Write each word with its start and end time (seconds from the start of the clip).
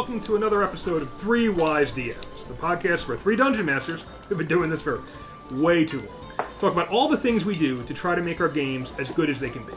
welcome 0.00 0.18
to 0.18 0.34
another 0.34 0.64
episode 0.64 1.02
of 1.02 1.12
Three 1.18 1.50
Wise 1.50 1.92
DMs, 1.92 2.48
the 2.48 2.54
podcast 2.54 3.06
where 3.06 3.18
three 3.18 3.36
dungeon 3.36 3.66
masters 3.66 4.06
have 4.30 4.38
been 4.38 4.46
doing 4.46 4.70
this 4.70 4.80
for 4.80 5.02
way 5.50 5.84
too 5.84 5.98
long. 5.98 6.46
Talk 6.58 6.72
about 6.72 6.88
all 6.88 7.06
the 7.06 7.18
things 7.18 7.44
we 7.44 7.54
do 7.54 7.82
to 7.82 7.92
try 7.92 8.14
to 8.14 8.22
make 8.22 8.40
our 8.40 8.48
games 8.48 8.94
as 8.98 9.10
good 9.10 9.28
as 9.28 9.38
they 9.38 9.50
can 9.50 9.62
be. 9.66 9.74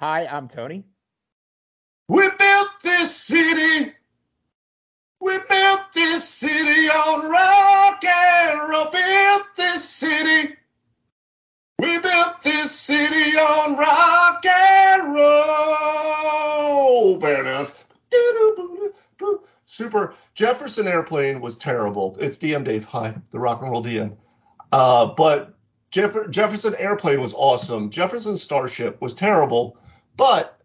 Hi, 0.00 0.26
I'm 0.26 0.48
Tony. 0.48 0.82
We 2.08 2.28
built 2.28 2.70
this 2.82 3.14
city. 3.14 3.92
We 5.20 5.38
built 5.48 5.92
this 5.94 6.28
city 6.28 6.88
on 6.88 7.30
rock 7.30 8.04
and 8.04 8.68
roll. 8.68 8.90
Built 8.90 9.46
this 9.56 9.88
city. 9.88 10.56
We 11.78 11.98
built 11.98 12.42
this 12.42 12.72
city 12.72 13.38
on 13.38 13.76
rock 13.76 14.44
and 14.44 15.14
roll. 15.14 15.77
Fair 17.28 17.40
enough. 17.42 17.86
Super. 19.66 20.14
Jefferson 20.34 20.88
Airplane 20.88 21.40
was 21.40 21.58
terrible. 21.58 22.16
It's 22.18 22.38
DM 22.38 22.64
Dave. 22.64 22.86
Hi, 22.86 23.14
the 23.30 23.38
rock 23.38 23.60
and 23.60 23.70
roll 23.70 23.84
DM. 23.84 24.16
Uh, 24.72 25.06
but 25.06 25.54
Jeff- 25.90 26.30
Jefferson 26.30 26.74
Airplane 26.76 27.20
was 27.20 27.34
awesome. 27.34 27.90
Jefferson 27.90 28.36
Starship 28.36 29.00
was 29.02 29.12
terrible, 29.12 29.76
but 30.16 30.58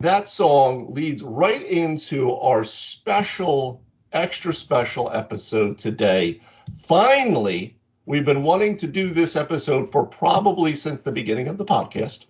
that 0.00 0.28
song 0.28 0.92
leads 0.92 1.22
right 1.22 1.62
into 1.62 2.34
our 2.34 2.64
special, 2.64 3.82
extra 4.12 4.52
special 4.52 5.10
episode 5.10 5.78
today. 5.78 6.40
Finally, 6.78 7.78
we've 8.04 8.26
been 8.26 8.42
wanting 8.42 8.76
to 8.76 8.86
do 8.86 9.08
this 9.08 9.36
episode 9.36 9.90
for 9.90 10.04
probably 10.04 10.74
since 10.74 11.00
the 11.00 11.12
beginning 11.12 11.48
of 11.48 11.56
the 11.56 11.64
podcast, 11.64 12.26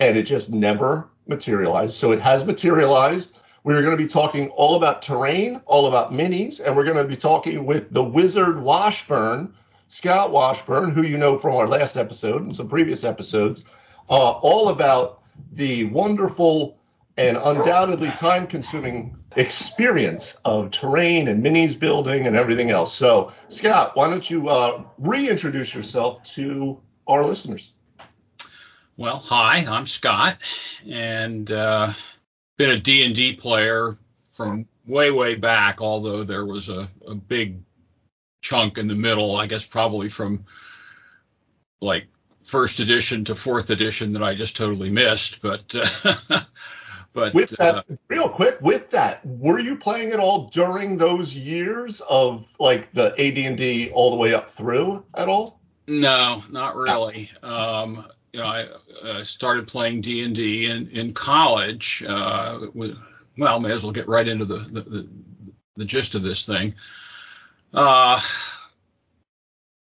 and 0.00 0.16
it 0.16 0.22
just 0.22 0.50
never 0.50 1.11
materialized. 1.26 1.94
So 1.94 2.12
it 2.12 2.20
has 2.20 2.44
materialized. 2.44 3.36
We're 3.64 3.82
going 3.82 3.96
to 3.96 4.02
be 4.02 4.08
talking 4.08 4.48
all 4.50 4.74
about 4.74 5.02
terrain, 5.02 5.60
all 5.66 5.86
about 5.86 6.12
minis, 6.12 6.60
and 6.64 6.76
we're 6.76 6.84
going 6.84 6.96
to 6.96 7.04
be 7.04 7.16
talking 7.16 7.64
with 7.64 7.92
the 7.92 8.02
wizard 8.02 8.60
Washburn, 8.60 9.54
Scott 9.86 10.32
Washburn, 10.32 10.90
who 10.90 11.02
you 11.02 11.16
know 11.16 11.38
from 11.38 11.54
our 11.54 11.68
last 11.68 11.96
episode 11.96 12.42
and 12.42 12.54
some 12.54 12.68
previous 12.68 13.04
episodes, 13.04 13.64
uh, 14.10 14.30
all 14.30 14.70
about 14.70 15.22
the 15.52 15.84
wonderful 15.84 16.78
and 17.16 17.36
undoubtedly 17.36 18.10
time 18.10 18.46
consuming 18.46 19.16
experience 19.36 20.38
of 20.44 20.70
terrain 20.70 21.28
and 21.28 21.44
minis 21.44 21.78
building 21.78 22.26
and 22.26 22.36
everything 22.36 22.70
else. 22.70 22.92
So, 22.92 23.32
Scott, 23.48 23.96
why 23.96 24.08
don't 24.08 24.28
you 24.28 24.48
uh, 24.48 24.82
reintroduce 24.98 25.74
yourself 25.74 26.22
to 26.34 26.80
our 27.06 27.24
listeners? 27.24 27.72
Well, 29.02 29.18
hi, 29.18 29.66
I'm 29.68 29.86
Scott, 29.86 30.36
and 30.88 31.50
uh, 31.50 31.92
been 32.56 32.70
a 32.70 32.78
D&D 32.78 33.32
player 33.32 33.96
from 34.28 34.68
way, 34.86 35.10
way 35.10 35.34
back, 35.34 35.80
although 35.82 36.22
there 36.22 36.46
was 36.46 36.68
a, 36.68 36.86
a 37.08 37.16
big 37.16 37.62
chunk 38.42 38.78
in 38.78 38.86
the 38.86 38.94
middle, 38.94 39.34
I 39.34 39.48
guess 39.48 39.66
probably 39.66 40.08
from 40.08 40.44
like 41.80 42.06
first 42.42 42.78
edition 42.78 43.24
to 43.24 43.34
fourth 43.34 43.70
edition 43.70 44.12
that 44.12 44.22
I 44.22 44.36
just 44.36 44.56
totally 44.56 44.88
missed. 44.90 45.42
But 45.42 45.74
uh, 45.74 46.40
but 47.12 47.34
with 47.34 47.50
that, 47.58 47.74
uh, 47.74 47.82
real 48.06 48.28
quick, 48.28 48.60
with 48.60 48.88
that, 48.90 49.26
were 49.26 49.58
you 49.58 49.76
playing 49.78 50.10
it 50.10 50.20
all 50.20 50.48
during 50.50 50.96
those 50.96 51.34
years 51.34 52.02
of 52.02 52.48
like 52.60 52.92
the 52.92 53.08
AD&D 53.18 53.90
all 53.94 54.12
the 54.12 54.16
way 54.16 54.32
up 54.32 54.48
through 54.48 55.04
at 55.12 55.28
all? 55.28 55.58
no, 55.88 56.44
not 56.50 56.76
really. 56.76 57.32
Um, 57.42 58.06
I 58.36 58.68
uh, 59.02 59.22
started 59.22 59.68
playing 59.68 60.00
D 60.00 60.22
and 60.22 60.34
D 60.34 60.66
in 60.66 60.88
in 60.88 61.12
college. 61.12 62.02
Uh, 62.06 62.66
with, 62.74 62.98
well, 63.36 63.60
may 63.60 63.72
as 63.72 63.82
well 63.82 63.92
get 63.92 64.08
right 64.08 64.26
into 64.26 64.44
the 64.44 64.58
the, 64.58 64.80
the, 64.80 65.08
the 65.76 65.84
gist 65.84 66.14
of 66.14 66.22
this 66.22 66.46
thing. 66.46 66.74
Uh, 67.74 68.20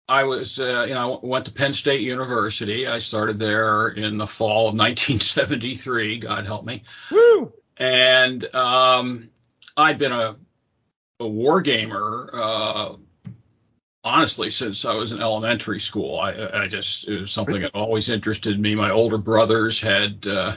I 0.08 0.24
was, 0.24 0.60
uh, 0.60 0.84
you 0.88 0.94
know, 0.94 1.20
I 1.22 1.26
went 1.26 1.46
to 1.46 1.52
Penn 1.52 1.72
State 1.72 2.02
University. 2.02 2.86
I 2.86 2.98
started 2.98 3.38
there 3.38 3.88
in 3.88 4.18
the 4.18 4.26
fall 4.26 4.68
of 4.68 4.74
1973. 4.74 6.18
God 6.18 6.44
help 6.44 6.64
me. 6.64 6.82
Woo! 7.10 7.52
And 7.78 8.44
um, 8.54 9.30
I'd 9.76 9.98
been 9.98 10.12
a, 10.12 10.36
a 11.18 11.26
war 11.26 11.62
gamer, 11.62 12.28
uh, 12.32 12.94
honestly, 14.04 14.50
since 14.50 14.84
I 14.84 14.94
was 14.94 15.12
in 15.12 15.20
elementary 15.20 15.80
school. 15.80 16.18
I, 16.18 16.62
I 16.62 16.68
just, 16.68 17.08
it 17.08 17.20
was 17.20 17.30
something 17.30 17.62
that 17.62 17.74
always 17.74 18.08
interested 18.08 18.58
me. 18.58 18.74
My 18.74 18.90
older 18.90 19.18
brothers 19.18 19.80
had 19.80 20.26
uh, 20.26 20.54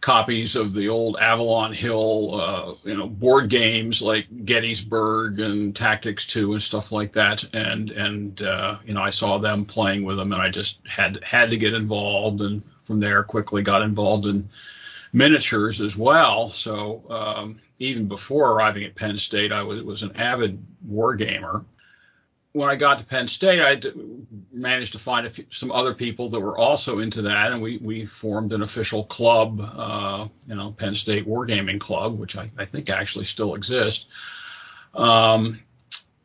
copies 0.00 0.56
of 0.56 0.72
the 0.72 0.88
old 0.88 1.16
Avalon 1.20 1.72
Hill, 1.72 2.40
uh, 2.40 2.74
you 2.84 2.96
know, 2.96 3.06
board 3.06 3.48
games 3.48 4.02
like 4.02 4.26
Gettysburg 4.44 5.38
and 5.38 5.74
Tactics 5.74 6.26
2 6.26 6.52
and 6.52 6.62
stuff 6.62 6.90
like 6.90 7.12
that. 7.12 7.44
And, 7.54 7.90
and, 7.90 8.42
uh, 8.42 8.78
you 8.84 8.94
know, 8.94 9.02
I 9.02 9.10
saw 9.10 9.38
them 9.38 9.64
playing 9.64 10.04
with 10.04 10.16
them 10.16 10.32
and 10.32 10.42
I 10.42 10.50
just 10.50 10.80
had, 10.86 11.22
had 11.22 11.50
to 11.50 11.56
get 11.56 11.74
involved. 11.74 12.40
And 12.40 12.62
from 12.84 12.98
there 12.98 13.22
quickly 13.22 13.62
got 13.62 13.82
involved 13.82 14.26
in 14.26 14.48
miniatures 15.12 15.80
as 15.80 15.96
well. 15.96 16.48
So, 16.48 17.04
um, 17.08 17.60
even 17.78 18.08
before 18.08 18.52
arriving 18.52 18.84
at 18.84 18.94
Penn 18.94 19.16
State, 19.16 19.52
I 19.52 19.62
was, 19.62 19.82
was 19.82 20.02
an 20.02 20.14
avid 20.16 20.62
war 20.82 21.14
gamer 21.14 21.64
when 22.52 22.68
I 22.68 22.76
got 22.76 22.98
to 22.98 23.04
Penn 23.04 23.28
State, 23.28 23.60
I 23.60 23.80
managed 24.52 24.92
to 24.94 24.98
find 24.98 25.28
few, 25.28 25.44
some 25.50 25.70
other 25.70 25.94
people 25.94 26.30
that 26.30 26.40
were 26.40 26.58
also 26.58 26.98
into 26.98 27.22
that, 27.22 27.52
and 27.52 27.62
we 27.62 27.78
we 27.78 28.06
formed 28.06 28.52
an 28.52 28.62
official 28.62 29.04
club, 29.04 29.60
uh, 29.60 30.26
you 30.46 30.56
know, 30.56 30.74
Penn 30.76 30.94
State 30.94 31.26
Wargaming 31.26 31.78
Club, 31.78 32.18
which 32.18 32.36
I, 32.36 32.48
I 32.58 32.64
think 32.64 32.90
actually 32.90 33.26
still 33.26 33.54
exists. 33.54 34.06
Um, 34.94 35.60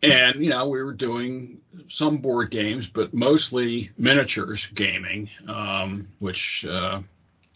and 0.01 0.43
you 0.43 0.49
know, 0.49 0.67
we 0.67 0.81
were 0.81 0.93
doing 0.93 1.61
some 1.87 2.17
board 2.17 2.49
games, 2.49 2.89
but 2.89 3.13
mostly 3.13 3.91
miniatures 3.97 4.65
gaming, 4.67 5.29
um, 5.47 6.07
which 6.19 6.65
uh, 6.65 7.01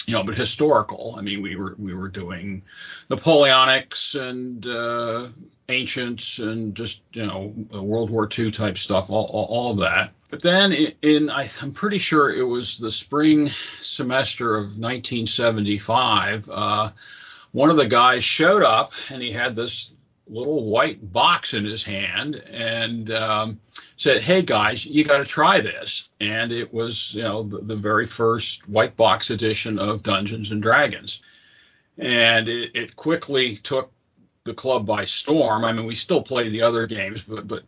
you 0.06 0.14
know, 0.14 0.24
but 0.24 0.36
historical. 0.36 1.16
I 1.18 1.22
mean, 1.22 1.42
we 1.42 1.56
were 1.56 1.76
we 1.78 1.94
were 1.94 2.10
doing 2.10 2.64
Napoleonics 3.10 4.16
and 4.16 4.66
uh, 4.66 5.28
ancients 5.68 6.40
and 6.40 6.76
just 6.76 7.02
you 7.14 7.26
know 7.26 7.54
World 7.72 8.10
War 8.10 8.28
II 8.38 8.52
type 8.52 8.78
stuff, 8.78 9.10
all, 9.10 9.26
all, 9.26 9.46
all 9.46 9.72
of 9.72 9.80
that. 9.80 10.12
But 10.30 10.42
then 10.42 10.74
in, 10.74 10.94
in 11.02 11.30
I, 11.30 11.48
am 11.62 11.74
pretty 11.74 11.98
sure 11.98 12.34
it 12.34 12.44
was 12.44 12.78
the 12.78 12.92
spring 12.92 13.50
semester 13.82 14.56
of 14.56 14.78
1975. 14.78 16.50
Uh, 16.52 16.92
one 17.52 17.70
of 17.70 17.78
the 17.78 17.88
guys 17.88 18.24
showed 18.24 18.64
up 18.64 18.94
and 19.10 19.22
he 19.22 19.32
had 19.32 19.56
this 19.56 19.96
little 20.30 20.70
white 20.70 21.12
box 21.12 21.54
in 21.54 21.66
his 21.66 21.84
hand 21.84 22.36
and 22.52 23.12
um, 23.12 23.60
said, 23.98 24.22
"Hey 24.22 24.42
guys, 24.42 24.86
you 24.86 25.04
got 25.04 25.20
to 25.20 25.26
try 25.26 25.62
this." 25.62 26.10
And 26.20 26.52
it 26.52 26.74
was 26.74 27.14
you 27.16 27.24
know 27.24 27.44
the, 27.44 27.60
the 27.60 27.76
very 27.76 28.06
first 28.06 28.68
white 28.70 28.96
box 28.96 29.30
edition 29.30 29.80
of 29.80 30.04
Dungeons 30.04 30.52
and 30.52 30.62
Dragons, 30.62 31.22
and 31.98 32.48
it, 32.48 32.72
it 32.76 32.96
quickly 32.96 33.56
took 33.56 33.92
the 34.44 34.54
club 34.54 34.86
by 34.86 35.06
storm. 35.06 35.66
I 35.66 35.74
mean, 35.74 35.86
we 35.86 35.96
still 35.96 36.22
play 36.22 36.50
the 36.50 36.62
other 36.62 36.88
games, 36.88 37.24
but 37.24 37.48
but 37.48 37.64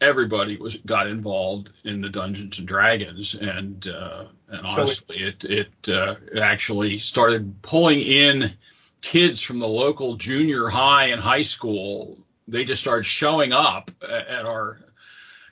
everybody 0.00 0.56
was 0.56 0.76
got 0.76 1.06
involved 1.06 1.72
in 1.84 2.00
the 2.00 2.08
Dungeons 2.08 2.58
and 2.58 2.68
Dragons, 2.68 3.34
and 3.34 3.86
uh, 3.88 4.24
and 4.48 4.66
honestly, 4.66 5.18
so 5.18 5.26
it 5.26 5.44
it, 5.44 5.88
uh, 5.88 6.16
it 6.32 6.38
actually 6.38 6.98
started 6.98 7.62
pulling 7.62 8.00
in 8.00 8.50
kids 9.02 9.40
from 9.40 9.58
the 9.58 9.68
local 9.68 10.16
junior 10.16 10.68
high 10.68 11.06
and 11.06 11.20
high 11.20 11.42
school. 11.42 12.18
They 12.48 12.64
just 12.64 12.82
started 12.82 13.04
showing 13.04 13.52
up 13.52 13.90
at 14.02 14.44
our 14.44 14.80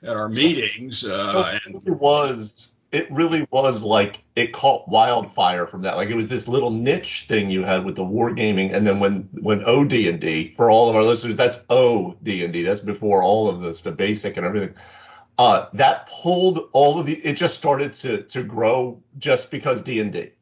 at 0.03 0.16
our 0.16 0.28
meetings. 0.28 1.04
Uh, 1.04 1.59
and 1.64 1.86
it 1.86 1.91
was 1.92 2.72
it 2.91 3.10
really 3.10 3.47
was 3.50 3.83
like 3.83 4.24
it 4.34 4.53
caught 4.53 4.89
wildfire 4.89 5.66
from 5.66 5.83
that. 5.83 5.97
Like 5.97 6.09
it 6.09 6.16
was 6.16 6.28
this 6.28 6.48
little 6.48 6.71
niche 6.71 7.27
thing 7.28 7.50
you 7.50 7.62
had 7.62 7.84
with 7.84 7.97
the 7.97 8.04
wargaming, 8.04 8.74
and 8.74 8.86
then 8.86 8.98
when 9.00 9.28
when 9.33 9.65
OD 9.65 9.92
and 9.92 10.21
D 10.21 10.54
for 10.56 10.71
all 10.71 10.89
of 10.89 10.97
our 10.97 11.04
listeners, 11.04 11.36
that's 11.36 11.59
OD 11.68 12.27
and 12.28 12.53
D. 12.53 12.62
That's 12.62 12.80
before 12.80 13.22
all 13.22 13.48
of 13.48 13.60
this, 13.60 13.83
the 13.83 13.92
basic 13.92 14.36
and 14.36 14.47
everything. 14.47 14.74
Uh, 15.36 15.66
that 15.74 16.09
pulled 16.09 16.68
all 16.72 16.98
of 16.98 17.06
the. 17.06 17.15
It 17.15 17.34
just 17.34 17.56
started 17.56 17.94
to 17.94 18.22
to 18.22 18.42
grow 18.42 19.03
just 19.18 19.51
because 19.51 19.83
D 19.83 20.01
and 20.01 20.12
D. 20.12 20.33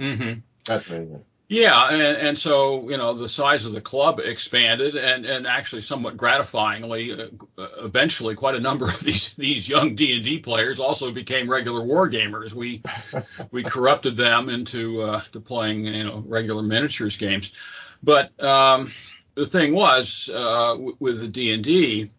Mm-hmm. 0.00 0.40
That's 0.66 0.90
amazing. 0.90 1.24
Yeah, 1.48 1.88
and, 1.88 2.02
and 2.28 2.38
so 2.38 2.90
you 2.90 2.98
know 2.98 3.14
the 3.14 3.28
size 3.28 3.64
of 3.64 3.72
the 3.72 3.80
club 3.80 4.20
expanded, 4.20 4.96
and 4.96 5.24
and 5.24 5.46
actually 5.46 5.80
somewhat 5.80 6.18
gratifyingly, 6.18 7.18
uh, 7.58 7.68
eventually 7.82 8.34
quite 8.34 8.54
a 8.54 8.60
number 8.60 8.84
of 8.88 9.00
these 9.00 9.32
these 9.34 9.66
young 9.66 9.94
D 9.94 10.14
and 10.16 10.24
D 10.24 10.40
players 10.40 10.78
also 10.78 11.10
became 11.10 11.50
regular 11.50 11.82
war 11.86 12.08
gamers. 12.10 12.52
We 12.52 12.82
we 13.50 13.62
corrupted 13.62 14.18
them 14.18 14.50
into 14.50 15.00
uh, 15.00 15.20
to 15.32 15.40
playing 15.40 15.86
you 15.86 16.04
know 16.04 16.22
regular 16.26 16.62
miniatures 16.62 17.16
games, 17.16 17.54
but 18.02 18.38
um, 18.44 18.90
the 19.34 19.46
thing 19.46 19.72
was 19.74 20.28
uh, 20.34 20.72
w- 20.72 20.96
with 21.00 21.20
the 21.22 21.28
D 21.28 21.52
and 21.54 21.64
D, 21.64 22.10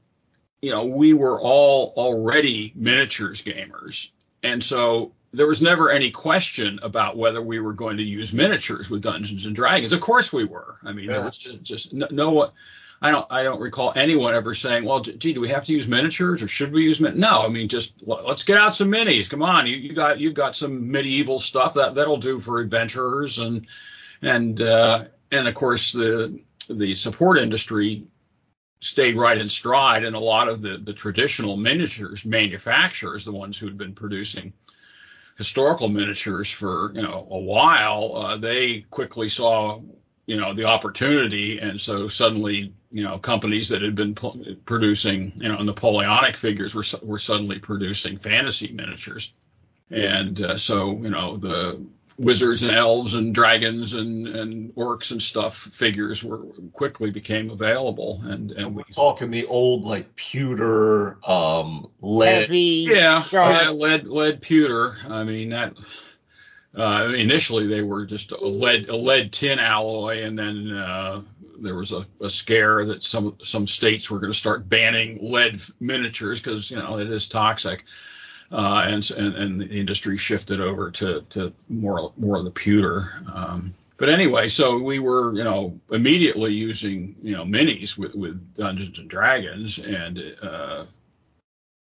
you 0.62 0.72
know 0.72 0.86
we 0.86 1.14
were 1.14 1.40
all 1.40 1.94
already 1.98 2.74
miniatures 2.76 3.44
gamers, 3.44 4.10
and 4.42 4.64
so 4.64 5.14
there 5.32 5.48
was 5.48 5.62
never 5.62 5.92
any 5.92 6.12
question 6.12 6.80
about 6.82 7.18
whether 7.18 7.42
we 7.42 7.60
were 7.60 7.74
going 7.74 7.98
to 7.98 8.04
use 8.04 8.34
miniatures 8.34 8.90
with 8.90 9.02
Dungeons 9.02 9.46
and 9.46 9.56
Dragons. 9.56 9.94
Of 9.94 10.02
course 10.02 10.34
we 10.34 10.44
were. 10.44 10.76
I 10.84 10.92
mean, 10.92 11.06
yeah. 11.06 11.14
there 11.14 11.26
was 11.26 11.38
just, 11.38 11.62
just 11.62 11.94
no, 11.94 12.08
no, 12.12 12.52
I 13.02 13.12
don't 13.12 13.28
I 13.30 13.44
don't 13.44 13.62
recall 13.62 13.94
anyone 13.96 14.34
ever 14.34 14.54
saying, 14.54 14.86
well, 14.86 15.02
gee, 15.02 15.34
do 15.34 15.40
we 15.40 15.50
have 15.50 15.66
to 15.66 15.72
use 15.72 15.88
miniatures 15.88 16.44
or 16.44 16.48
should 16.48 16.74
we 16.74 16.84
use 16.84 17.00
min-? 17.00 17.20
No, 17.20 17.44
I 17.44 17.48
mean 17.48 17.68
just 17.68 17.94
let's 18.02 18.44
get 18.44 18.58
out 18.58 18.76
some 18.76 18.92
minis. 18.92 19.30
Come 19.30 19.44
on, 19.44 19.68
you, 19.68 19.78
you 19.78 19.94
got 19.94 20.20
you've 20.20 20.34
got 20.34 20.56
some 20.56 20.92
medieval 20.92 21.40
stuff 21.40 21.76
that 21.76 21.96
that'll 21.96 22.18
do 22.18 22.40
for 22.40 22.60
adventurers 22.60 23.40
and 23.40 23.68
and 24.22 24.62
uh, 24.62 25.06
and 25.32 25.48
of 25.48 25.54
course 25.54 25.94
the 25.94 26.42
the 26.70 26.94
support 26.94 27.38
industry 27.38 28.04
stayed 28.82 29.18
right 29.18 29.38
in 29.38 29.50
stride, 29.50 30.04
and 30.04 30.16
a 30.16 30.20
lot 30.20 30.50
of 30.50 30.62
the 30.62 30.78
the 30.78 30.94
traditional 30.94 31.56
miniatures 31.56 32.26
manufacturers, 32.26 33.26
the 33.26 33.32
ones 33.32 33.58
who 33.58 33.68
had 33.68 33.78
been 33.78 33.94
producing 33.94 34.52
historical 35.40 35.88
miniatures 35.88 36.52
for 36.52 36.92
you 36.94 37.02
know 37.02 37.26
a 37.32 37.40
while, 37.40 38.14
uh, 38.18 38.38
they 38.38 38.82
quickly 38.92 39.30
saw 39.30 39.82
you 40.28 40.36
know 40.36 40.54
the 40.54 40.66
opportunity. 40.66 41.60
And 41.60 41.80
so 41.80 42.10
suddenly 42.10 42.74
you 42.92 43.04
know 43.04 43.18
companies 43.18 43.70
that 43.70 43.82
had 43.82 43.96
been 43.96 44.14
producing 44.66 45.32
you 45.38 45.48
know 45.48 45.58
napoleonic 45.64 46.36
figures 46.36 46.76
were 46.76 46.84
were 47.02 47.18
suddenly 47.18 47.58
producing 47.58 48.18
fantasy 48.18 48.72
miniatures. 48.74 49.34
And 49.90 50.42
uh, 50.42 50.58
so 50.58 50.92
you 50.98 51.10
know 51.10 51.38
the 51.38 51.84
wizards 52.20 52.64
and 52.64 52.76
elves 52.76 53.16
and 53.16 53.34
dragons 53.34 53.94
and, 53.94 54.28
and 54.28 54.76
orcs 54.76 55.12
and 55.12 55.22
stuff 55.22 55.56
figures 55.56 56.24
were 56.24 56.44
quickly 56.74 57.12
became 57.12 57.50
available 57.50 58.20
and 58.26 58.52
and 58.52 58.76
we 58.76 58.84
talking 58.92 59.32
the 59.32 59.46
old 59.46 59.86
like 59.86 60.16
pewter 60.16 61.18
um 61.28 61.90
lead. 62.02 62.42
Heavy, 62.42 62.88
yeah 62.90 63.24
yeah 63.32 63.70
lead 63.72 64.06
lead 64.06 64.42
pewter. 64.42 64.92
I 65.10 65.24
mean 65.24 65.50
that 65.50 65.78
uh, 66.76 67.12
initially, 67.16 67.68
they 67.68 67.82
were 67.82 68.06
just 68.06 68.32
a 68.32 68.38
lead 68.46 68.90
a 68.90 68.96
lead 68.96 69.34
tin 69.34 69.60
alloy, 69.60 70.24
and 70.24 70.38
then 70.38 70.72
uh, 70.72 71.22
there 71.60 71.76
was 71.76 71.92
a, 71.92 72.06
a, 72.22 72.30
scare 72.30 72.86
that 72.86 73.04
some 73.04 73.38
some 73.42 73.66
states 73.66 74.10
were 74.10 74.20
going 74.20 74.32
to 74.32 74.38
start 74.38 74.70
banning 74.70 75.18
lead 75.22 75.60
miniatures 75.80 76.42
because 76.42 76.70
you 76.70 76.78
know 76.78 77.00
it 77.00 77.12
is 77.12 77.28
toxic, 77.28 77.86
uh, 78.52 78.84
and, 78.88 79.10
and, 79.12 79.36
and 79.36 79.62
the 79.62 79.68
industry 79.68 80.18
shifted 80.18 80.60
over 80.60 80.92
to 80.92 81.22
to 81.30 81.54
more 81.68 82.12
more 82.18 82.38
of 82.38 82.46
the 82.46 82.52
pewter. 82.52 83.04
Um, 83.34 83.74
but 83.98 84.10
anyway, 84.10 84.48
so 84.48 84.80
we 84.80 85.00
were 85.00 85.36
you 85.36 85.44
know 85.44 85.80
immediately 85.92 86.54
using 86.54 87.16
you 87.22 87.36
know 87.36 87.44
minis 87.44 87.98
with, 87.98 88.16
with 88.16 88.56
Dungeons 88.56 89.00
and 89.00 89.10
Dragons, 89.10 89.78
and 89.80 90.36
uh, 90.42 90.86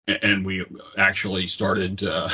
and 0.07 0.45
we 0.45 0.65
actually 0.97 1.47
started 1.47 2.03
uh, 2.03 2.29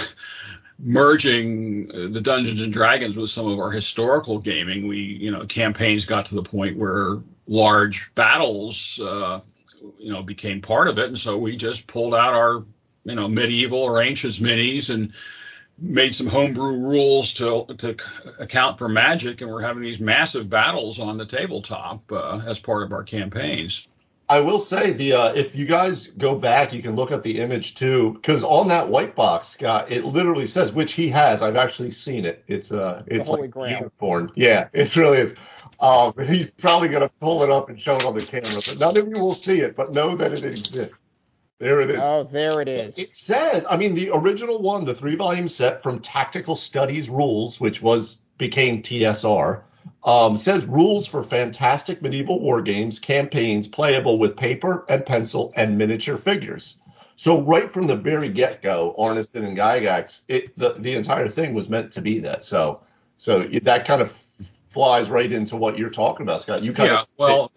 merging 0.79 1.87
the 1.87 2.21
Dungeons 2.21 2.61
and 2.61 2.73
Dragons 2.73 3.17
with 3.17 3.29
some 3.29 3.47
of 3.47 3.59
our 3.59 3.71
historical 3.71 4.39
gaming. 4.39 4.87
We, 4.87 4.97
you 4.97 5.31
know, 5.31 5.45
campaigns 5.45 6.05
got 6.05 6.25
to 6.27 6.35
the 6.35 6.43
point 6.43 6.77
where 6.77 7.17
large 7.47 8.13
battles, 8.15 8.99
uh, 9.03 9.41
you 9.97 10.11
know, 10.11 10.23
became 10.23 10.61
part 10.61 10.87
of 10.87 10.97
it, 10.99 11.07
and 11.07 11.19
so 11.19 11.37
we 11.37 11.55
just 11.55 11.87
pulled 11.87 12.15
out 12.15 12.33
our, 12.33 12.63
you 13.03 13.15
know, 13.15 13.27
medieval 13.27 13.79
or 13.79 14.01
ancient 14.01 14.33
minis 14.35 14.93
and 14.93 15.13
made 15.79 16.15
some 16.15 16.27
homebrew 16.27 16.81
rules 16.81 17.33
to 17.33 17.65
to 17.77 17.95
account 18.39 18.77
for 18.77 18.87
magic, 18.87 19.41
and 19.41 19.49
we're 19.49 19.61
having 19.61 19.81
these 19.81 19.99
massive 19.99 20.49
battles 20.49 20.99
on 20.99 21.17
the 21.17 21.25
tabletop 21.25 22.11
uh, 22.11 22.41
as 22.45 22.59
part 22.59 22.83
of 22.83 22.93
our 22.93 23.03
campaigns. 23.03 23.87
I 24.29 24.39
will 24.39 24.59
say 24.59 24.93
the 24.93 25.13
uh, 25.13 25.33
if 25.33 25.55
you 25.57 25.65
guys 25.65 26.07
go 26.07 26.35
back, 26.35 26.73
you 26.73 26.81
can 26.81 26.95
look 26.95 27.11
at 27.11 27.21
the 27.21 27.41
image 27.41 27.75
too, 27.75 28.13
because 28.13 28.45
on 28.45 28.69
that 28.69 28.87
white 28.87 29.13
box, 29.13 29.47
Scott, 29.47 29.91
it 29.91 30.05
literally 30.05 30.47
says 30.47 30.71
which 30.71 30.93
he 30.93 31.09
has. 31.09 31.41
I've 31.41 31.57
actually 31.57 31.91
seen 31.91 32.23
it. 32.23 32.41
It's 32.47 32.71
uh, 32.71 33.03
it's 33.07 33.25
the 33.25 33.33
like 33.33 33.55
unicorn. 33.55 34.31
Yeah, 34.35 34.69
it 34.73 34.95
really 34.95 35.17
is. 35.17 35.35
Um, 35.81 36.13
he's 36.25 36.49
probably 36.49 36.87
gonna 36.87 37.11
pull 37.19 37.43
it 37.43 37.49
up 37.49 37.69
and 37.69 37.77
show 37.77 37.97
it 37.97 38.05
on 38.05 38.15
the 38.15 38.21
camera, 38.21 38.49
but 38.53 38.77
none 38.79 38.97
of 38.97 39.13
you 39.13 39.21
will 39.21 39.33
see 39.33 39.59
it. 39.59 39.75
But 39.75 39.91
know 39.91 40.15
that 40.15 40.31
it 40.31 40.45
exists. 40.45 41.01
There 41.61 41.79
it 41.79 41.91
is. 41.91 41.99
Oh, 42.01 42.23
there 42.23 42.59
it 42.59 42.67
is. 42.67 42.97
It 42.97 43.15
says, 43.15 43.65
I 43.69 43.77
mean, 43.77 43.93
the 43.93 44.09
original 44.11 44.61
one, 44.61 44.83
the 44.83 44.95
three 44.95 45.15
volume 45.15 45.47
set 45.47 45.83
from 45.83 45.99
Tactical 45.99 46.55
Studies 46.55 47.09
Rules, 47.09 47.59
which 47.59 47.81
was 47.81 48.21
became 48.37 48.81
TSR 48.81 49.61
um, 50.03 50.35
says 50.35 50.65
rules 50.65 51.05
for 51.05 51.23
fantastic 51.23 52.01
medieval 52.01 52.39
war 52.39 52.61
games 52.61 52.99
campaigns 52.99 53.67
playable 53.67 54.17
with 54.17 54.35
paper 54.35 54.85
and 54.89 55.05
pencil 55.05 55.53
and 55.55 55.77
miniature 55.77 56.17
figures. 56.17 56.77
So 57.15 57.43
right 57.43 57.69
from 57.69 57.85
the 57.85 57.95
very 57.95 58.29
get-go, 58.29 58.95
Arneson 58.97 59.45
and 59.45 59.55
Gygax, 59.55 60.21
it 60.27 60.57
the, 60.57 60.73
the 60.73 60.95
entire 60.95 61.27
thing 61.27 61.53
was 61.53 61.69
meant 61.69 61.91
to 61.93 62.01
be 62.01 62.19
that. 62.19 62.43
So 62.43 62.81
so 63.17 63.37
that 63.39 63.85
kind 63.85 64.01
of 64.01 64.11
flies 64.69 65.09
right 65.09 65.31
into 65.31 65.55
what 65.55 65.77
you're 65.77 65.91
talking 65.91 66.23
about, 66.23 66.41
Scott. 66.41 66.63
You 66.63 66.73
kind 66.73 66.89
yeah, 66.89 67.01
of 67.01 67.07
well, 67.17 67.51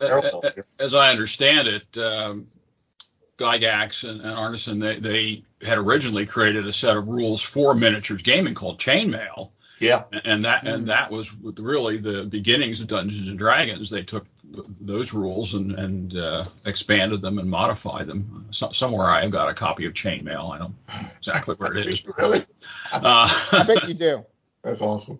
as 0.79 0.95
I 0.95 1.11
understand 1.11 1.69
it, 1.69 1.97
um, 1.97 2.47
Gygax 3.39 4.09
and, 4.09 4.21
and 4.21 4.37
Arneson 4.37 4.81
they, 4.81 4.99
they 4.99 5.67
had 5.67 5.79
originally 5.79 6.27
created 6.27 6.67
a 6.67 6.73
set 6.73 6.97
of 6.97 7.09
rules 7.09 7.43
for 7.43 7.75
miniatures 7.75 8.23
gaming 8.23 8.55
called 8.55 8.79
Chainmail 8.79 9.51
yeah. 9.85 10.05
And 10.25 10.45
that 10.45 10.67
and 10.67 10.87
that 10.87 11.11
was 11.11 11.35
really 11.35 11.99
the 11.99 12.25
beginnings 12.25 12.81
of 12.81 12.87
Dungeons 12.87 13.29
and 13.29 13.39
Dragons. 13.39 13.91
They 13.91 14.03
took 14.03 14.27
those 14.81 15.13
rules 15.13 15.55
and 15.55 15.73
and 15.79 16.17
uh, 16.17 16.45
expanded 16.67 17.23
them 17.23 17.39
and 17.39 17.51
modified 17.51 18.07
them. 18.07 18.47
So, 18.51 18.71
somewhere 18.71 19.11
I've 19.11 19.31
got 19.31 19.51
a 19.51 19.55
copy 19.55 19.87
of 19.87 19.93
Chainmail. 19.93 20.55
I 20.55 20.59
don't 20.59 20.75
know 20.89 21.09
exactly 21.17 21.55
where 21.57 21.77
it 21.77 21.87
is. 21.87 22.03
really? 22.19 22.39
Uh, 22.93 23.29
I 23.53 23.65
bet 23.67 23.89
you 23.89 23.95
do. 23.95 24.25
That's 24.63 24.81
awesome. 24.81 25.19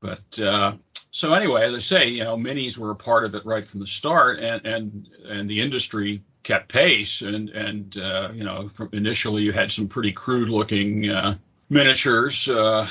But 0.00 0.40
uh, 0.40 0.76
so 1.10 1.34
anyway, 1.34 1.62
as 1.62 1.74
I 1.74 1.78
say, 1.78 2.08
you 2.08 2.24
know, 2.24 2.36
minis 2.36 2.78
were 2.78 2.90
a 2.90 2.96
part 2.96 3.24
of 3.24 3.34
it 3.34 3.44
right 3.44 3.64
from 3.64 3.80
the 3.80 3.86
start, 3.86 4.40
and 4.40 4.64
and 4.66 5.08
and 5.26 5.48
the 5.48 5.60
industry 5.60 6.22
kept 6.46 6.72
pace. 6.72 7.22
And 7.22 7.50
and 7.50 7.96
uh, 7.98 8.30
you 8.32 8.44
know, 8.44 8.70
initially 8.92 9.42
you 9.42 9.52
had 9.52 9.72
some 9.72 9.88
pretty 9.88 10.12
crude 10.12 10.48
looking 10.48 11.10
uh, 11.10 11.36
miniatures. 11.68 12.48
Uh, 12.48 12.86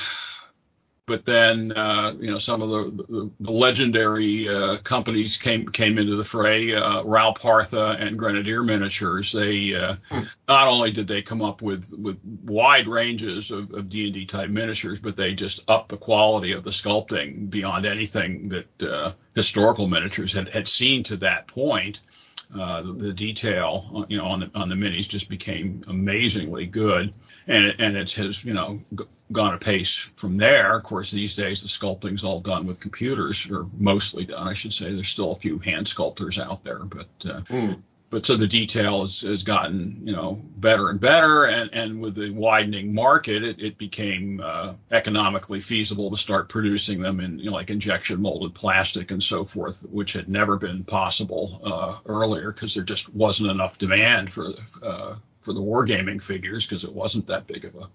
but 1.06 1.24
then 1.24 1.72
uh, 1.72 2.14
you 2.18 2.30
know 2.32 2.38
some 2.38 2.60
of 2.62 2.68
the, 2.68 3.30
the, 3.38 3.52
legendary 3.52 4.48
uh, 4.48 4.76
companies 4.78 5.38
came 5.38 5.68
came 5.68 5.98
into 5.98 6.16
the 6.16 6.24
fray. 6.24 6.74
Uh, 6.74 7.04
Ral 7.04 7.32
Partha 7.32 7.96
and 8.00 8.18
Grenadier 8.18 8.64
Miniatures. 8.64 9.32
They 9.32 9.74
uh, 9.74 9.94
hmm. 10.10 10.22
not 10.48 10.66
only 10.66 10.90
did 10.90 11.06
they 11.06 11.22
come 11.22 11.42
up 11.42 11.62
with 11.62 11.94
with 11.96 12.18
wide 12.44 12.88
ranges 12.88 13.52
of, 13.52 13.72
of 13.72 13.88
D 13.88 14.06
and 14.06 14.14
D 14.14 14.26
type 14.26 14.50
miniatures, 14.50 14.98
but 14.98 15.16
they 15.16 15.32
just 15.32 15.62
upped 15.68 15.90
the 15.90 15.96
quality 15.96 16.52
of 16.52 16.64
the 16.64 16.70
sculpting 16.70 17.48
beyond 17.48 17.86
anything 17.86 18.48
that 18.48 18.82
uh, 18.82 19.12
historical 19.34 19.86
miniatures 19.86 20.32
had 20.32 20.48
had 20.48 20.66
seen 20.66 21.04
to 21.04 21.16
that 21.18 21.46
point. 21.46 22.00
Uh, 22.54 22.80
the, 22.80 22.92
the, 22.92 23.12
detail, 23.12 23.90
uh, 23.94 24.04
you 24.08 24.16
know, 24.16 24.24
on 24.24 24.40
the 24.40 24.50
on 24.54 24.68
the 24.68 24.74
minis 24.74 25.08
just 25.08 25.28
became 25.28 25.82
amazingly 25.88 26.64
good, 26.64 27.14
and 27.48 27.64
it, 27.66 27.80
and 27.80 27.96
it 27.96 28.12
has 28.12 28.44
you 28.44 28.54
know 28.54 28.78
g- 28.96 29.04
gone 29.32 29.52
a 29.52 29.58
pace 29.58 30.10
from 30.16 30.32
there. 30.32 30.76
Of 30.76 30.84
course, 30.84 31.10
these 31.10 31.34
days 31.34 31.62
the 31.62 31.68
sculpting's 31.68 32.22
all 32.22 32.38
done 32.38 32.64
with 32.64 32.78
computers, 32.78 33.50
or 33.50 33.66
mostly 33.76 34.26
done, 34.26 34.46
I 34.46 34.52
should 34.52 34.72
say. 34.72 34.92
There's 34.92 35.08
still 35.08 35.32
a 35.32 35.36
few 35.36 35.58
hand 35.58 35.88
sculptors 35.88 36.38
out 36.38 36.62
there, 36.62 36.84
but 36.84 37.08
uh, 37.24 37.40
mm 37.48 37.82
but 38.10 38.24
so 38.24 38.36
the 38.36 38.46
detail 38.46 39.02
has, 39.02 39.22
has 39.22 39.42
gotten 39.42 40.00
you 40.02 40.12
know 40.12 40.40
better 40.56 40.90
and 40.90 41.00
better. 41.00 41.44
And, 41.44 41.72
and 41.72 42.00
with 42.00 42.14
the 42.14 42.30
widening 42.30 42.94
market 42.94 43.42
it, 43.42 43.60
it 43.60 43.78
became 43.78 44.40
uh, 44.42 44.74
economically 44.90 45.60
feasible 45.60 46.10
to 46.10 46.16
start 46.16 46.48
producing 46.48 47.00
them 47.00 47.20
in 47.20 47.38
you 47.38 47.46
know, 47.46 47.54
like 47.54 47.70
injection 47.70 48.20
molded 48.20 48.54
plastic 48.54 49.10
and 49.10 49.22
so 49.22 49.44
forth 49.44 49.84
which 49.90 50.12
had 50.12 50.28
never 50.28 50.56
been 50.56 50.84
possible 50.84 51.60
uh, 51.64 51.98
earlier 52.06 52.52
because 52.52 52.74
there 52.74 52.84
just 52.84 53.12
wasn't 53.14 53.50
enough 53.50 53.78
demand 53.78 54.30
for 54.30 54.46
uh, 54.82 55.16
for 55.42 55.52
the 55.52 55.60
wargaming 55.60 56.22
figures 56.22 56.66
because 56.66 56.84
it 56.84 56.92
wasn't 56.92 57.26
that 57.26 57.46
big 57.46 57.64
of 57.64 57.74
a 57.76 57.88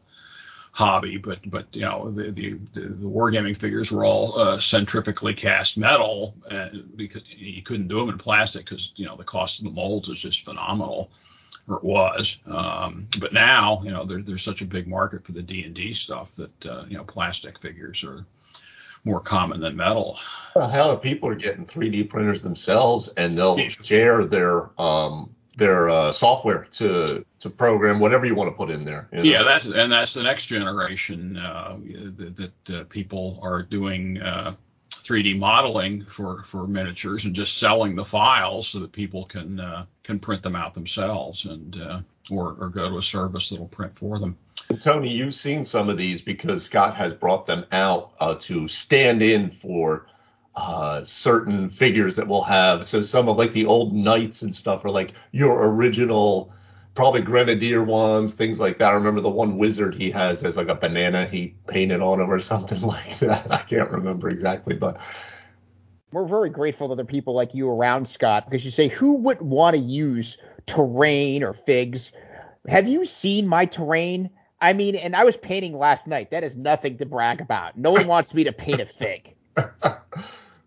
hobby, 0.72 1.18
but 1.18 1.40
but 1.50 1.68
you 1.76 1.82
know 1.82 2.12
the 2.12 2.32
the, 2.32 2.54
the, 2.74 2.82
the 2.82 3.08
wargaming 3.08 3.58
figures 3.58 3.92
were 3.92 4.06
all 4.06 4.38
uh, 4.40 4.58
centrifugally 4.58 5.36
cast 5.36 5.78
metal, 5.78 6.34
and 6.50 6.96
because 6.96 7.24
you 7.28 7.62
couldn't 7.62 7.88
do 7.88 8.00
them 8.00 8.10
in 8.10 8.18
plastic 8.18 8.66
because 8.66 8.94
you 8.96 9.06
know 9.06 9.16
the 9.16 9.24
cost 9.24 9.60
of 9.60 9.66
the 9.66 9.72
molds 9.72 10.10
is 10.10 10.22
just 10.22 10.46
phenomenal, 10.46 11.12
or 11.68 11.78
it 11.78 11.84
was. 11.84 12.40
Um, 12.46 13.08
but 13.20 13.34
now 13.34 13.82
you 13.84 13.92
know 13.92 14.06
there, 14.06 14.22
there's 14.22 14.44
such 14.44 14.62
a 14.62 14.66
big 14.66 14.88
market 14.88 15.26
for 15.26 15.34
the 15.34 15.42
D 15.42 15.64
and 15.64 15.74
D 15.74 15.94
stuff 15.94 16.36
that 16.36 16.66
uh, 16.66 16.86
you 16.88 16.98
know 16.98 17.04
plastic 17.04 17.60
figures 17.60 18.04
are 18.04 18.26
more 19.04 19.20
common 19.20 19.60
than 19.60 19.76
metal. 19.76 20.20
Well, 20.56 20.70
hell, 20.70 20.98
people 20.98 21.28
are 21.30 21.36
getting 21.36 21.66
3D 21.66 22.08
printers 22.08 22.44
themselves, 22.44 23.08
and 23.10 23.38
they'll 23.38 23.58
share 23.68 24.26
their 24.26 24.70
um, 24.80 25.36
their 25.58 25.90
uh, 25.90 26.12
software 26.12 26.68
to 26.74 27.26
to 27.42 27.50
program 27.50 28.00
whatever 28.00 28.26
you 28.26 28.36
want 28.36 28.50
to 28.50 28.56
put 28.56 28.70
in 28.70 28.86
there. 28.86 29.08
You 29.12 29.18
know? 29.18 29.24
Yeah, 29.24 29.44
that's 29.44 29.66
and 29.66 29.92
that's 29.92 30.14
the 30.14 30.24
next 30.24 30.48
generation 30.48 31.38
uh, 31.38 31.78
that, 32.18 32.52
that 32.66 32.80
uh, 32.80 32.84
people 32.86 33.40
are 33.42 33.64
doing 33.64 34.22
uh, 34.22 34.56
3D 34.92 35.38
modeling 35.38 36.06
for 36.06 36.44
for 36.44 36.68
miniatures 36.68 37.26
and 37.26 37.36
just 37.36 37.58
selling 37.58 37.96
the 37.96 38.06
files 38.06 38.70
so 38.70 38.80
that 38.80 38.92
people 38.92 39.26
can 39.26 39.60
uh, 39.60 39.86
can 40.04 40.20
print 40.20 40.44
them 40.44 40.56
out 40.56 40.74
themselves 40.74 41.46
and 41.46 41.80
uh, 41.82 42.02
or 42.32 42.56
or 42.60 42.70
go 42.70 42.90
to 42.90 42.98
a 42.98 43.02
service 43.02 43.50
that'll 43.50 43.68
print 43.68 43.98
for 43.98 44.20
them. 44.20 44.38
Tony, 44.80 45.10
you've 45.10 45.36
seen 45.36 45.66
some 45.66 45.90
of 45.90 45.98
these 45.98 46.22
because 46.22 46.64
Scott 46.64 46.96
has 46.96 47.14
brought 47.14 47.46
them 47.46 47.66
out 47.72 48.12
uh, 48.20 48.36
to 48.36 48.68
stand 48.68 49.22
in 49.22 49.50
for 49.50 50.08
uh, 50.56 51.04
certain 51.04 51.70
figures 51.70 52.16
that 52.18 52.28
we'll 52.28 52.44
have. 52.44 52.86
So 52.86 53.02
some 53.02 53.30
of 53.30 53.38
like 53.38 53.54
the 53.54 53.66
old 53.66 53.94
knights 53.94 54.42
and 54.42 54.56
stuff 54.56 54.86
are 54.86 54.92
like 54.92 55.14
your 55.32 55.74
original, 55.74 56.54
probably 56.94 57.22
grenadier 57.22 57.84
ones, 57.84 58.34
things 58.34 58.60
like 58.60 58.80
that. 58.80 58.92
I 58.92 58.96
remember 58.96 59.22
the 59.22 59.30
one 59.30 59.58
wizard 59.58 59.96
he 59.96 60.12
has 60.12 60.44
as 60.44 60.58
like 60.58 60.68
a 60.68 60.76
banana 60.76 61.26
he 61.26 61.56
painted 61.68 62.02
on 62.02 62.20
him 62.20 62.32
or 62.32 62.40
something 62.40 62.82
like 62.84 63.20
that. 63.20 63.52
I 63.52 63.64
can't 63.64 63.92
remember 63.92 64.30
exactly, 64.30 64.76
but 64.76 65.02
We're 66.12 66.28
very 66.28 66.50
grateful 66.50 66.90
that 66.90 66.96
there 66.96 67.04
are 67.04 67.06
people 67.06 67.34
like 67.34 67.54
you 67.54 67.70
around, 67.70 68.08
Scott, 68.08 68.46
because 68.50 68.66
you 68.66 68.72
say, 68.72 68.90
who 68.90 69.18
wouldn't 69.18 69.46
want 69.46 69.76
to 69.76 69.82
use 69.82 70.38
terrain 70.66 71.44
or 71.44 71.54
figs? 71.54 72.12
Have 72.68 72.88
you 72.88 73.06
seen 73.06 73.48
my 73.48 73.66
terrain? 73.66 74.30
I 74.60 74.74
mean, 74.74 74.96
and 74.96 75.16
I 75.16 75.24
was 75.24 75.38
painting 75.38 75.78
last 75.78 76.08
night. 76.08 76.32
That 76.32 76.44
is 76.44 76.56
nothing 76.56 76.98
to 76.98 77.06
brag 77.06 77.42
about. 77.42 77.78
No 77.78 77.92
one 77.92 78.08
wants 78.08 78.34
me 78.34 78.44
to 78.44 78.52
paint 78.52 78.82
a 78.82 78.86
fig. 78.86 79.36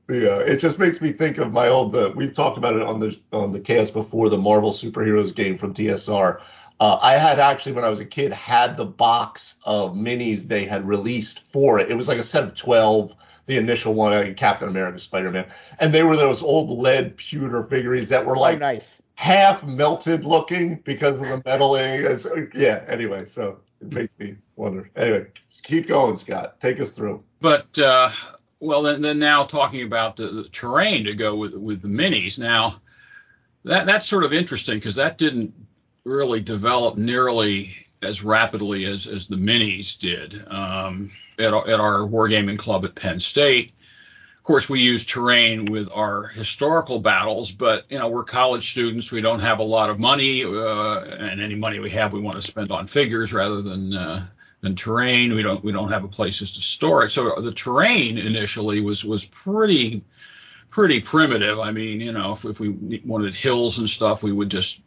Yeah, 0.09 0.39
it 0.39 0.59
just 0.59 0.79
makes 0.79 1.01
me 1.01 1.13
think 1.13 1.39
of 1.39 1.53
my 1.53 1.69
old. 1.69 1.97
Uh, 1.97 2.13
we've 2.15 2.35
talked 2.35 2.59
about 2.59 2.77
it 2.77 2.83
on 2.83 3.01
the 3.01 3.19
on 3.33 3.53
the 3.53 3.61
cast 3.61 3.95
before. 3.95 4.29
The 4.29 4.37
Marvel 4.37 4.71
superheroes 4.71 5.35
game 5.35 5.57
from 5.57 5.73
TSR. 5.73 6.41
Uh, 6.81 6.99
I 7.01 7.15
had 7.15 7.39
actually, 7.39 7.73
when 7.73 7.85
I 7.85 7.89
was 7.89 8.01
a 8.01 8.05
kid, 8.05 8.33
had 8.33 8.77
the 8.77 8.85
box 8.85 9.57
of 9.65 9.93
minis 9.93 10.43
they 10.43 10.65
had 10.65 10.87
released 10.87 11.41
for 11.41 11.79
it. 11.79 11.91
It 11.91 11.95
was 11.95 12.09
like 12.09 12.19
a 12.19 12.23
set 12.23 12.45
of 12.45 12.55
twelve. 12.55 13.15
The 13.47 13.59
initial 13.59 13.93
one, 13.93 14.15
uh, 14.15 14.33
Captain 14.35 14.69
America, 14.69 14.99
Spider 14.99 15.31
Man, 15.31 15.47
and 15.79 15.93
they 15.93 16.03
were 16.03 16.17
those 16.17 16.43
old 16.43 16.71
lead 16.79 17.17
pewter 17.19 17.63
figurines 17.65 18.09
that 18.09 18.25
were 18.25 18.39
like 18.39 18.57
oh, 18.57 18.61
nice. 18.61 19.03
half 19.17 19.63
melted 19.65 20.25
looking 20.25 20.77
because 20.77 21.21
of 21.21 21.29
the 21.29 21.43
metaling. 21.43 22.05
It's- 22.05 22.27
yeah. 22.55 22.85
Anyway, 22.89 23.27
so 23.27 23.59
it 23.83 23.93
makes 23.93 24.19
me 24.19 24.37
wonder. 24.57 24.91
Anyway, 24.97 25.27
keep 25.63 25.89
going, 25.89 26.17
Scott. 26.17 26.59
Take 26.61 26.81
us 26.81 26.93
through. 26.93 27.23
But 27.41 27.79
uh, 27.79 28.11
well, 28.61 28.83
then, 28.83 29.03
then 29.03 29.19
now 29.19 29.45
talking 29.45 29.83
about 29.83 30.17
the, 30.17 30.29
the 30.29 30.49
terrain 30.49 31.05
to 31.05 31.15
go 31.15 31.35
with 31.37 31.55
with 31.55 31.83
the 31.83 31.89
minis. 31.89 32.39
Now 32.39 32.75
that 33.65 33.87
that's 33.87 34.07
sort 34.07 34.25
of 34.25 34.33
interesting 34.33 34.77
because 34.77 34.97
that 34.97 35.19
didn't 35.19 35.55
really 36.05 36.41
develop 36.41 36.97
nearly 36.97 37.75
as 38.03 38.23
rapidly 38.23 38.85
as 38.85 39.07
as 39.07 39.27
the 39.27 39.37
minis 39.37 39.99
did. 39.99 40.45
Um, 40.49 41.11
at, 41.39 41.53
at 41.53 41.81
our 41.81 42.07
wargaming 42.07 42.59
club 42.59 42.85
at 42.85 42.95
Penn 42.95 43.19
State, 43.19 43.73
of 44.37 44.43
course, 44.45 44.69
we 44.69 44.81
use 44.81 45.05
terrain 45.05 45.65
with 45.65 45.89
our 45.93 46.27
historical 46.27 47.01
battles, 47.01 47.51
but 47.51 47.87
you 47.89 47.99
know 47.99 48.09
we're 48.09 48.25
college 48.25 48.71
students. 48.71 49.11
We 49.11 49.23
don't 49.23 49.41
have 49.41 49.59
a 49.59 49.65
lot 49.65 49.91
of 49.91 49.99
money, 49.99 50.45
uh, 50.45 51.01
and 51.01 51.41
any 51.41 51.55
money 51.55 51.79
we 51.79 51.91
have, 51.91 52.13
we 52.13 52.21
want 52.21 52.37
to 52.37 52.43
spend 52.43 52.71
on 52.71 52.87
figures 52.87 53.33
rather 53.33 53.63
than 53.63 53.95
uh, 53.95 54.27
than 54.65 54.75
terrain. 54.75 55.35
We 55.35 55.43
don't 55.43 55.63
we 55.63 55.73
don't 55.73 55.93
have 55.93 56.05
a 56.05 56.09
places 56.09 56.53
to 56.53 56.61
store 56.61 57.05
it. 57.05 57.11
So 57.11 57.41
the 57.41 57.53
terrain 57.53 58.19
initially 58.19 58.81
was 58.81 59.05
was 59.05 59.25
pretty 59.27 60.03
pretty 60.71 61.01
primitive. 61.01 61.61
I 61.61 61.71
mean, 61.71 62.01
you 62.01 62.13
know, 62.13 62.33
if, 62.33 62.45
if 62.45 62.59
we 62.59 63.01
wanted 63.05 63.35
hills 63.35 63.79
and 63.79 63.89
stuff, 63.89 64.23
we 64.23 64.33
would 64.33 64.51
just 64.51 64.81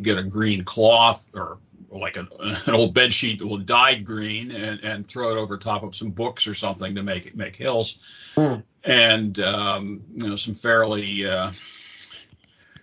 get 0.00 0.18
a 0.18 0.22
green 0.22 0.64
cloth 0.64 1.30
or 1.34 1.58
like 1.90 2.16
a, 2.16 2.26
an 2.66 2.74
old 2.74 2.94
bed 2.94 3.12
sheet 3.12 3.40
that 3.40 3.46
will 3.46 3.58
dyed 3.58 4.06
green 4.06 4.50
and, 4.52 4.82
and 4.84 5.06
throw 5.06 5.36
it 5.36 5.38
over 5.38 5.58
top 5.58 5.82
of 5.82 5.94
some 5.94 6.10
books 6.10 6.46
or 6.46 6.54
something 6.54 6.94
to 6.94 7.02
make 7.02 7.26
it 7.26 7.36
make 7.36 7.56
hills. 7.56 8.06
Hmm. 8.36 8.60
And 8.84 9.38
um, 9.40 10.02
you 10.14 10.28
know, 10.28 10.36
some 10.36 10.54
fairly 10.54 11.26
uh, 11.26 11.50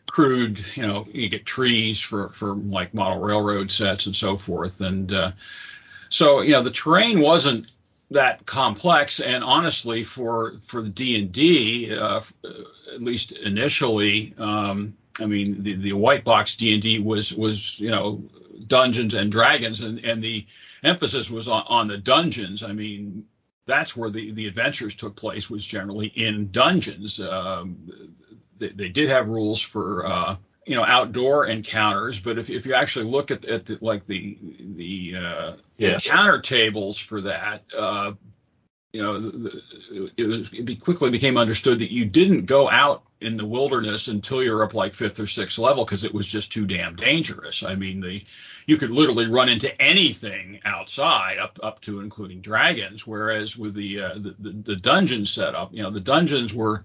crude, 0.05 0.63
you 0.75 0.85
know, 0.85 1.05
you 1.07 1.29
get 1.29 1.45
trees 1.45 2.01
for 2.01 2.27
for 2.29 2.53
like 2.53 2.93
model 2.93 3.21
railroad 3.21 3.71
sets 3.71 4.05
and 4.05 4.15
so 4.15 4.35
forth. 4.35 4.81
And 4.81 5.11
uh, 5.11 5.31
so, 6.09 6.41
you 6.41 6.51
know, 6.51 6.63
the 6.63 6.71
terrain 6.71 7.19
wasn't 7.19 7.71
that 8.11 8.45
complex 8.45 9.19
and 9.19 9.43
honestly 9.43 10.03
for 10.03 10.53
for 10.65 10.81
the 10.81 10.89
d&d 10.89 11.95
uh, 11.95 12.19
uh, 12.19 12.21
at 12.91 13.03
least 13.03 13.33
initially 13.33 14.33
um, 14.39 14.97
i 15.19 15.27
mean 15.27 15.61
the, 15.61 15.75
the 15.75 15.93
white 15.93 16.23
box 16.23 16.55
d&d 16.55 16.97
was 17.01 17.35
was 17.35 17.79
you 17.79 17.91
know 17.91 18.19
dungeons 18.65 19.13
and 19.13 19.31
dragons 19.31 19.81
and 19.81 20.03
and 20.03 20.23
the 20.23 20.45
emphasis 20.83 21.29
was 21.29 21.47
on, 21.47 21.63
on 21.67 21.87
the 21.87 21.97
dungeons. 21.97 22.63
I 22.63 22.73
mean 22.73 23.25
that's 23.65 23.95
where 23.95 24.09
the 24.09 24.31
the 24.31 24.47
adventures 24.47 24.95
took 24.95 25.15
place 25.15 25.49
was 25.49 25.65
generally 25.65 26.07
in 26.07 26.51
dungeons. 26.51 27.19
Um, 27.19 27.87
they, 28.57 28.69
they 28.69 28.89
did 28.89 29.09
have 29.09 29.27
rules 29.27 29.61
for 29.61 30.05
uh, 30.05 30.35
you 30.69 30.75
know 30.75 30.85
outdoor 30.85 31.47
encounters 31.47 32.19
but 32.19 32.37
if, 32.37 32.51
if 32.51 32.67
you 32.67 32.75
actually 32.75 33.05
look 33.05 33.31
at, 33.31 33.43
at 33.45 33.65
the, 33.65 33.77
like 33.81 34.05
the 34.05 34.37
the 34.61 35.15
uh, 35.17 35.53
Yeah. 35.77 35.95
encounter 35.95 36.39
tables 36.41 36.99
for 36.99 37.21
that 37.21 37.63
uh, 37.75 38.13
you 38.93 39.01
know 39.01 39.19
the, 39.19 39.31
the, 39.31 40.11
it, 40.17 40.27
was, 40.27 40.53
it 40.53 40.65
be, 40.65 40.75
quickly 40.75 41.09
became 41.09 41.37
understood 41.37 41.79
that 41.79 41.91
you 41.91 42.05
didn't 42.05 42.45
go 42.45 42.69
out 42.69 43.01
in 43.19 43.35
the 43.35 43.45
wilderness 43.45 44.09
until 44.09 44.43
you're 44.43 44.63
up 44.63 44.75
like 44.75 44.93
fifth 44.93 45.19
or 45.19 45.25
sixth 45.27 45.57
level 45.57 45.83
because 45.85 46.03
it 46.03 46.13
was 46.13 46.27
just 46.27 46.51
too 46.51 46.67
damn 46.67 46.95
dangerous 46.95 47.63
i 47.63 47.73
mean 47.73 47.99
the 47.99 48.21
you 48.67 48.77
could 48.77 48.91
literally 48.91 49.27
run 49.27 49.49
into 49.49 49.81
anything 49.81 50.59
outside 50.65 51.39
up 51.39 51.57
up 51.63 51.81
to 51.81 51.99
including 51.99 52.41
dragons 52.41 53.07
whereas 53.07 53.57
with 53.57 53.73
the 53.73 54.01
uh, 54.01 54.13
the, 54.13 54.35
the, 54.37 54.51
the 54.51 54.75
dungeon 54.75 55.25
setup 55.25 55.73
you 55.73 55.81
know 55.81 55.89
the 55.89 55.99
dungeons 55.99 56.53
were 56.53 56.83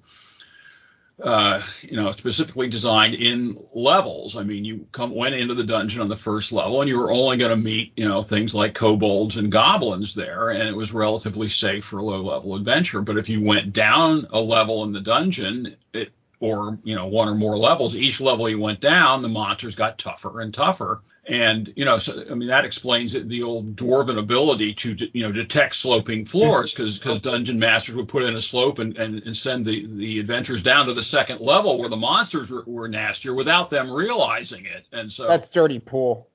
uh, 1.23 1.61
you 1.83 1.97
know, 1.97 2.11
specifically 2.11 2.69
designed 2.69 3.15
in 3.15 3.57
levels. 3.73 4.37
I 4.37 4.43
mean, 4.43 4.65
you 4.65 4.87
come 4.93 5.15
went 5.15 5.35
into 5.35 5.55
the 5.55 5.65
dungeon 5.65 6.03
on 6.03 6.09
the 6.09 6.17
first 6.17 6.53
level, 6.53 6.81
and 6.81 6.89
you 6.89 6.99
were 6.99 7.13
only 7.13 7.37
going 7.37 7.51
to 7.51 7.57
meet, 7.57 7.93
you 7.97 8.09
know, 8.09 8.21
things 8.21 8.55
like 8.55 8.75
kobolds 8.75 9.37
and 9.37 9.53
goblins 9.53 10.15
there, 10.15 10.51
and 10.51 10.69
it 10.69 10.75
was 10.75 10.93
relatively 10.93 11.49
safe 11.49 11.85
for 11.85 11.99
a 11.99 12.03
low-level 12.03 12.57
adventure. 12.57 13.01
But 13.01 13.19
if 13.19 13.29
you 13.29 13.45
went 13.45 13.73
down 13.73 14.27
a 14.31 14.41
level 14.41 14.83
in 14.85 14.93
the 14.93 15.01
dungeon, 15.01 15.77
it 15.93 16.11
or 16.45 16.79
you 16.85 16.95
know 16.95 17.07
one 17.07 17.29
or 17.29 17.35
more 17.35 17.57
levels, 17.57 17.97
each 17.97 18.21
level 18.21 18.49
you 18.49 18.61
went 18.61 18.81
down, 18.81 19.23
the 19.23 19.29
monsters 19.29 19.75
got 19.75 19.99
tougher 19.99 20.41
and 20.41 20.53
tougher. 20.53 21.01
And 21.27 21.73
you 21.75 21.87
know, 21.87 21.97
so 21.97 22.23
I 22.31 22.35
mean 22.35 22.49
that 22.49 22.67
explains 22.67 23.15
the 23.15 23.43
old 23.43 23.77
dwarven 23.77 24.19
ability 24.19 24.75
to 24.75 24.95
you 25.13 25.23
know 25.23 25.33
detect 25.33 25.75
sloping 25.75 26.27
floors 26.27 26.75
because 26.75 26.99
because 26.99 27.21
dungeon 27.21 27.59
masters 27.59 27.97
would 27.97 28.09
put 28.09 28.25
in 28.25 28.37
a 28.37 28.41
slope 28.41 28.79
and, 28.79 28.97
and, 28.99 29.23
and 29.23 29.37
send 29.37 29.65
the 29.65 29.87
the 29.87 30.19
adventurers 30.19 30.63
down 30.63 30.87
to 30.87 30.93
the 30.93 31.03
second 31.03 31.41
level 31.41 31.79
where 31.79 31.89
the 31.89 31.97
monsters 31.97 32.51
were, 32.51 32.65
were 32.67 32.89
nastier 32.89 33.35
without 33.35 33.71
them 33.71 33.91
realizing 33.91 34.67
it. 34.67 34.87
And 34.93 35.11
so 35.11 35.27
That's 35.27 35.49
dirty 35.49 35.79
pool. 35.79 36.29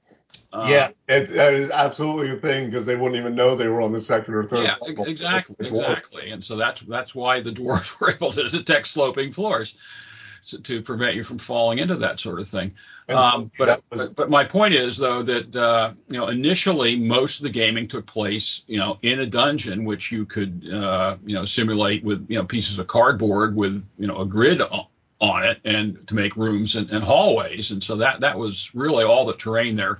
Uh, 0.52 0.68
yeah, 0.70 0.90
it, 1.08 1.30
that 1.30 1.54
is 1.54 1.70
absolutely 1.70 2.32
a 2.32 2.36
thing 2.36 2.66
because 2.66 2.86
they 2.86 2.96
wouldn't 2.96 3.20
even 3.20 3.36
know 3.36 3.56
they 3.56 3.68
were 3.68 3.82
on 3.82 3.92
the 3.92 4.02
second 4.02 4.34
or 4.34 4.44
third. 4.44 4.64
Yeah, 4.64 4.76
level. 4.82 5.06
exactly, 5.06 5.68
exactly. 5.68 6.32
And 6.32 6.44
so 6.44 6.56
that's 6.56 6.82
that's 6.82 7.14
why 7.14 7.42
the 7.42 7.52
dwarves 7.52 8.00
were 8.00 8.12
able 8.12 8.32
to 8.32 8.48
detect 8.50 8.88
sloping 8.88 9.32
floors 9.32 9.78
so, 10.42 10.58
to 10.58 10.82
prevent 10.82 11.16
you 11.16 11.24
from 11.24 11.38
falling 11.38 11.80
into 11.80 11.98
that 11.98 12.20
sort 12.20 12.40
of 12.40 12.48
thing. 12.48 12.74
Um, 13.10 13.52
but, 13.58 13.84
was- 13.92 14.08
but 14.08 14.16
but 14.16 14.30
my 14.30 14.44
point 14.44 14.74
is 14.74 14.98
though 14.98 15.22
that 15.22 15.56
uh, 15.56 15.94
you 16.10 16.18
know 16.18 16.28
initially 16.30 16.98
most 16.98 17.40
of 17.40 17.44
the 17.44 17.50
gaming 17.52 17.88
took 17.88 18.06
place 18.06 18.64
you 18.68 18.80
know 18.80 18.98
in 19.02 19.20
a 19.20 19.26
dungeon 19.26 19.84
which 19.84 20.12
you 20.12 20.26
could 20.26 20.68
uh, 20.72 21.18
you 21.26 21.36
know 21.36 21.46
simulate 21.46 22.04
with 22.04 22.26
you 22.30 22.38
know 22.38 22.46
pieces 22.46 22.80
of 22.80 22.88
cardboard 22.88 23.56
with 23.56 23.92
you 23.98 24.08
know 24.08 24.22
a 24.22 24.26
grid 24.26 24.62
on, 24.62 24.86
on 25.22 25.44
it 25.44 25.60
and 25.66 26.08
to 26.08 26.16
make 26.16 26.36
rooms 26.36 26.76
and, 26.76 26.90
and 26.92 27.04
hallways 27.04 27.72
and 27.72 27.84
so 27.84 27.96
that 27.96 28.20
that 28.22 28.38
was 28.38 28.74
really 28.76 29.04
all 29.04 29.26
the 29.26 29.34
terrain 29.34 29.76
there 29.76 30.00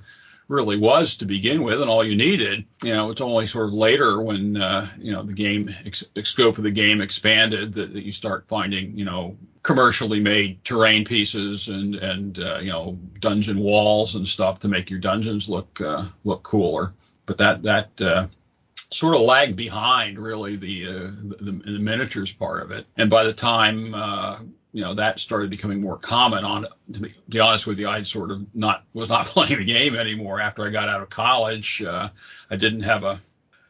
really 0.50 0.76
was 0.76 1.16
to 1.16 1.24
begin 1.24 1.62
with 1.62 1.80
and 1.80 1.88
all 1.88 2.04
you 2.04 2.16
needed. 2.16 2.64
You 2.82 2.92
know 2.92 3.08
it's 3.08 3.20
only 3.20 3.46
sort 3.46 3.68
of 3.68 3.72
later 3.72 4.20
when 4.20 4.56
uh, 4.56 4.88
you 4.98 5.12
know 5.12 5.22
the 5.22 5.32
game 5.32 5.74
ex- 5.86 6.10
scope 6.24 6.58
of 6.58 6.64
the 6.64 6.70
game 6.72 7.00
expanded 7.00 7.72
that, 7.74 7.92
that 7.92 8.04
you 8.04 8.12
start 8.12 8.48
finding 8.48 8.98
you 8.98 9.04
know 9.04 9.36
commercially 9.62 10.20
made 10.20 10.62
terrain 10.64 11.04
pieces 11.04 11.68
and 11.68 11.94
and 11.94 12.40
uh, 12.40 12.58
you 12.60 12.70
know 12.70 12.98
dungeon 13.20 13.60
walls 13.60 14.16
and 14.16 14.26
stuff 14.26 14.58
to 14.58 14.68
make 14.68 14.90
your 14.90 14.98
dungeons 14.98 15.48
look 15.48 15.80
uh, 15.80 16.04
look 16.24 16.42
cooler. 16.42 16.92
But 17.26 17.38
that 17.38 17.62
that 17.62 18.02
uh, 18.02 18.26
sort 18.74 19.14
of 19.14 19.22
lagged 19.22 19.56
behind 19.56 20.18
really 20.18 20.56
the, 20.56 20.88
uh, 20.88 21.10
the 21.22 21.62
the 21.64 21.78
miniatures 21.78 22.32
part 22.32 22.62
of 22.62 22.72
it. 22.72 22.86
And 22.96 23.08
by 23.08 23.22
the 23.22 23.32
time 23.32 23.94
uh, 23.94 24.40
you 24.72 24.82
know 24.82 24.94
that 24.94 25.18
started 25.18 25.50
becoming 25.50 25.80
more 25.80 25.96
common 25.96 26.44
on 26.44 26.66
to 26.92 27.00
be, 27.00 27.14
be 27.28 27.40
honest 27.40 27.66
with 27.66 27.78
you 27.78 27.88
i 27.88 28.02
sort 28.02 28.30
of 28.30 28.44
not 28.54 28.84
was 28.92 29.08
not 29.08 29.26
playing 29.26 29.58
the 29.58 29.64
game 29.64 29.96
anymore 29.96 30.40
after 30.40 30.66
i 30.66 30.70
got 30.70 30.88
out 30.88 31.02
of 31.02 31.08
college. 31.08 31.82
Uh, 31.82 32.08
i 32.50 32.56
didn't 32.56 32.82
have 32.82 33.04
a 33.04 33.20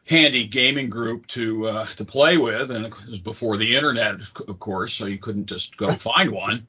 handy 0.07 0.45
gaming 0.45 0.89
group 0.89 1.25
to 1.27 1.67
uh, 1.67 1.85
to 1.85 2.03
play 2.03 2.37
with 2.37 2.71
and 2.71 2.85
it 2.85 3.07
was 3.07 3.19
before 3.19 3.57
the 3.57 3.75
internet 3.75 4.15
of 4.47 4.59
course 4.59 4.93
so 4.93 5.05
you 5.05 5.17
couldn't 5.17 5.45
just 5.45 5.77
go 5.77 5.91
find 5.93 6.31
one. 6.31 6.67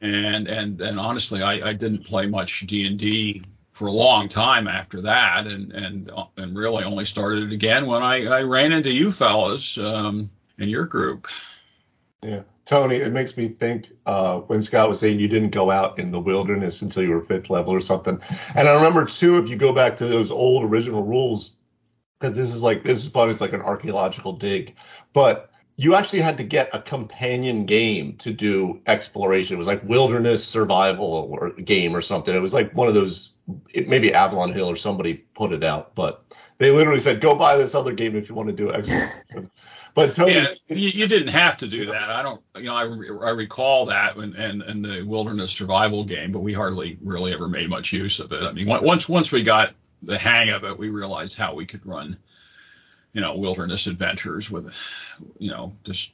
And 0.00 0.48
and 0.48 0.80
and 0.80 0.98
honestly 0.98 1.42
i, 1.42 1.68
I 1.68 1.72
didn't 1.72 2.04
play 2.04 2.26
much 2.26 2.60
d&d 2.66 3.42
for 3.72 3.86
a 3.86 3.92
long 3.92 4.28
time 4.28 4.66
after 4.66 5.02
that 5.02 5.46
and 5.46 5.72
and 5.72 6.10
and 6.36 6.56
really 6.56 6.84
only 6.84 7.04
started 7.04 7.44
it 7.44 7.52
again 7.52 7.86
when 7.86 8.02
i, 8.02 8.24
I 8.24 8.42
ran 8.42 8.72
into 8.72 8.90
you 8.90 9.10
fellas 9.10 9.78
um, 9.78 10.30
in 10.60 10.68
your 10.68 10.84
group. 10.84 11.26
Yeah. 12.22 12.42
Tony, 12.70 12.94
it 12.94 13.12
makes 13.12 13.36
me 13.36 13.48
think 13.48 13.90
uh, 14.06 14.38
when 14.38 14.62
Scott 14.62 14.88
was 14.88 15.00
saying 15.00 15.18
you 15.18 15.26
didn't 15.26 15.50
go 15.50 15.72
out 15.72 15.98
in 15.98 16.12
the 16.12 16.20
wilderness 16.20 16.82
until 16.82 17.02
you 17.02 17.10
were 17.10 17.20
fifth 17.20 17.50
level 17.50 17.74
or 17.74 17.80
something. 17.80 18.20
And 18.54 18.68
I 18.68 18.74
remember 18.76 19.04
too, 19.06 19.38
if 19.38 19.48
you 19.48 19.56
go 19.56 19.74
back 19.74 19.96
to 19.96 20.06
those 20.06 20.30
old 20.30 20.62
original 20.62 21.02
rules, 21.02 21.56
because 22.20 22.36
this 22.36 22.54
is 22.54 22.62
like 22.62 22.84
this 22.84 23.02
is 23.02 23.08
fun, 23.08 23.28
it's 23.28 23.40
like 23.40 23.54
an 23.54 23.60
archaeological 23.60 24.34
dig, 24.34 24.76
but 25.12 25.50
you 25.74 25.96
actually 25.96 26.20
had 26.20 26.36
to 26.36 26.44
get 26.44 26.72
a 26.72 26.80
companion 26.80 27.66
game 27.66 28.16
to 28.18 28.30
do 28.30 28.80
exploration. 28.86 29.56
It 29.56 29.58
was 29.58 29.66
like 29.66 29.82
wilderness 29.82 30.46
survival 30.46 31.28
or 31.28 31.50
game 31.50 31.96
or 31.96 32.00
something. 32.00 32.36
It 32.36 32.38
was 32.38 32.54
like 32.54 32.72
one 32.72 32.86
of 32.86 32.94
those, 32.94 33.32
it, 33.74 33.88
maybe 33.88 34.14
Avalon 34.14 34.52
Hill 34.52 34.70
or 34.70 34.76
somebody 34.76 35.14
put 35.14 35.52
it 35.52 35.64
out, 35.64 35.96
but 35.96 36.24
they 36.60 36.70
literally 36.70 37.00
said, 37.00 37.22
go 37.22 37.34
buy 37.34 37.56
this 37.56 37.74
other 37.74 37.92
game 37.92 38.14
if 38.14 38.28
you 38.28 38.34
want 38.34 38.50
to 38.50 38.54
do 38.54 38.70
exploration. 38.70 39.50
But 39.92 40.14
Tony, 40.14 40.34
yeah, 40.34 40.54
you, 40.68 40.88
you, 40.90 41.08
didn't 41.08 41.32
have 41.32 41.58
to 41.58 41.66
do 41.66 41.86
that. 41.86 42.10
I 42.10 42.22
don't, 42.22 42.40
you 42.54 42.66
know, 42.66 42.76
I, 42.76 42.82
I 43.26 43.30
recall 43.30 43.86
that 43.86 44.16
and 44.16 44.36
and 44.36 44.62
and 44.62 44.84
the 44.84 45.02
wilderness 45.02 45.50
survival 45.50 46.04
game, 46.04 46.30
but 46.30 46.40
we 46.40 46.52
hardly 46.52 46.96
really 47.02 47.32
ever 47.32 47.48
made 47.48 47.68
much 47.68 47.92
use 47.92 48.20
of 48.20 48.30
it. 48.30 48.40
I 48.40 48.52
mean, 48.52 48.68
once 48.68 49.08
once 49.08 49.32
we 49.32 49.42
got 49.42 49.72
the 50.04 50.16
hang 50.16 50.50
of 50.50 50.62
it, 50.62 50.78
we 50.78 50.90
realized 50.90 51.36
how 51.36 51.56
we 51.56 51.66
could 51.66 51.84
run, 51.84 52.16
you 53.14 53.20
know, 53.20 53.36
wilderness 53.36 53.88
adventures 53.88 54.48
with, 54.48 54.72
you 55.40 55.50
know, 55.50 55.74
just 55.82 56.12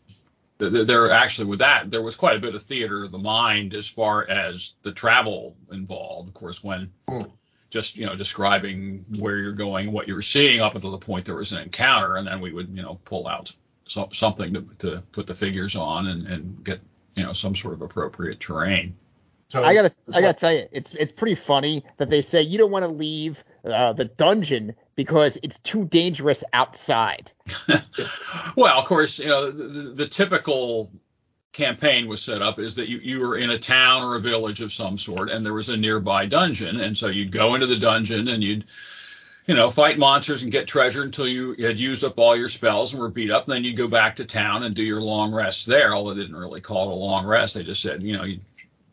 there 0.57 1.11
actually 1.11 1.47
with 1.47 1.59
that 1.59 1.91
there 1.91 2.03
was 2.03 2.17
quite 2.17 2.39
a 2.39 2.41
bit 2.41 2.55
of 2.55 2.63
theater 2.63 3.05
of 3.05 3.13
the 3.13 3.19
mind 3.19 3.75
as 3.75 3.87
far 3.87 4.27
as 4.27 4.73
the 4.85 4.93
travel 4.93 5.55
involved. 5.71 6.29
Of 6.29 6.35
course, 6.35 6.65
when 6.65 6.91
hmm. 7.07 7.19
Just 7.71 7.97
you 7.97 8.07
know 8.07 8.17
describing 8.17 9.05
where 9.19 9.37
you're 9.37 9.53
going, 9.53 9.93
what 9.93 10.09
you're 10.09 10.23
seeing 10.23 10.61
up 10.61 10.75
until 10.75 10.93
the 10.93 10.99
point 10.99 11.27
there 11.27 11.35
was 11.35 11.53
an 11.53 11.63
encounter, 11.63 12.17
and 12.17 12.27
then 12.27 12.41
we 12.41 12.53
would 12.53 12.69
you 12.69 12.83
know 12.83 12.99
pull 13.05 13.29
out 13.29 13.53
so, 13.87 14.09
something 14.13 14.55
to, 14.55 14.67
to 14.79 15.03
put 15.13 15.27
the 15.27 15.35
figures 15.35 15.77
on 15.77 16.07
and, 16.09 16.27
and 16.27 16.65
get 16.65 16.81
you 17.15 17.25
know 17.25 17.33
some 17.33 17.55
sort 17.55 17.75
of 17.75 17.83
appropriate 17.83 18.41
terrain. 18.41 18.97
So 19.49 19.63
I 19.63 19.75
gotta 19.75 19.93
I 20.13 20.21
gotta 20.21 20.39
tell 20.39 20.53
you, 20.53 20.67
it's 20.73 20.93
it's 20.95 21.13
pretty 21.13 21.37
funny 21.37 21.85
that 21.99 22.09
they 22.09 22.21
say 22.21 22.43
you 22.43 22.59
don't 22.59 22.73
want 22.73 22.83
to 22.83 22.91
leave 22.91 23.45
uh, 23.65 23.93
the 23.93 24.07
dungeon 24.07 24.75
because 24.97 25.39
it's 25.43 25.59
too 25.61 25.85
dangerous 25.85 26.43
outside. 26.53 27.31
well, 28.57 28.79
of 28.79 28.85
course, 28.87 29.21
you 29.21 29.29
know 29.29 29.53
the, 29.53 29.91
the, 29.91 30.09
typical 30.09 30.91
campaign 31.53 32.07
was 32.07 32.23
set 32.23 32.43
up 32.43 32.59
is 32.59 32.77
that 32.77 32.89
you, 32.89 32.99
you 32.99 33.21
were 33.21 33.39
in 33.39 33.51
a 33.51 33.59
town 33.59 34.03
or 34.03 34.17
a 34.17 34.21
village 34.21 34.61
of 34.61 34.73
some 34.73 34.99
sort 34.99 35.31
and 35.31 35.45
there 35.45 35.55
was 35.55 35.69
a 35.69 35.77
nearby 35.77 36.27
dungeon 36.27 36.81
and 36.81 36.99
so 36.99 37.09
you'd 37.09 37.33
go 37.33 37.55
into 37.55 37.67
the 37.67 37.79
dungeon 37.79 38.29
and 38.29 38.43
you'd 38.43 38.65
you 39.47 39.55
know, 39.55 39.71
fight 39.71 39.99
monsters 39.99 40.43
and 40.43 40.51
get 40.51 40.67
treasure 40.67 41.03
until 41.03 41.29
you 41.29 41.55
had 41.55 41.79
used 41.79 42.03
up 42.03 42.19
all 42.19 42.37
your 42.37 42.49
spells 42.49 42.93
and 42.93 43.01
were 43.01 43.09
beat 43.09 43.31
up. 43.31 43.45
And 43.45 43.55
then 43.55 43.65
you'd 43.65 43.77
go 43.77 43.87
back 43.87 44.17
to 44.17 44.25
town 44.25 44.65
and 44.65 44.75
do 44.75 44.83
your 44.83 45.01
long 45.01 45.33
rest 45.33 45.67
there. 45.67 45.95
Although 45.95 46.15
they 46.15 46.23
didn't 46.23 46.37
really 46.37 46.61
call 46.61 46.91
it 46.91 46.93
a 46.93 46.97
long 46.97 47.27
rest. 47.27 47.55
They 47.55 47.63
just 47.63 47.81
said, 47.81 48.03
you 48.03 48.17
know, 48.17 48.25
you 48.25 48.41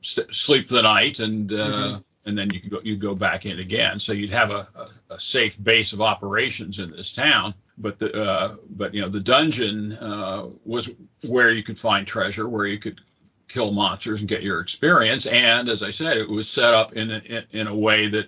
sleep 0.02 0.68
the 0.68 0.82
night 0.82 1.20
and 1.20 1.52
uh, 1.52 1.56
mm-hmm. 1.56 2.30
and 2.30 2.38
then 2.38 2.50
you 2.54 2.60
could 2.60 2.72
go 2.72 2.82
you 2.84 2.98
go 2.98 3.16
back 3.16 3.46
in 3.48 3.60
again. 3.60 4.00
So 4.00 4.14
you'd 4.14 4.30
have 4.30 4.52
a, 4.52 4.68
a, 4.76 5.14
a, 5.16 5.20
safe 5.20 5.62
base 5.62 5.94
of 5.94 6.02
operations 6.02 6.78
in 6.78 6.92
this 6.92 7.14
town. 7.14 7.56
But 7.78 8.00
the 8.00 8.24
uh, 8.24 8.56
but 8.70 8.94
you 8.94 9.02
know 9.02 9.08
the 9.08 9.20
dungeon 9.20 9.94
uh, 9.94 10.48
was 10.64 10.94
where 11.28 11.52
you 11.52 11.64
could 11.64 11.80
find 11.80 12.06
treasure, 12.06 12.48
where 12.48 12.68
you 12.68 12.78
could 12.78 13.02
kill 13.48 13.72
monsters 13.72 14.20
and 14.20 14.30
get 14.30 14.44
your 14.44 14.60
experience. 14.60 15.26
And 15.26 15.70
as 15.70 15.84
I 15.84 15.92
said, 15.92 16.18
it 16.18 16.30
was 16.30 16.50
set 16.50 16.74
up 16.74 16.94
in 16.94 17.12
a, 17.12 17.46
in, 17.52 17.68
a 17.68 17.76
way 17.76 18.08
that 18.08 18.28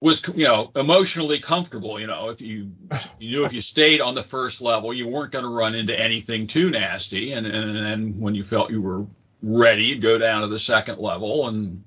was 0.00 0.26
you 0.36 0.44
know 0.44 0.70
emotionally 0.76 1.38
comfortable. 1.38 1.98
You 1.98 2.06
know, 2.06 2.28
if 2.28 2.40
you 2.40 2.72
you 3.18 3.30
knew 3.30 3.44
if 3.44 3.52
you 3.52 3.60
stayed 3.60 4.00
on 4.00 4.14
the 4.14 4.22
first 4.22 4.60
level, 4.60 4.92
you 4.92 5.08
weren't 5.08 5.32
going 5.32 5.44
to 5.44 5.50
run 5.50 5.74
into 5.74 5.98
anything 5.98 6.46
too 6.46 6.70
nasty, 6.70 7.32
and 7.32 7.46
and 7.46 7.76
then 7.76 8.20
when 8.20 8.34
you 8.34 8.44
felt 8.44 8.70
you 8.70 8.82
were 8.82 9.06
ready, 9.42 9.84
you'd 9.84 10.02
go 10.02 10.18
down 10.18 10.42
to 10.42 10.48
the 10.48 10.58
second 10.58 10.98
level 10.98 11.48
and 11.48 11.84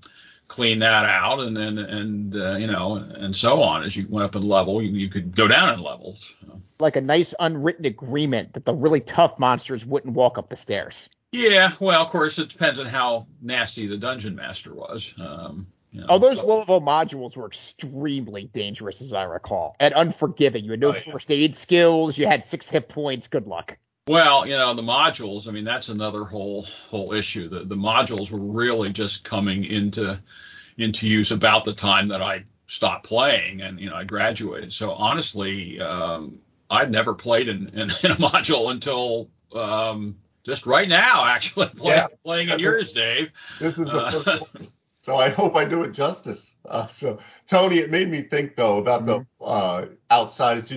clean 0.47 0.79
that 0.79 1.05
out, 1.05 1.39
and 1.39 1.55
then 1.55 1.77
and 1.77 2.35
uh, 2.35 2.55
you 2.55 2.67
know 2.67 2.95
and 2.95 3.35
so 3.35 3.61
on. 3.61 3.83
As 3.83 3.95
you 3.95 4.07
went 4.09 4.25
up 4.25 4.35
in 4.35 4.47
level, 4.47 4.81
you, 4.81 4.91
you 4.91 5.09
could 5.09 5.35
go 5.35 5.47
down 5.47 5.73
in 5.73 5.81
levels. 5.81 6.35
Like 6.79 6.95
a 6.95 7.01
nice 7.01 7.33
unwritten 7.39 7.85
agreement 7.85 8.53
that 8.53 8.65
the 8.65 8.73
really 8.73 9.01
tough 9.01 9.39
monsters 9.39 9.85
wouldn't 9.85 10.13
walk 10.13 10.37
up 10.37 10.49
the 10.49 10.55
stairs. 10.55 11.09
Yeah, 11.31 11.71
well, 11.79 12.01
of 12.01 12.09
course, 12.09 12.39
it 12.39 12.49
depends 12.49 12.79
on 12.79 12.85
how 12.85 13.27
nasty 13.41 13.87
the 13.87 13.97
dungeon 13.97 14.35
master 14.35 14.73
was. 14.73 15.13
Um, 15.19 15.67
you 15.91 16.01
know, 16.01 16.07
oh, 16.09 16.19
those 16.19 16.39
so. 16.39 16.47
level 16.47 16.81
modules 16.81 17.35
were 17.35 17.47
extremely 17.47 18.45
dangerous, 18.45 19.01
as 19.01 19.13
I 19.13 19.23
recall, 19.23 19.75
and 19.79 19.93
unforgiving. 19.95 20.63
You 20.63 20.71
had 20.71 20.79
no 20.79 20.89
oh, 20.89 20.95
yeah. 20.95 21.11
first 21.11 21.31
aid 21.31 21.55
skills. 21.55 22.17
You 22.17 22.27
had 22.27 22.43
six 22.43 22.69
hit 22.69 22.87
points. 22.87 23.27
Good 23.27 23.47
luck. 23.47 23.77
Well, 24.07 24.45
you 24.45 24.53
know, 24.53 24.73
the 24.73 24.83
modules. 24.83 25.47
I 25.47 25.51
mean, 25.51 25.65
that's 25.65 25.89
another 25.89 26.23
whole 26.23 26.63
whole 26.89 27.13
issue. 27.13 27.49
The 27.49 27.59
the 27.61 27.75
modules 27.75 28.31
were 28.31 28.39
really 28.39 28.89
just 28.89 29.23
coming 29.23 29.65
into 29.65 30.19
into 30.77 31.07
use 31.07 31.31
about 31.31 31.65
the 31.65 31.73
time 31.73 32.07
that 32.07 32.21
I 32.21 32.43
stopped 32.67 33.05
playing 33.05 33.61
and 33.61 33.79
you 33.79 33.89
know 33.89 33.95
I 33.95 34.03
graduated. 34.03 34.71
So 34.71 34.91
honestly, 34.91 35.81
um, 35.81 36.39
I'd 36.69 36.91
never 36.91 37.13
played 37.13 37.47
in, 37.47 37.67
in, 37.69 37.81
in 37.81 38.11
a 38.11 38.15
module 38.15 38.71
until 38.71 39.29
um, 39.55 40.17
just 40.43 40.65
right 40.65 40.87
now, 40.87 41.25
actually 41.25 41.67
play, 41.75 41.95
yeah. 41.95 42.07
playing 42.23 42.49
in 42.49 42.59
yours, 42.59 42.93
Dave. 42.93 43.31
This 43.59 43.77
is 43.77 43.87
the 43.87 44.01
uh, 44.03 44.11
first 44.11 44.43
so 45.07 45.15
I 45.15 45.29
hope 45.29 45.55
I 45.55 45.63
do 45.63 45.83
it 45.83 45.93
justice. 45.93 46.55
Uh, 46.67 46.85
so 46.87 47.19
Tony, 47.47 47.77
it 47.77 47.91
made 47.91 48.09
me 48.09 48.21
think 48.23 48.57
though 48.57 48.77
about 48.77 49.05
mm-hmm. 49.05 49.23
the 49.39 49.45
uh, 49.45 49.85
outsiders. 50.11 50.69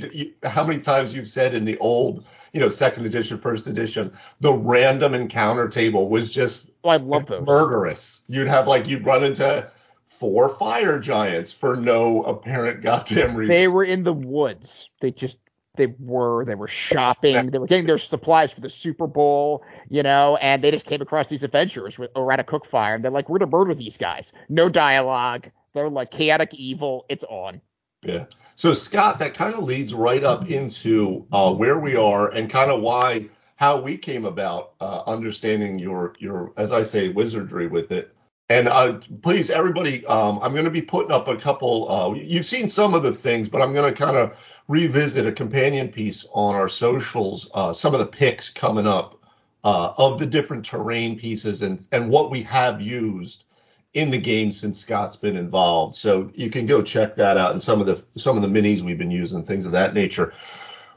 How 0.45 0.65
many 0.65 0.81
times 0.81 1.13
you've 1.13 1.27
said 1.27 1.53
in 1.53 1.65
the 1.65 1.77
old, 1.79 2.25
you 2.53 2.61
know, 2.61 2.69
second 2.69 3.07
edition, 3.07 3.39
first 3.39 3.67
edition, 3.67 4.13
the 4.39 4.53
random 4.53 5.15
encounter 5.15 5.69
table 5.69 6.09
was 6.09 6.31
just 6.31 6.71
oh, 6.85 6.91
I 6.91 6.99
love 6.99 7.27
those. 7.27 7.45
murderous. 7.45 8.23
You'd 8.29 8.47
have 8.47 8.69
like 8.69 8.87
you'd 8.87 9.05
run 9.05 9.25
into 9.25 9.69
four 10.05 10.49
fire 10.49 11.01
giants 11.01 11.53
for 11.53 11.75
no 11.75 12.23
apparent 12.23 12.83
goddamn 12.83 13.35
reason. 13.35 13.53
They 13.53 13.67
were 13.67 13.83
in 13.83 14.05
the 14.05 14.13
woods. 14.13 14.91
They 15.01 15.11
just 15.11 15.39
they 15.75 15.87
were 15.99 16.45
they 16.45 16.55
were 16.55 16.69
shopping 16.69 17.51
they 17.51 17.59
were 17.59 17.67
getting 17.67 17.87
their 17.87 17.99
supplies 17.99 18.53
for 18.53 18.61
the 18.61 18.69
super 18.69 19.07
bowl 19.07 19.65
you 19.89 20.03
know 20.03 20.37
and 20.37 20.63
they 20.63 20.71
just 20.71 20.87
came 20.87 21.01
across 21.01 21.29
these 21.29 21.43
adventurers 21.43 21.99
with, 21.99 22.11
around 22.17 22.41
a 22.41 22.45
cook 22.45 22.67
fire 22.67 22.95
and 22.95 23.05
they're 23.05 23.11
like 23.11 23.29
we're 23.29 23.39
gonna 23.39 23.51
murder 23.51 23.75
these 23.75 23.97
guys. 23.97 24.33
No 24.49 24.69
dialogue. 24.69 25.51
They're 25.73 25.89
like 25.89 26.11
chaotic 26.11 26.55
evil. 26.55 27.07
It's 27.09 27.25
on. 27.25 27.61
Yeah. 28.03 28.25
So 28.57 28.75
scott 28.75 29.19
that 29.21 29.35
kind 29.35 29.55
of 29.55 29.65
leads 29.65 29.95
right 29.95 30.25
up 30.25 30.51
into 30.51 31.27
uh, 31.33 31.55
where 31.55 31.79
we 31.79 31.97
are 31.97 32.29
and 32.29 32.51
kind 32.51 32.71
of 32.71 32.81
why 32.81 33.29
how 33.57 33.81
we 33.81 33.97
came 33.97 34.25
about 34.25 34.73
uh, 34.81 35.03
understanding 35.07 35.79
your 35.79 36.15
your 36.19 36.53
as 36.57 36.73
i 36.73 36.83
say 36.83 37.09
wizardry 37.09 37.69
with 37.69 37.93
it. 37.93 38.15
And 38.49 38.67
uh, 38.67 38.99
please, 39.23 39.49
everybody, 39.49 40.05
um, 40.07 40.41
I'm 40.43 40.53
going 40.55 40.65
to 40.65 40.73
be 40.73 40.83
putting 40.83 41.13
up 41.13 41.29
a 41.29 41.37
couple. 41.37 41.89
Uh, 41.89 42.15
you've 42.15 42.45
seen 42.45 42.67
some 42.67 42.95
of 42.95 43.05
the 43.05 43.13
things, 43.13 43.49
but 43.49 43.63
I'm 43.63 43.73
going 43.73 43.95
to 43.95 43.97
kind 43.97 44.17
of 44.17 44.50
revisit 44.71 45.27
a 45.27 45.33
companion 45.33 45.89
piece 45.89 46.25
on 46.33 46.55
our 46.55 46.69
socials, 46.69 47.51
uh, 47.55 47.73
some 47.73 47.93
of 47.93 47.99
the 47.99 48.07
picks 48.07 48.49
coming 48.49 48.87
up 48.87 49.19
uh, 49.65 49.93
of 49.99 50.17
the 50.17 50.25
different 50.25 50.65
terrain 50.65 51.19
pieces 51.19 51.63
and, 51.63 51.85
and 51.91 52.09
what 52.09 52.31
we 52.31 52.41
have 52.41 52.81
used 52.81 53.47
in 53.95 54.11
the 54.11 54.19
game 54.19 54.53
since 54.53 54.79
Scott's 54.79 55.17
been 55.17 55.37
involved. 55.37 55.97
So 55.97 56.31
you 56.35 56.51
can 56.51 56.67
go 56.67 56.83
check 56.83 57.17
that 57.17 57.37
out 57.37 57.51
and 57.51 57.61
some 57.61 57.81
of 57.81 57.87
the 57.87 58.05
some 58.15 58.37
of 58.37 58.43
the 58.43 58.49
minis 58.49 58.81
we've 58.81 58.97
been 58.97 59.11
using, 59.11 59.43
things 59.43 59.67
of 59.67 59.73
that 59.73 59.93
nature. 59.93 60.33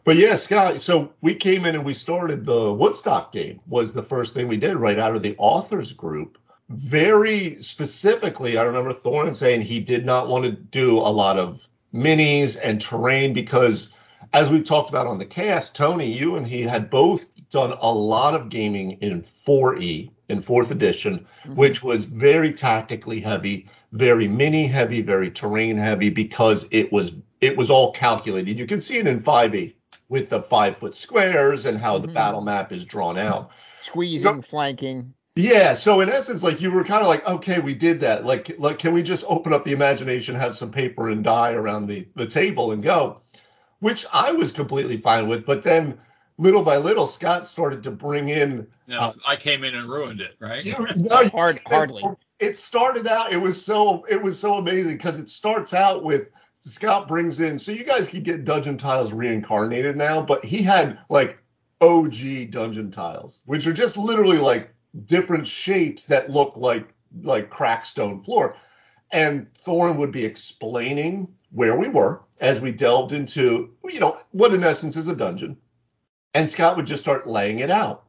But 0.04 0.18
yeah, 0.18 0.36
Scott, 0.36 0.80
so 0.80 1.12
we 1.22 1.34
came 1.34 1.66
in 1.66 1.74
and 1.74 1.84
we 1.84 1.96
started 1.96 2.46
the 2.46 2.72
Woodstock 2.74 3.32
game 3.32 3.60
was 3.66 3.92
the 3.92 4.04
first 4.04 4.36
thing 4.36 4.48
we 4.48 4.58
did 4.58 4.76
right 4.76 5.00
out 5.00 5.16
of 5.16 5.24
the 5.24 5.36
authors 5.40 5.94
group. 5.94 6.38
Very 6.70 7.60
specifically, 7.60 8.58
I 8.58 8.64
remember 8.64 8.94
Thorin 8.94 9.34
saying 9.34 9.62
he 9.62 9.80
did 9.80 10.06
not 10.06 10.28
want 10.28 10.46
to 10.46 10.52
do 10.52 10.98
a 10.98 11.10
lot 11.10 11.40
of 11.40 11.68
minis 11.94 12.58
and 12.62 12.82
terrain 12.82 13.34
because 13.34 13.92
as 14.34 14.50
we 14.50 14.62
talked 14.62 14.90
about 14.90 15.08
on 15.08 15.20
the 15.20 15.26
cast, 15.26 15.76
Tony, 15.76 16.12
you 16.12 16.36
and 16.36 16.48
he 16.48 16.64
had 16.64 16.90
both 16.90 17.50
done 17.50 17.76
a 17.80 17.92
lot 17.92 18.34
of 18.34 18.50
gaming 18.50 18.92
in 19.02 19.22
4E 19.22 20.10
in 20.30 20.42
fourth 20.42 20.72
edition, 20.72 21.20
mm-hmm. 21.20 21.56
which 21.56 21.84
was 21.84 22.06
very 22.06 22.54
tactically 22.54 23.20
heavy, 23.20 23.68
very 23.92 24.28
mini 24.28 24.66
heavy, 24.66 25.02
very 25.02 25.30
terrain 25.30 25.78
heavy 25.78 26.10
because 26.10 26.66
it 26.72 26.92
was 26.92 27.22
it 27.42 27.58
was 27.58 27.70
all 27.70 27.92
calculated. 27.92 28.58
You 28.58 28.66
can 28.66 28.80
see 28.80 28.98
it 28.98 29.08
in 29.08 29.22
5E 29.22 29.74
with 30.10 30.30
the 30.30 30.42
five 30.42 30.78
foot 30.78 30.96
squares 30.96 31.66
and 31.66 31.78
how 31.78 31.96
mm-hmm. 31.96 32.08
the 32.08 32.14
battle 32.14 32.42
map 32.42 32.72
is 32.72 32.86
drawn 32.86 33.18
out. 33.18 33.52
Squeezing, 33.82 34.42
so, 34.42 34.42
flanking. 34.42 35.14
Yeah, 35.36 35.74
so 35.74 36.02
in 36.02 36.10
essence, 36.10 36.44
like 36.44 36.62
you 36.62 36.72
were 36.72 36.84
kind 36.84 37.02
of 37.02 37.08
like, 37.08 37.28
okay, 37.28 37.60
we 37.60 37.74
did 37.74 38.02
that. 38.02 38.24
Like, 38.24 38.56
like, 38.60 38.78
can 38.78 38.94
we 38.94 39.02
just 39.02 39.26
open 39.28 39.52
up 39.52 39.64
the 39.64 39.72
imagination, 39.72 40.36
have 40.36 40.56
some 40.56 40.72
paper 40.72 41.10
and 41.10 41.24
die 41.24 41.54
around 41.54 41.88
the 41.88 42.08
the 42.16 42.28
table 42.28 42.72
and 42.72 42.84
go? 42.84 43.22
Which 43.80 44.06
I 44.14 44.32
was 44.32 44.52
completely 44.52 44.98
fine 44.98 45.28
with, 45.28 45.46
but 45.46 45.64
then 45.64 46.00
little 46.38 46.62
by 46.62 46.78
little, 46.78 47.08
Scott 47.08 47.48
started 47.48 47.84
to 47.84 47.92
bring 47.92 48.30
in. 48.30 48.68
Yeah, 48.86 49.08
uh, 49.08 49.14
I 49.26 49.36
came 49.36 49.64
in 49.64 49.74
and 49.74 49.90
ruined 49.90 50.22
it, 50.22 50.36
right? 50.40 50.64
You, 50.64 50.88
no, 50.96 51.28
Hard, 51.30 51.60
hardly. 51.68 52.04
It 52.40 52.58
started 52.58 53.08
out. 53.08 53.34
It 53.34 53.38
was 53.38 53.64
so 53.64 54.06
it 54.08 54.22
was 54.22 54.40
so 54.40 54.58
amazing 54.58 54.98
because 54.98 55.20
it 55.20 55.32
starts 55.32 55.74
out 55.74 56.04
with 56.04 56.28
Scott 56.60 57.08
brings 57.08 57.40
in. 57.40 57.58
So 57.58 57.72
you 57.72 57.84
guys 57.84 58.08
can 58.08 58.22
get 58.22 58.46
Dungeon 58.46 58.78
Tiles 58.78 59.12
reincarnated 59.12 59.98
now, 59.98 60.22
but 60.22 60.46
he 60.46 60.62
had 60.62 61.00
like 61.10 61.40
OG 61.82 62.52
dungeon 62.52 62.92
tiles, 62.92 63.42
which 63.46 63.68
are 63.68 63.74
just 63.74 63.98
literally 63.98 64.38
like 64.38 64.73
different 65.06 65.48
shapes 65.48 66.06
that 66.06 66.30
look 66.30 66.58
like 66.58 66.94
like 67.22 67.50
cracked 67.50 67.86
stone 67.86 68.22
floor. 68.22 68.56
And 69.12 69.48
Thorin 69.54 69.98
would 69.98 70.12
be 70.12 70.26
explaining 70.26 71.28
where 71.52 71.78
we 71.78 71.88
were 71.88 72.22
as 72.40 72.60
we 72.60 72.72
delved 72.72 73.14
into, 73.14 73.72
you 73.84 74.00
know, 74.00 74.18
what 74.32 74.54
in 74.54 74.64
essence 74.64 74.96
is 74.96 75.08
a 75.08 75.16
dungeon. 75.16 75.58
And 76.34 76.50
Scott 76.50 76.76
would 76.76 76.88
just 76.88 77.04
start 77.04 77.28
laying 77.28 77.60
it 77.60 77.70
out. 77.70 78.06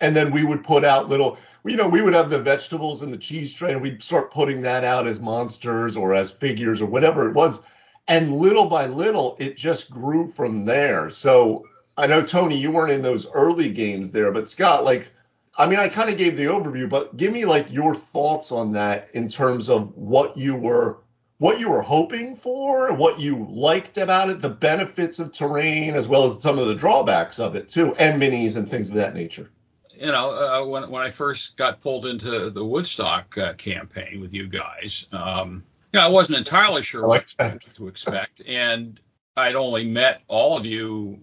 And 0.00 0.14
then 0.14 0.30
we 0.30 0.44
would 0.44 0.62
put 0.62 0.84
out 0.84 1.08
little, 1.08 1.38
you 1.64 1.76
know, 1.76 1.88
we 1.88 2.02
would 2.02 2.14
have 2.14 2.30
the 2.30 2.40
vegetables 2.40 3.02
and 3.02 3.12
the 3.12 3.18
cheese 3.18 3.52
tray, 3.52 3.72
and 3.72 3.82
we'd 3.82 4.00
start 4.00 4.32
putting 4.32 4.62
that 4.62 4.84
out 4.84 5.08
as 5.08 5.18
monsters 5.18 5.96
or 5.96 6.14
as 6.14 6.30
figures 6.30 6.80
or 6.80 6.86
whatever 6.86 7.28
it 7.28 7.34
was. 7.34 7.60
And 8.06 8.36
little 8.36 8.68
by 8.68 8.86
little, 8.86 9.36
it 9.40 9.56
just 9.56 9.90
grew 9.90 10.30
from 10.30 10.64
there. 10.64 11.10
So 11.10 11.66
I 11.96 12.06
know, 12.06 12.22
Tony, 12.22 12.56
you 12.56 12.70
weren't 12.70 12.92
in 12.92 13.02
those 13.02 13.28
early 13.32 13.70
games 13.70 14.12
there, 14.12 14.30
but 14.30 14.46
Scott, 14.46 14.84
like, 14.84 15.12
I 15.58 15.66
mean, 15.66 15.80
I 15.80 15.88
kind 15.88 16.08
of 16.08 16.16
gave 16.16 16.36
the 16.36 16.44
overview, 16.44 16.88
but 16.88 17.16
give 17.16 17.32
me 17.32 17.44
like 17.44 17.70
your 17.70 17.92
thoughts 17.92 18.52
on 18.52 18.72
that 18.72 19.08
in 19.12 19.28
terms 19.28 19.68
of 19.68 19.94
what 19.96 20.36
you 20.36 20.54
were 20.54 20.98
what 21.38 21.60
you 21.60 21.68
were 21.68 21.82
hoping 21.82 22.34
for, 22.34 22.92
what 22.94 23.20
you 23.20 23.46
liked 23.48 23.96
about 23.96 24.28
it, 24.28 24.40
the 24.40 24.48
benefits 24.48 25.20
of 25.20 25.32
terrain, 25.32 25.94
as 25.94 26.08
well 26.08 26.24
as 26.24 26.42
some 26.42 26.58
of 26.58 26.66
the 26.66 26.74
drawbacks 26.74 27.38
of 27.38 27.54
it 27.54 27.68
too, 27.68 27.94
and 27.96 28.20
minis 28.20 28.56
and 28.56 28.68
things 28.68 28.88
of 28.88 28.96
that 28.96 29.14
nature. 29.14 29.50
You 29.94 30.06
know, 30.06 30.30
uh, 30.30 30.64
when 30.64 30.88
when 30.90 31.02
I 31.02 31.10
first 31.10 31.56
got 31.56 31.80
pulled 31.80 32.06
into 32.06 32.50
the 32.50 32.64
Woodstock 32.64 33.36
uh, 33.36 33.54
campaign 33.54 34.20
with 34.20 34.32
you 34.32 34.46
guys, 34.46 35.08
um, 35.10 35.64
you 35.92 35.98
know, 35.98 36.06
I 36.06 36.08
wasn't 36.08 36.38
entirely 36.38 36.82
sure 36.82 37.06
what 37.06 37.26
to 37.74 37.88
expect, 37.88 38.42
and 38.46 39.00
I'd 39.36 39.56
only 39.56 39.86
met 39.86 40.22
all 40.28 40.56
of 40.56 40.64
you 40.64 41.18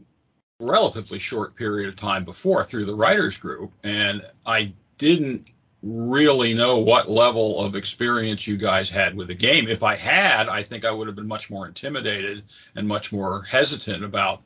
relatively 0.59 1.19
short 1.19 1.55
period 1.55 1.89
of 1.89 1.95
time 1.95 2.23
before 2.23 2.63
through 2.63 2.85
the 2.85 2.95
writers 2.95 3.37
group, 3.37 3.71
and 3.83 4.23
I 4.45 4.73
didn't 4.97 5.47
really 5.81 6.53
know 6.53 6.79
what 6.79 7.09
level 7.09 7.61
of 7.61 7.75
experience 7.75 8.47
you 8.47 8.57
guys 8.57 8.89
had 8.89 9.15
with 9.15 9.27
the 9.27 9.35
game. 9.35 9.67
If 9.67 9.83
I 9.83 9.95
had, 9.95 10.47
I 10.47 10.63
think 10.63 10.83
I 10.83 10.91
would 10.91 11.07
have 11.07 11.15
been 11.15 11.27
much 11.27 11.49
more 11.51 11.67
intimidated 11.67 12.43
and 12.75 12.87
much 12.87 13.11
more 13.11 13.43
hesitant 13.43 14.03
about 14.03 14.41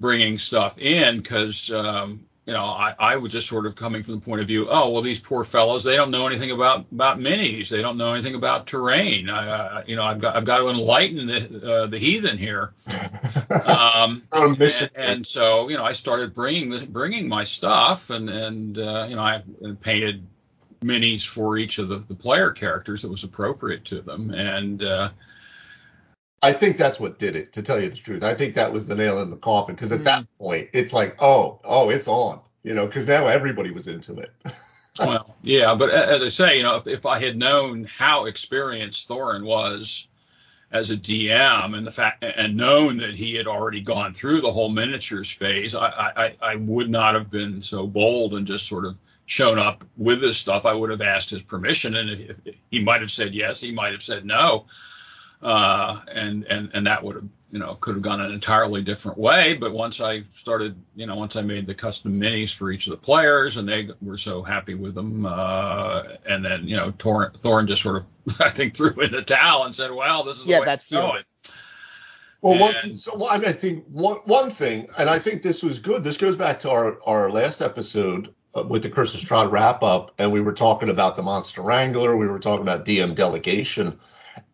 bringing 0.00 0.38
stuff 0.38 0.78
in 0.78 1.18
because 1.18 1.72
um, 1.72 2.26
you 2.48 2.54
know, 2.54 2.64
I, 2.64 2.94
I 2.98 3.16
was 3.16 3.30
just 3.30 3.46
sort 3.46 3.66
of 3.66 3.76
coming 3.76 4.02
from 4.02 4.14
the 4.14 4.20
point 4.20 4.40
of 4.40 4.46
view, 4.46 4.68
oh, 4.70 4.88
well, 4.88 5.02
these 5.02 5.18
poor 5.18 5.44
fellows, 5.44 5.84
they 5.84 5.96
don't 5.96 6.10
know 6.10 6.26
anything 6.26 6.50
about 6.50 6.86
about 6.90 7.18
minis, 7.18 7.68
they 7.68 7.82
don't 7.82 7.98
know 7.98 8.14
anything 8.14 8.34
about 8.34 8.66
terrain. 8.66 9.28
I, 9.28 9.84
you 9.86 9.96
know, 9.96 10.02
I've 10.02 10.18
got 10.18 10.34
I've 10.34 10.46
got 10.46 10.60
to 10.60 10.68
enlighten 10.70 11.26
the 11.26 11.74
uh, 11.74 11.86
the 11.88 11.98
heathen 11.98 12.38
here. 12.38 12.72
Um, 13.50 14.22
and, 14.32 14.90
and, 14.94 15.26
so, 15.26 15.68
you 15.68 15.76
know, 15.76 15.84
I 15.84 15.92
started 15.92 16.34
bringing 16.34 16.70
the, 16.70 16.86
bringing 16.86 17.28
my 17.28 17.44
stuff, 17.44 18.10
and 18.10 18.28
and 18.28 18.78
uh, 18.78 19.06
you 19.08 19.16
know, 19.16 19.22
I 19.22 19.42
painted 19.80 20.26
minis 20.82 21.26
for 21.26 21.56
each 21.56 21.78
of 21.78 21.88
the, 21.88 21.98
the 21.98 22.14
player 22.14 22.50
characters 22.50 23.02
that 23.02 23.10
was 23.10 23.24
appropriate 23.24 23.84
to 23.86 24.00
them, 24.00 24.30
and 24.30 24.82
uh, 24.82 25.08
I 26.42 26.52
think 26.52 26.76
that's 26.76 27.00
what 27.00 27.18
did 27.18 27.34
it, 27.34 27.52
to 27.54 27.62
tell 27.62 27.80
you 27.80 27.88
the 27.88 27.96
truth. 27.96 28.22
I 28.22 28.34
think 28.34 28.54
that 28.54 28.72
was 28.72 28.86
the 28.86 28.94
nail 28.94 29.20
in 29.22 29.30
the 29.30 29.36
coffin 29.36 29.74
because 29.74 29.90
at 29.90 30.00
mm. 30.00 30.04
that 30.04 30.26
point, 30.38 30.68
it's 30.72 30.92
like, 30.92 31.16
oh, 31.20 31.60
oh, 31.64 31.90
it's 31.90 32.06
on, 32.06 32.40
you 32.62 32.74
know, 32.74 32.86
because 32.86 33.06
now 33.06 33.26
everybody 33.26 33.70
was 33.72 33.88
into 33.88 34.14
it. 34.18 34.32
well, 35.00 35.34
yeah, 35.42 35.74
but 35.74 35.90
as 35.90 36.22
I 36.22 36.28
say, 36.28 36.58
you 36.58 36.62
know, 36.62 36.76
if, 36.76 36.86
if, 36.86 37.06
I 37.06 37.18
had 37.18 37.36
known 37.36 37.84
how 37.84 38.26
experienced 38.26 39.08
Thorin 39.08 39.44
was 39.44 40.06
as 40.70 40.90
a 40.90 40.96
DM 40.96 41.76
and 41.76 41.86
the 41.86 41.90
fact 41.90 42.22
and 42.22 42.56
known 42.56 42.98
that 42.98 43.14
he 43.14 43.34
had 43.34 43.46
already 43.46 43.80
gone 43.80 44.12
through 44.14 44.40
the 44.40 44.52
whole 44.52 44.68
miniatures 44.68 45.32
phase, 45.32 45.74
I, 45.74 45.88
I, 45.88 46.36
I 46.40 46.56
would 46.56 46.88
not 46.88 47.14
have 47.14 47.30
been 47.30 47.60
so 47.62 47.86
bold 47.86 48.34
and 48.34 48.46
just 48.46 48.68
sort 48.68 48.84
of 48.84 48.96
shown 49.26 49.58
up 49.58 49.82
with 49.96 50.20
this 50.20 50.38
stuff. 50.38 50.66
I 50.66 50.72
would 50.72 50.90
have 50.90 51.00
asked 51.00 51.30
his 51.30 51.42
permission, 51.42 51.96
and 51.96 52.10
if, 52.10 52.46
if 52.46 52.54
he 52.70 52.84
might 52.84 53.00
have 53.00 53.10
said 53.10 53.34
yes, 53.34 53.60
he 53.60 53.72
might 53.72 53.92
have 53.92 54.02
said 54.02 54.24
no 54.24 54.66
uh, 55.42 56.00
and 56.12 56.44
and 56.44 56.70
and 56.74 56.86
that 56.86 57.02
would 57.02 57.16
have 57.16 57.28
you 57.50 57.58
know 57.58 57.74
could 57.76 57.94
have 57.94 58.02
gone 58.02 58.20
an 58.20 58.32
entirely 58.32 58.82
different 58.82 59.18
way. 59.18 59.54
But 59.54 59.72
once 59.72 60.00
I 60.00 60.22
started, 60.32 60.76
you 60.94 61.06
know, 61.06 61.16
once 61.16 61.36
I 61.36 61.42
made 61.42 61.66
the 61.66 61.74
custom 61.74 62.20
minis 62.20 62.54
for 62.54 62.70
each 62.70 62.86
of 62.86 62.92
the 62.92 62.96
players, 62.96 63.56
and 63.56 63.68
they 63.68 63.90
were 64.02 64.16
so 64.16 64.42
happy 64.42 64.74
with 64.74 64.94
them, 64.94 65.26
uh, 65.26 66.04
and 66.26 66.44
then 66.44 66.66
you 66.66 66.76
know 66.76 66.92
Thorin, 66.92 67.32
Thorin 67.32 67.66
just 67.66 67.82
sort 67.82 67.96
of 67.96 68.06
I 68.40 68.50
think 68.50 68.76
threw 68.76 68.90
in 69.00 69.12
the 69.12 69.22
towel 69.22 69.64
and 69.64 69.74
said, 69.74 69.90
"Well, 69.92 70.24
this 70.24 70.38
is 70.38 70.46
yeah, 70.46 70.56
the 70.56 70.60
way 70.62 70.66
that's 70.66 70.90
going." 70.90 71.24
Well, 72.40 72.52
and, 72.52 72.60
once 72.60 73.02
so 73.02 73.28
I, 73.28 73.36
mean, 73.36 73.48
I 73.48 73.52
think 73.52 73.84
one 73.86 74.18
one 74.24 74.50
thing, 74.50 74.88
and 74.98 75.08
I 75.08 75.18
think 75.18 75.42
this 75.42 75.62
was 75.62 75.78
good. 75.78 76.04
This 76.04 76.16
goes 76.16 76.36
back 76.36 76.60
to 76.60 76.70
our 76.70 76.98
our 77.04 77.30
last 77.30 77.62
episode 77.62 78.34
uh, 78.56 78.62
with 78.62 78.82
the 78.82 78.90
Curse 78.90 79.14
of 79.14 79.20
Strahd 79.20 79.50
wrap 79.50 79.82
up, 79.82 80.12
and 80.18 80.32
we 80.32 80.40
were 80.40 80.52
talking 80.52 80.88
about 80.88 81.16
the 81.16 81.22
Monster 81.22 81.62
Wrangler, 81.62 82.16
we 82.16 82.28
were 82.28 82.38
talking 82.38 82.62
about 82.62 82.84
DM 82.84 83.14
delegation 83.14 83.98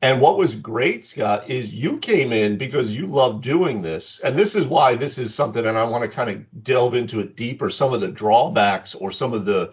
and 0.03 0.21
what 0.21 0.37
was 0.37 0.55
great, 0.55 1.05
Scott, 1.05 1.49
is 1.51 1.73
you 1.73 1.99
came 1.99 2.33
in 2.33 2.59
because 2.59 2.97
you 2.97 3.07
love 3.07 3.41
doing 3.41 3.83
this. 3.83 4.21
And 4.21 4.37
this 4.37 4.55
is 4.55 4.67
why 4.67 4.95
this 4.95 5.19
is 5.19 5.35
something, 5.35 5.65
and 5.65 5.79
I 5.79 5.85
want 5.85 6.05
to 6.05 6.11
kind 6.15 6.31
of 6.31 6.63
delve 6.63 6.95
into 6.95 7.21
it 7.21 7.37
deeper, 7.37 7.71
some 7.71 7.95
of 7.95 8.01
the 8.01 8.09
drawbacks 8.09 8.95
or 8.95 9.13
some 9.13 9.33
of 9.33 9.45
the 9.45 9.73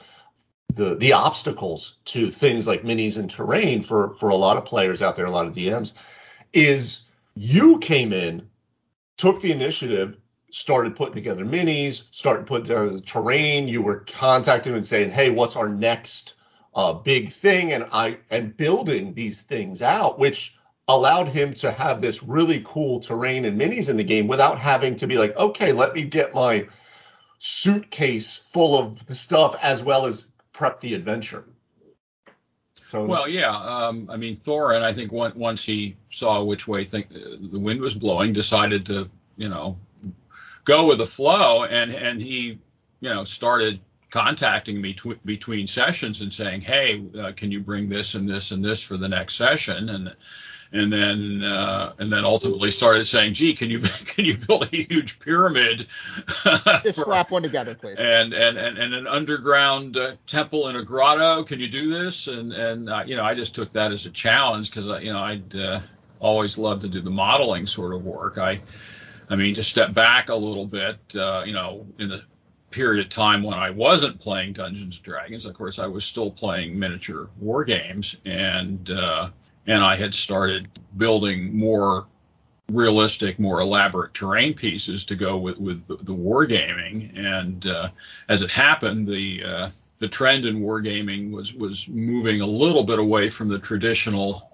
the 0.76 0.96
the 0.96 1.12
obstacles 1.14 1.98
to 2.06 2.32
things 2.32 2.66
like 2.66 2.84
minis 2.84 3.18
and 3.18 3.30
terrain 3.30 3.84
for 3.84 4.14
for 4.14 4.30
a 4.30 4.36
lot 4.36 4.58
of 4.58 4.66
players 4.66 5.02
out 5.02 5.16
there, 5.16 5.26
a 5.26 5.32
lot 5.32 5.46
of 5.46 5.54
DMs, 5.54 5.94
is 6.54 7.04
you 7.36 7.80
came 7.80 8.14
in, 8.14 8.48
took 9.18 9.42
the 9.42 9.52
initiative, 9.52 10.18
started 10.50 10.96
putting 10.96 11.16
together 11.16 11.46
minis, 11.46 12.04
started 12.12 12.48
putting 12.48 12.66
together 12.66 12.90
the 12.90 13.02
terrain. 13.02 13.68
You 13.68 13.82
were 13.82 14.06
contacting 14.08 14.76
and 14.76 14.86
saying, 14.86 15.12
hey, 15.12 15.30
what's 15.30 15.56
our 15.56 15.70
next 15.70 16.36
uh, 16.74 16.94
big 16.94 17.30
thing 17.30 17.74
and 17.74 17.86
I 17.92 18.18
and 18.30 18.56
building 18.56 19.14
these 19.14 19.42
things 19.42 19.82
out, 19.82 20.20
which 20.20 20.56
allowed 20.88 21.30
him 21.30 21.54
to 21.54 21.72
have 21.72 22.02
this 22.02 22.24
really 22.24 22.62
cool 22.66 23.00
terrain 23.00 23.46
and 23.46 23.60
minis 23.60 23.90
in 23.90 23.98
the 23.98 24.04
game 24.04 24.28
without 24.28 24.60
having 24.60 24.96
to 24.98 25.08
be 25.08 25.18
like, 25.18 25.36
okay, 25.38 25.72
let 25.72 25.94
me 25.94 26.04
get 26.04 26.34
my 26.34 26.68
suitcase 27.40 28.38
full 28.38 28.78
of 28.78 29.06
the 29.06 29.16
stuff 29.16 29.56
as 29.62 29.82
well 29.82 30.06
as 30.06 30.28
prep 30.54 30.82
the 30.82 30.94
adventure. 30.94 31.46
So, 32.90 33.06
well, 33.06 33.28
yeah. 33.28 33.56
Um, 33.56 34.10
I 34.12 34.18
mean, 34.18 34.36
Thorin, 34.36 34.82
I 34.82 34.94
think 34.94 35.14
one, 35.14 35.32
once 35.36 35.64
he 35.64 35.96
saw 36.10 36.44
which 36.44 36.68
way 36.68 36.84
think, 36.84 37.10
the 37.10 37.60
wind 37.60 37.80
was 37.80 37.96
blowing, 37.96 38.34
decided 38.34 38.86
to, 38.88 39.10
you 39.38 39.48
know, 39.48 39.78
go 40.66 40.88
with 40.88 40.98
the 40.98 41.06
flow, 41.06 41.64
and 41.64 41.96
and 41.96 42.22
he, 42.22 42.60
you 43.00 43.10
know, 43.10 43.24
started 43.24 43.80
contacting 44.12 44.80
me 44.80 44.94
tw- 44.94 45.26
between 45.26 45.66
sessions 45.66 46.22
and 46.22 46.32
saying, 46.32 46.62
"Hey, 46.62 47.04
uh, 47.20 47.32
can 47.36 47.52
you 47.52 47.62
bring 47.62 47.90
this 47.90 48.14
and 48.14 48.30
this 48.30 48.52
and 48.52 48.64
this 48.64 48.84
for 48.84 48.98
the 48.98 49.10
next 49.10 49.36
session?" 49.36 49.90
and 49.90 50.16
and 50.74 50.94
then 50.94 51.44
uh, 51.44 51.94
and 52.00 52.12
then 52.12 52.24
ultimately 52.24 52.72
started 52.72 53.06
saying, 53.06 53.34
"Gee, 53.34 53.54
can 53.54 53.70
you 53.70 53.80
can 54.06 54.26
you 54.26 54.38
build 54.38 54.64
a 54.64 54.76
huge 54.76 55.20
pyramid?" 55.20 55.88
Just 56.26 56.98
for, 56.98 57.04
slap 57.04 57.32
one 57.32 57.42
together, 57.42 57.76
please. 57.76 57.98
And 57.98 58.34
and 58.34 58.58
and, 58.58 58.78
and 58.78 58.94
an 58.94 59.08
underground 59.08 59.98
uh, 59.98 60.14
temple 60.28 60.68
in 60.70 60.76
a 60.76 60.84
grotto. 60.84 61.44
Can 61.44 61.60
you 61.60 61.68
do 61.68 61.90
this? 61.90 62.28
And 62.28 62.54
and 62.54 62.90
uh, 62.90 63.04
you 63.06 63.16
know, 63.16 63.24
I 63.24 63.34
just 63.34 63.56
took 63.56 63.74
that 63.74 63.92
as 63.92 64.06
a 64.06 64.12
challenge 64.12 64.70
because 64.70 64.88
you 65.04 65.12
know 65.12 65.20
I'd 65.20 65.56
uh, 65.56 65.82
always 66.20 66.58
loved 66.58 66.82
to 66.84 66.88
do 66.88 67.02
the 67.02 67.12
modeling 67.12 67.66
sort 67.66 67.94
of 67.94 68.06
work. 68.06 68.38
I 68.38 68.62
I 69.30 69.36
mean, 69.36 69.56
to 69.56 69.64
step 69.64 69.94
back 69.94 70.30
a 70.30 70.36
little 70.36 70.68
bit, 70.68 70.98
uh, 71.16 71.44
you 71.46 71.54
know, 71.54 71.86
in 71.98 72.10
the 72.10 72.24
period 72.72 73.06
of 73.06 73.10
time 73.10 73.44
when 73.44 73.58
I 73.58 73.70
wasn't 73.70 74.20
playing 74.20 74.54
Dungeons 74.54 74.96
and 74.96 75.04
Dragons. 75.04 75.46
Of 75.46 75.54
course, 75.56 75.80
I 75.80 75.88
was 75.88 76.06
still 76.06 76.32
playing 76.32 76.78
miniature 76.78 77.30
war 77.40 77.64
games, 77.64 78.18
and 78.26 78.90
uh, 78.90 79.30
and 79.68 79.84
I 79.84 79.96
had 79.96 80.14
started 80.16 80.68
building 80.98 81.58
more 81.58 82.08
realistic, 82.72 83.40
more 83.40 83.60
elaborate 83.60 84.14
terrain 84.14 84.54
pieces 84.54 85.06
to 85.06 85.16
go 85.16 85.38
with 85.38 85.58
with 85.58 85.86
the, 85.88 85.98
the 85.98 86.16
wargaming. 86.16 87.18
And 87.18 87.66
uh, 87.68 87.90
as 88.30 88.42
it 88.42 88.50
happened, 88.50 89.08
the 89.08 89.44
uh, 89.44 89.70
the 90.00 90.08
trend 90.08 90.46
in 90.46 90.62
wargaming 90.62 91.32
was 91.32 91.54
was 91.54 91.88
moving 91.88 92.42
a 92.42 92.46
little 92.46 92.86
bit 92.86 93.00
away 93.00 93.30
from 93.30 93.50
the 93.50 93.60
traditional 93.60 94.51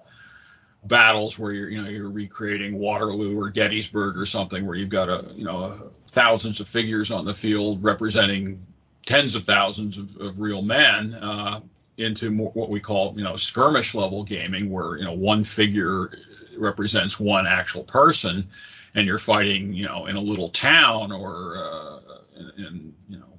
battles 0.88 1.38
where 1.38 1.52
you're 1.52 1.68
you 1.68 1.82
know 1.82 1.88
you're 1.88 2.10
recreating 2.10 2.78
Waterloo 2.78 3.38
or 3.38 3.50
Gettysburg 3.50 4.16
or 4.16 4.26
something 4.26 4.66
where 4.66 4.76
you've 4.76 4.88
got 4.88 5.08
a 5.08 5.32
you 5.34 5.44
know 5.44 5.90
thousands 6.08 6.60
of 6.60 6.68
figures 6.68 7.10
on 7.10 7.24
the 7.24 7.34
field 7.34 7.84
representing 7.84 8.58
tens 9.06 9.34
of 9.34 9.44
thousands 9.44 9.98
of, 9.98 10.16
of 10.20 10.40
real 10.40 10.62
men 10.62 11.14
uh, 11.14 11.60
into 11.98 12.30
more, 12.30 12.50
what 12.52 12.70
we 12.70 12.80
call 12.80 13.14
you 13.16 13.24
know 13.24 13.36
skirmish 13.36 13.94
level 13.94 14.24
gaming 14.24 14.70
where 14.70 14.96
you 14.96 15.04
know 15.04 15.12
one 15.12 15.44
figure 15.44 16.10
represents 16.56 17.20
one 17.20 17.46
actual 17.46 17.84
person 17.84 18.48
and 18.94 19.06
you're 19.06 19.18
fighting 19.18 19.72
you 19.72 19.84
know 19.84 20.06
in 20.06 20.16
a 20.16 20.20
little 20.20 20.48
town 20.48 21.12
or 21.12 21.56
uh, 21.58 21.98
in, 22.36 22.64
in, 22.64 22.94
you 23.08 23.18
know 23.18 23.38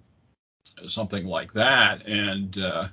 something 0.87 1.25
like 1.25 1.53
that. 1.53 2.07
And 2.07 2.57
uh, 2.57 2.87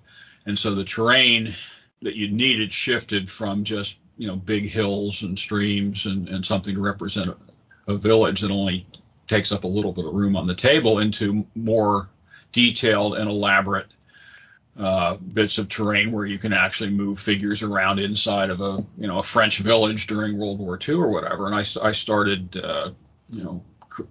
and 0.46 0.58
so 0.58 0.74
the 0.74 0.84
terrain 0.84 1.54
that 2.02 2.14
you 2.14 2.28
needed 2.28 2.72
shifted 2.72 3.30
from 3.30 3.64
just 3.64 3.98
you 4.16 4.26
know 4.26 4.36
big 4.36 4.68
hills 4.68 5.22
and 5.22 5.38
streams 5.38 6.06
and, 6.06 6.28
and 6.28 6.44
something 6.44 6.74
to 6.74 6.80
represent 6.80 7.30
a, 7.30 7.92
a 7.92 7.96
village 7.96 8.40
that 8.40 8.50
only 8.50 8.86
takes 9.26 9.52
up 9.52 9.64
a 9.64 9.68
little 9.68 9.92
bit 9.92 10.06
of 10.06 10.14
room 10.14 10.36
on 10.36 10.46
the 10.46 10.54
table 10.54 10.98
into 10.98 11.46
more 11.54 12.08
detailed 12.52 13.16
and 13.16 13.28
elaborate 13.28 13.86
uh, 14.78 15.16
bits 15.16 15.58
of 15.58 15.68
terrain 15.68 16.12
where 16.12 16.26
you 16.26 16.38
can 16.38 16.52
actually 16.52 16.90
move 16.90 17.18
figures 17.18 17.62
around 17.62 17.98
inside 17.98 18.50
of 18.50 18.60
a 18.60 18.84
you 18.98 19.06
know 19.06 19.18
a 19.18 19.22
French 19.22 19.58
village 19.58 20.06
during 20.06 20.38
World 20.38 20.58
War 20.58 20.78
II 20.86 20.96
or 20.96 21.10
whatever. 21.10 21.46
And 21.46 21.54
I, 21.54 21.64
I 21.82 21.92
started 21.92 22.56
uh, 22.56 22.90
you 23.30 23.44
know 23.44 23.62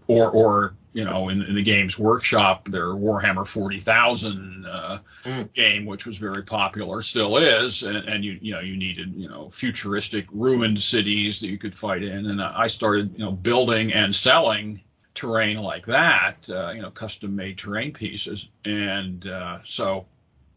or 0.08 0.32
or 0.32 0.74
you 0.96 1.06
know 1.06 1.30
in, 1.30 1.44
in 1.44 1.54
the 1.54 1.62
games 1.62 2.00
workshop 2.00 2.68
their 2.68 2.88
Warhammer 2.88 3.46
40,000 3.48 4.66
uh, 4.66 5.00
mm. 5.24 5.54
game 5.54 5.86
which 5.86 6.08
was 6.08 6.18
very 6.18 6.44
popular 6.44 7.04
still 7.04 7.38
is 7.38 7.84
and, 7.84 7.98
and 7.98 8.26
you 8.26 8.40
you 8.42 8.54
know 8.54 8.62
you 8.62 8.76
needed 8.76 9.14
you 9.14 9.30
know 9.30 9.50
futuristic 9.50 10.26
ruined 10.32 10.82
cities 10.82 11.40
that 11.42 11.48
you 11.48 11.58
could 11.58 11.76
fight 11.76 12.02
in 12.02 12.26
and 12.26 12.42
I 12.42 12.68
started 12.68 13.14
you 13.14 13.26
know 13.26 13.32
building 13.32 13.94
and 13.94 14.16
selling 14.16 14.82
terrain 15.14 15.58
like 15.58 15.86
that 15.86 16.50
uh, 16.50 16.72
you 16.72 16.82
know 16.82 16.90
custom 16.90 17.36
made 17.36 17.58
terrain 17.58 17.94
pieces 17.94 18.50
and 18.66 19.28
uh, 19.28 19.60
so 19.64 20.08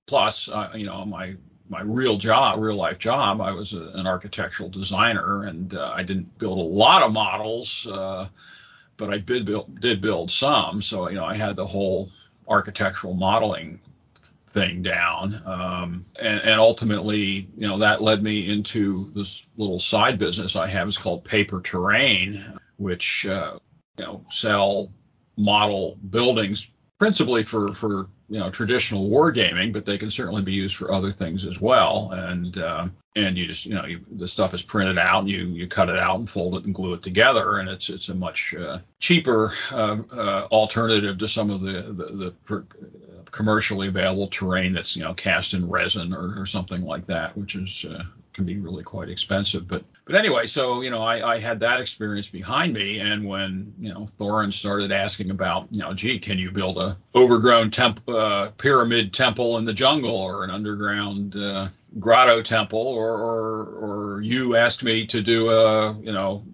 plus, 0.09 0.49
uh, 0.49 0.71
you 0.75 0.87
know, 0.87 1.05
my 1.05 1.37
my 1.71 1.83
real 1.83 2.17
job, 2.17 2.61
real 2.61 2.77
life 2.77 2.99
job, 2.99 3.43
I 3.43 3.53
was 3.53 3.75
a, 3.75 3.91
an 3.95 4.07
architectural 4.07 4.71
designer, 4.71 5.45
and 5.45 5.75
uh, 5.75 5.93
I 5.95 6.03
didn't 6.03 6.39
build 6.39 6.59
a 6.59 6.63
lot 6.63 7.03
of 7.03 7.13
models, 7.13 7.87
uh, 7.87 8.27
but 8.99 9.11
I 9.11 9.19
did 9.19 9.47
build 9.47 9.81
did 9.81 10.01
build 10.01 10.31
some. 10.31 10.83
So 10.83 11.09
you 11.09 11.15
know, 11.15 11.25
I 11.25 11.35
had 11.35 11.57
the 11.57 11.67
whole 11.67 12.11
architectural 12.47 13.15
modeling 13.15 13.81
thing 14.49 14.83
down, 14.83 15.41
um, 15.47 16.05
and, 16.21 16.41
and 16.41 16.61
ultimately, 16.61 17.49
you 17.57 17.69
know, 17.69 17.79
that 17.79 18.03
led 18.03 18.23
me 18.23 18.51
into 18.51 19.11
this 19.15 19.47
little 19.57 19.81
side 19.81 20.19
business 20.19 20.57
I 20.57 20.67
have. 20.69 20.89
It's 20.89 20.99
called 20.99 21.25
Paper 21.25 21.61
Terrain, 21.63 22.59
which 22.77 23.27
uh, 23.27 23.59
you 23.97 24.05
know 24.05 24.25
sell 24.29 24.93
model 25.37 25.97
buildings 26.11 26.71
principally 26.99 27.43
for 27.43 27.73
for 27.73 28.09
you 28.29 28.39
know 28.39 28.51
traditional 28.51 29.09
wargaming, 29.09 29.73
but 29.73 29.87
they 29.87 29.99
can 29.99 30.11
certainly 30.11 30.43
be 30.43 30.53
used 30.53 30.77
for 30.77 30.93
other 30.93 31.11
things 31.11 31.47
as 31.47 31.61
well. 31.61 32.11
And 32.13 32.59
uh, 32.59 32.89
and 33.17 33.37
you 33.37 33.47
just 33.47 33.67
you 33.67 33.75
know 33.75 33.87
you, 33.87 34.01
the 34.11 34.29
stuff 34.29 34.55
is 34.55 34.63
printed 34.63 34.99
out, 34.99 35.21
and 35.21 35.31
you 35.31 35.47
you 35.47 35.67
cut 35.67 35.89
it 35.89 35.99
out 35.99 36.19
and 36.19 36.29
fold 36.29 36.57
it 36.57 36.65
and 36.65 36.75
glue 36.75 36.95
it 36.95 37.03
together, 37.03 37.59
and 37.59 37.69
it's 37.69 37.89
it's 37.89 38.09
a 38.09 38.15
much 38.15 38.55
uh, 38.55 38.79
cheaper 38.99 39.53
uh, 39.73 39.99
uh 40.13 40.49
alternative 40.51 41.19
to 41.19 41.29
some 41.29 41.51
of 41.51 41.61
the 41.61 41.83
the, 41.83 42.05
the 42.05 42.35
commercially 43.31 43.89
available 43.89 44.29
terrain 44.29 44.73
that's 44.73 44.97
you 44.97 45.03
know 45.03 45.15
cast 45.15 45.55
in 45.55 45.69
resin 45.69 46.13
or, 46.13 46.41
or 46.41 46.47
something 46.47 46.83
like 46.83 47.07
that, 47.07 47.37
which 47.37 47.55
is 47.55 47.87
uh, 47.89 48.03
can 48.33 48.45
be 48.45 48.57
really 48.57 48.85
quite 48.85 49.09
expensive. 49.09 49.67
But 49.67 49.85
but 50.05 50.15
anyway, 50.15 50.47
so 50.47 50.81
you 50.81 50.91
know 50.91 51.03
I, 51.03 51.35
I 51.35 51.39
had 51.39 51.61
that 51.61 51.81
experience 51.81 52.29
behind 52.29 52.73
me, 52.73 53.01
and 53.01 53.27
when 53.27 53.75
you 53.79 53.93
know 53.93 54.01
Thorin 54.01 54.53
started 54.53 54.93
asking 54.93 55.31
about 55.31 55.69
you 55.71 55.81
know 55.81 55.93
gee 55.93 56.19
can 56.19 56.39
you 56.39 56.51
build 56.51 56.79
a 56.79 56.97
overgrown 57.15 57.71
temp, 57.71 58.01
uh, 58.09 58.51
pyramid 58.57 59.13
temple 59.13 59.59
in 59.59 59.65
the 59.65 59.73
jungle 59.73 60.17
or 60.17 60.45
an 60.45 60.51
underground 60.51 61.37
uh, 61.37 61.69
grotto 61.99 62.43
temple, 62.43 62.81
or, 62.81 63.13
or 63.13 64.17
or 64.17 64.21
you 64.21 64.57
asked 64.57 64.85
me 64.85 65.07
to 65.07 65.21
do 65.21 65.51
a 65.51 65.99
you 66.01 66.13
know 66.13 66.45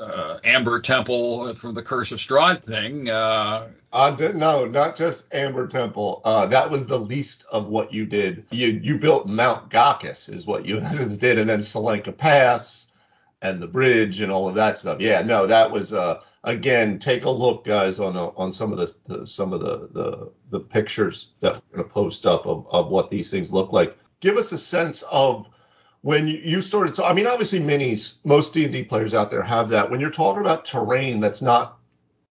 uh, 0.00 0.38
Amber 0.44 0.80
Temple 0.80 1.54
from 1.54 1.74
the 1.74 1.82
Curse 1.82 2.12
of 2.12 2.18
Strahd 2.18 2.64
thing. 2.64 3.08
Uh, 3.08 3.68
uh, 3.92 4.14
no, 4.34 4.66
not 4.66 4.96
just 4.96 5.32
Amber 5.32 5.66
Temple. 5.66 6.20
Uh, 6.24 6.46
that 6.46 6.70
was 6.70 6.86
the 6.86 6.98
least 6.98 7.46
of 7.50 7.68
what 7.68 7.92
you 7.92 8.04
did. 8.04 8.44
You 8.50 8.80
you 8.82 8.98
built 8.98 9.26
Mount 9.26 9.70
Ghakis 9.70 10.32
is 10.32 10.46
what 10.46 10.66
you 10.66 10.80
did, 11.18 11.38
and 11.38 11.48
then 11.48 11.60
Tsolenka 11.60 12.16
Pass 12.16 12.86
and 13.40 13.62
the 13.62 13.68
bridge 13.68 14.20
and 14.20 14.30
all 14.30 14.48
of 14.48 14.54
that 14.56 14.76
stuff. 14.76 15.00
Yeah, 15.00 15.22
no, 15.22 15.46
that 15.46 15.70
was 15.70 15.92
uh, 15.92 16.20
again. 16.44 16.98
Take 16.98 17.24
a 17.24 17.30
look, 17.30 17.64
guys, 17.64 17.98
on 17.98 18.16
uh, 18.16 18.30
on 18.36 18.52
some 18.52 18.72
of 18.72 18.78
the, 18.78 18.94
the 19.06 19.26
some 19.26 19.52
of 19.52 19.60
the, 19.60 19.88
the 19.92 20.32
the 20.50 20.60
pictures 20.60 21.30
that 21.40 21.54
we're 21.54 21.78
gonna 21.78 21.88
post 21.88 22.26
up 22.26 22.46
of, 22.46 22.66
of 22.70 22.88
what 22.88 23.10
these 23.10 23.30
things 23.30 23.52
look 23.52 23.72
like. 23.72 23.96
Give 24.20 24.36
us 24.36 24.52
a 24.52 24.58
sense 24.58 25.02
of 25.10 25.48
when 26.02 26.28
you 26.28 26.60
started 26.60 26.94
to, 26.96 27.04
I 27.04 27.12
mean, 27.12 27.26
obviously 27.26 27.58
minis, 27.58 28.18
most 28.24 28.54
D&D 28.54 28.84
players 28.84 29.14
out 29.14 29.30
there 29.30 29.42
have 29.42 29.68
that. 29.70 29.90
When 29.90 30.00
you're 30.00 30.10
talking 30.10 30.40
about 30.40 30.64
terrain 30.64 31.20
that's 31.20 31.42
not 31.42 31.77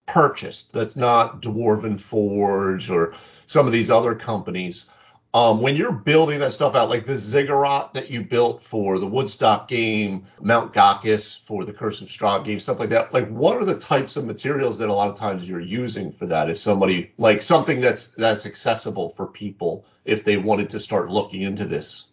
purchased, 0.07 0.73
that's 0.73 0.97
not 0.97 1.43
Dwarven 1.43 1.99
Forge 1.99 2.91
or 2.91 3.15
some 3.47 3.67
of 3.67 3.73
these 3.73 3.91
other 3.91 4.15
companies, 4.15 4.87
um, 5.35 5.63
when 5.63 5.77
you're 5.77 5.93
building 5.93 6.41
that 6.41 6.53
stuff 6.53 6.75
out, 6.75 6.91
like 6.91 7.07
the 7.07 7.17
ziggurat 7.17 7.95
that 7.95 8.11
you 8.11 8.23
built 8.23 8.63
for 8.63 8.99
the 8.99 9.07
Woodstock 9.07 9.67
game, 9.67 10.27
Mount 10.43 10.75
Ghakis 10.75 11.41
for 11.47 11.65
the 11.65 11.73
Curse 11.73 12.03
of 12.03 12.09
Strahd 12.09 12.45
game, 12.45 12.61
stuff 12.61 12.79
like 12.79 12.91
that, 12.91 13.15
like 13.15 13.29
what 13.29 13.57
are 13.57 13.65
the 13.65 13.79
types 13.79 14.17
of 14.17 14.27
materials 14.27 14.79
that 14.79 14.91
a 14.91 14.93
lot 14.93 15.09
of 15.09 15.17
times 15.17 15.49
you're 15.49 15.61
using 15.61 16.13
for 16.13 16.27
that? 16.27 16.51
If 16.51 16.59
somebody 16.59 17.13
like 17.17 17.41
something 17.41 17.81
that's 17.81 18.09
that's 18.09 18.45
accessible 18.45 19.09
for 19.11 19.27
people 19.27 19.87
if 20.05 20.25
they 20.25 20.37
wanted 20.37 20.69
to 20.71 20.81
start 20.81 21.11
looking 21.11 21.43
into 21.43 21.65
this 21.65 22.09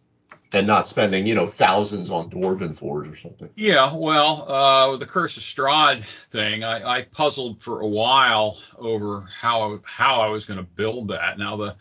and 0.54 0.66
not 0.66 0.88
spending 0.88 1.28
you 1.28 1.36
know 1.36 1.48
thousands 1.48 2.10
on 2.10 2.30
dwarven 2.30 2.76
forge 2.76 3.08
or 3.08 3.16
something. 3.16 3.50
Yeah 3.56 3.96
well 3.96 4.46
uh, 4.50 4.98
the 4.98 5.06
curse 5.06 5.38
of 5.38 5.44
strahd 5.44 6.04
thing 6.04 6.64
I, 6.64 6.98
I, 6.98 7.02
puzzled 7.04 7.62
for 7.62 7.82
a 7.82 7.88
while 7.88 8.58
over 8.78 9.22
how 9.22 9.76
I, 9.76 9.78
how 9.84 10.22
i 10.22 10.28
was 10.28 10.46
going 10.46 10.60
to 10.60 10.66
build 10.66 11.10
that. 11.10 11.38
Now 11.38 11.56
the 11.56 11.76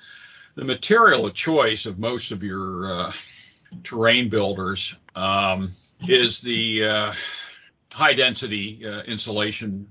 the 0.54 0.64
material 0.64 1.26
of 1.26 1.34
choice 1.34 1.86
of 1.86 1.98
most 1.98 2.32
of 2.32 2.42
your 2.42 2.92
uh, 2.92 3.12
terrain 3.84 4.28
builders 4.28 4.96
um, 5.14 5.70
is 6.08 6.40
the 6.40 6.84
uh, 6.84 7.12
high 7.94 8.14
density 8.14 8.84
uh, 8.84 9.02
insulation 9.02 9.88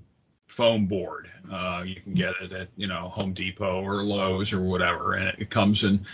foam 0.48 0.86
board. 0.86 1.30
Uh, 1.50 1.84
you 1.86 2.02
can 2.02 2.14
get 2.14 2.34
it 2.42 2.52
at 2.52 2.68
you 2.76 2.88
know 2.88 3.10
home 3.10 3.34
depot 3.34 3.82
or 3.82 3.96
lowes 3.96 4.54
or 4.54 4.62
whatever 4.62 5.14
and 5.14 5.40
it 5.40 5.50
comes 5.50 5.84
in 5.84 6.06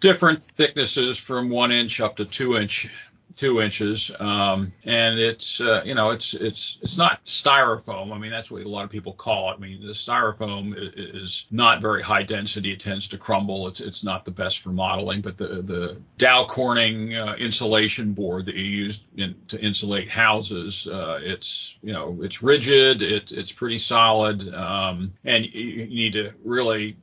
different 0.00 0.42
thicknesses 0.42 1.18
from 1.18 1.50
one 1.50 1.70
inch 1.70 2.00
up 2.00 2.16
to 2.16 2.24
two 2.24 2.56
inch 2.56 2.88
two 3.36 3.60
inches. 3.60 4.10
Um, 4.18 4.72
and 4.84 5.18
it's 5.18 5.60
uh, 5.60 5.82
you 5.84 5.94
know 5.94 6.10
it's 6.10 6.34
it's 6.34 6.78
it's 6.82 6.96
not 6.96 7.24
styrofoam. 7.24 8.12
I 8.12 8.18
mean 8.18 8.30
that's 8.30 8.50
what 8.50 8.62
a 8.62 8.68
lot 8.68 8.84
of 8.84 8.90
people 8.90 9.12
call 9.12 9.50
it. 9.50 9.54
I 9.54 9.58
mean 9.58 9.86
the 9.86 9.92
styrofoam 9.92 10.74
is 10.76 11.46
not 11.50 11.80
very 11.80 12.02
high 12.02 12.22
density. 12.22 12.72
It 12.72 12.80
tends 12.80 13.08
to 13.08 13.18
crumble. 13.18 13.68
It's 13.68 13.80
it's 13.80 14.04
not 14.04 14.24
the 14.24 14.30
best 14.30 14.60
for 14.60 14.70
modeling 14.70 15.20
but 15.20 15.36
the 15.36 15.46
the 15.62 16.02
dow 16.18 16.44
corning 16.46 17.14
uh, 17.14 17.36
insulation 17.38 18.12
board 18.12 18.46
that 18.46 18.54
you 18.54 18.64
use 18.64 19.02
in, 19.16 19.34
to 19.48 19.60
insulate 19.60 20.10
houses 20.10 20.86
uh, 20.86 21.20
it's 21.22 21.78
you 21.82 21.92
know 21.92 22.18
it's 22.22 22.42
rigid. 22.42 23.02
It, 23.02 23.32
it's 23.32 23.52
pretty 23.52 23.78
solid. 23.78 24.52
Um, 24.54 25.12
and 25.24 25.44
you, 25.46 25.62
you 25.62 25.86
need 25.86 26.12
to 26.14 26.34
really 26.44 26.96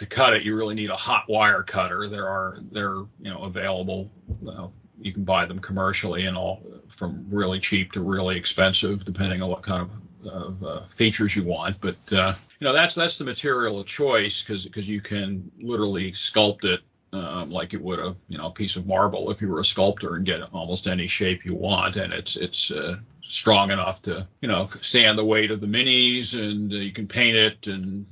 to 0.00 0.06
cut 0.06 0.32
it, 0.32 0.44
you 0.44 0.56
really 0.56 0.74
need 0.74 0.88
a 0.88 0.96
hot 0.96 1.28
wire 1.28 1.62
cutter. 1.62 2.08
There 2.08 2.26
are 2.26 2.56
they're 2.72 2.96
you 3.20 3.30
know 3.30 3.42
available. 3.42 4.10
Well, 4.40 4.72
you 4.98 5.12
can 5.12 5.24
buy 5.24 5.44
them 5.44 5.58
commercially 5.58 6.24
and 6.24 6.38
all 6.38 6.62
from 6.88 7.26
really 7.28 7.60
cheap 7.60 7.92
to 7.92 8.00
really 8.00 8.38
expensive, 8.38 9.04
depending 9.04 9.42
on 9.42 9.50
what 9.50 9.62
kind 9.62 9.90
of, 10.24 10.26
of 10.26 10.64
uh, 10.64 10.86
features 10.86 11.36
you 11.36 11.44
want. 11.44 11.82
But 11.82 12.12
uh, 12.14 12.32
you 12.58 12.64
know 12.64 12.72
that's 12.72 12.94
that's 12.94 13.18
the 13.18 13.26
material 13.26 13.78
of 13.78 13.86
choice 13.86 14.42
because 14.42 14.64
because 14.64 14.88
you 14.88 15.02
can 15.02 15.50
literally 15.60 16.12
sculpt 16.12 16.64
it 16.64 16.80
um, 17.12 17.50
like 17.50 17.74
you 17.74 17.80
would 17.80 17.98
a 17.98 18.16
you 18.28 18.38
know 18.38 18.46
a 18.46 18.52
piece 18.52 18.76
of 18.76 18.86
marble 18.86 19.30
if 19.30 19.42
you 19.42 19.48
were 19.48 19.60
a 19.60 19.64
sculptor 19.64 20.16
and 20.16 20.24
get 20.24 20.40
almost 20.54 20.86
any 20.86 21.08
shape 21.08 21.44
you 21.44 21.54
want, 21.54 21.96
and 21.96 22.14
it's 22.14 22.36
it's 22.36 22.70
uh, 22.70 22.96
strong 23.20 23.70
enough 23.70 24.00
to 24.02 24.26
you 24.40 24.48
know 24.48 24.64
stand 24.80 25.18
the 25.18 25.24
weight 25.26 25.50
of 25.50 25.60
the 25.60 25.66
minis, 25.66 26.32
and 26.40 26.72
uh, 26.72 26.76
you 26.76 26.92
can 26.92 27.06
paint 27.06 27.36
it 27.36 27.66
and 27.66 28.06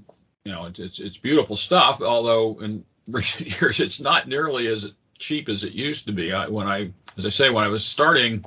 you 0.49 0.55
know, 0.55 0.65
it's, 0.65 0.79
it's, 0.79 0.99
it's 0.99 1.19
beautiful 1.19 1.57
stuff. 1.57 2.01
Although 2.01 2.59
in 2.63 2.83
recent 3.09 3.61
years, 3.61 3.81
it's 3.81 4.01
not 4.01 4.29
nearly 4.29 4.67
as 4.67 4.91
cheap 5.19 5.51
as 5.51 5.63
it 5.63 5.75
used 5.75 6.07
to 6.07 6.13
be. 6.13 6.33
I, 6.33 6.49
when 6.49 6.67
I, 6.67 6.91
as 7.19 7.27
I 7.27 7.29
say, 7.29 7.51
when 7.51 7.65
I 7.65 7.69
was 7.69 7.85
starting 7.85 8.45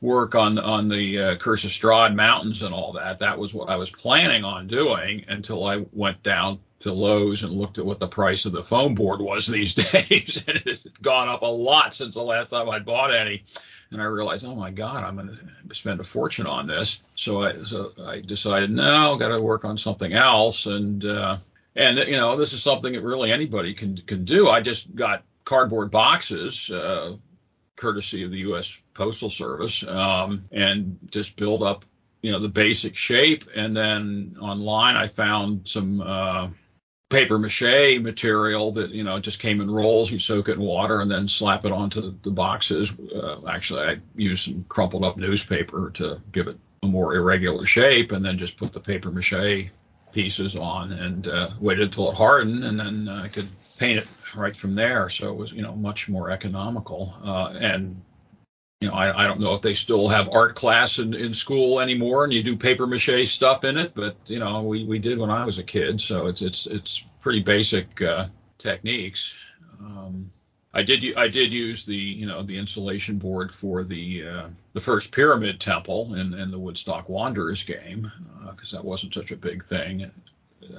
work 0.00 0.34
on 0.34 0.58
on 0.58 0.88
the 0.88 1.18
uh, 1.18 1.34
Strahd 1.36 2.14
Mountains 2.14 2.62
and 2.62 2.72
all 2.72 2.92
that, 2.92 3.18
that 3.18 3.38
was 3.38 3.52
what 3.52 3.68
I 3.68 3.76
was 3.76 3.90
planning 3.90 4.42
on 4.42 4.68
doing 4.68 5.26
until 5.28 5.66
I 5.66 5.84
went 5.92 6.22
down 6.22 6.60
to 6.80 6.92
Lowe's 6.92 7.42
and 7.42 7.52
looked 7.52 7.76
at 7.76 7.84
what 7.84 7.98
the 7.98 8.08
price 8.08 8.46
of 8.46 8.52
the 8.52 8.62
foam 8.62 8.94
board 8.94 9.20
was 9.20 9.46
these 9.48 9.74
days, 9.74 10.44
and 10.48 10.56
it 10.56 10.66
has 10.66 10.84
gone 11.02 11.28
up 11.28 11.42
a 11.42 11.46
lot 11.46 11.94
since 11.94 12.14
the 12.14 12.22
last 12.22 12.48
time 12.50 12.70
I 12.70 12.78
bought 12.78 13.14
any 13.14 13.44
and 13.92 14.02
I 14.02 14.04
realized, 14.04 14.44
oh 14.44 14.54
my 14.54 14.70
God, 14.70 15.04
I'm 15.04 15.16
going 15.16 15.28
to 15.28 15.74
spend 15.74 16.00
a 16.00 16.04
fortune 16.04 16.46
on 16.46 16.66
this. 16.66 17.02
So 17.16 17.42
I 17.42 17.54
so 17.56 17.92
I 18.06 18.20
decided, 18.20 18.70
no, 18.70 19.14
I've 19.14 19.18
got 19.18 19.36
to 19.36 19.42
work 19.42 19.64
on 19.64 19.78
something 19.78 20.12
else, 20.12 20.66
and 20.66 21.04
uh, 21.04 21.38
and 21.76 21.98
you 21.98 22.16
know 22.16 22.36
this 22.36 22.52
is 22.52 22.62
something 22.62 22.92
that 22.92 23.02
really 23.02 23.32
anybody 23.32 23.74
can 23.74 23.96
can 24.06 24.24
do. 24.24 24.48
I 24.48 24.60
just 24.60 24.94
got 24.94 25.24
cardboard 25.44 25.90
boxes. 25.90 26.70
Uh, 26.70 27.16
courtesy 27.78 28.24
of 28.24 28.30
the 28.30 28.38
U.S. 28.38 28.82
Postal 28.92 29.30
Service, 29.30 29.86
um, 29.86 30.42
and 30.52 30.98
just 31.10 31.36
build 31.36 31.62
up, 31.62 31.84
you 32.22 32.32
know, 32.32 32.38
the 32.38 32.48
basic 32.48 32.94
shape. 32.94 33.44
And 33.54 33.74
then 33.74 34.36
online, 34.40 34.96
I 34.96 35.06
found 35.06 35.66
some 35.66 36.00
uh, 36.00 36.48
paper 37.08 37.38
mache 37.38 37.98
material 38.00 38.72
that 38.72 38.90
you 38.90 39.02
know 39.02 39.18
just 39.18 39.40
came 39.40 39.60
in 39.60 39.70
rolls. 39.70 40.10
You 40.10 40.18
soak 40.18 40.48
it 40.48 40.56
in 40.56 40.60
water 40.60 41.00
and 41.00 41.10
then 41.10 41.28
slap 41.28 41.64
it 41.64 41.72
onto 41.72 42.14
the, 42.22 42.30
boxes. 42.30 42.92
Uh, 43.14 43.46
actually, 43.46 43.82
I 43.82 43.98
used 44.14 44.44
some 44.44 44.64
crumpled 44.68 45.04
up 45.04 45.16
newspaper 45.16 45.90
to 45.94 46.20
give 46.32 46.48
it 46.48 46.58
a 46.82 46.86
more 46.86 47.14
irregular 47.16 47.66
shape, 47.66 48.12
and 48.12 48.24
then 48.24 48.38
just 48.38 48.56
put 48.56 48.72
the 48.72 48.80
paper 48.80 49.10
mache 49.10 49.70
pieces 50.12 50.56
on 50.56 50.92
and 50.92 51.26
uh, 51.26 51.50
waited 51.60 51.84
until 51.84 52.10
it 52.10 52.14
hardened, 52.14 52.64
and 52.64 52.78
then 52.78 53.08
uh, 53.08 53.22
I 53.24 53.28
could 53.28 53.48
paint 53.78 53.98
it 53.98 54.08
right 54.36 54.56
from 54.56 54.72
there. 54.72 55.08
So 55.08 55.30
it 55.30 55.36
was 55.36 55.52
you 55.52 55.62
know 55.62 55.74
much 55.74 56.08
more 56.08 56.30
economical. 56.30 57.14
Uh, 57.24 57.54
and 57.58 58.02
you 58.80 58.88
know 58.88 58.94
I, 58.94 59.24
I 59.24 59.26
don't 59.26 59.40
know 59.40 59.54
if 59.54 59.62
they 59.62 59.74
still 59.74 60.08
have 60.08 60.28
art 60.32 60.54
class 60.54 60.98
in, 60.98 61.14
in 61.14 61.34
school 61.34 61.80
anymore, 61.80 62.24
and 62.24 62.32
you 62.32 62.42
do 62.42 62.56
paper 62.56 62.86
mache 62.86 63.26
stuff 63.26 63.64
in 63.64 63.76
it, 63.76 63.92
but 63.94 64.16
you 64.26 64.38
know 64.38 64.62
we, 64.62 64.84
we 64.84 64.98
did 64.98 65.18
when 65.18 65.30
I 65.30 65.44
was 65.44 65.58
a 65.58 65.64
kid. 65.64 66.00
So 66.00 66.26
it's 66.26 66.42
it's 66.42 66.66
it's 66.66 67.04
pretty 67.20 67.40
basic 67.40 68.00
uh, 68.02 68.28
techniques. 68.58 69.36
Um, 69.80 70.26
I 70.72 70.82
did 70.82 71.16
I 71.16 71.26
did 71.28 71.52
use 71.52 71.86
the 71.86 71.96
you 71.96 72.26
know 72.26 72.42
the 72.42 72.56
insulation 72.56 73.18
board 73.18 73.50
for 73.50 73.82
the 73.82 74.26
uh, 74.26 74.48
the 74.74 74.80
first 74.80 75.12
pyramid 75.12 75.60
temple 75.60 76.14
in, 76.14 76.34
in 76.34 76.50
the 76.50 76.58
Woodstock 76.58 77.08
Wanderers 77.08 77.64
game 77.64 78.10
because 78.48 78.72
uh, 78.74 78.76
that 78.76 78.84
wasn't 78.84 79.14
such 79.14 79.32
a 79.32 79.36
big 79.36 79.62
thing. 79.62 80.08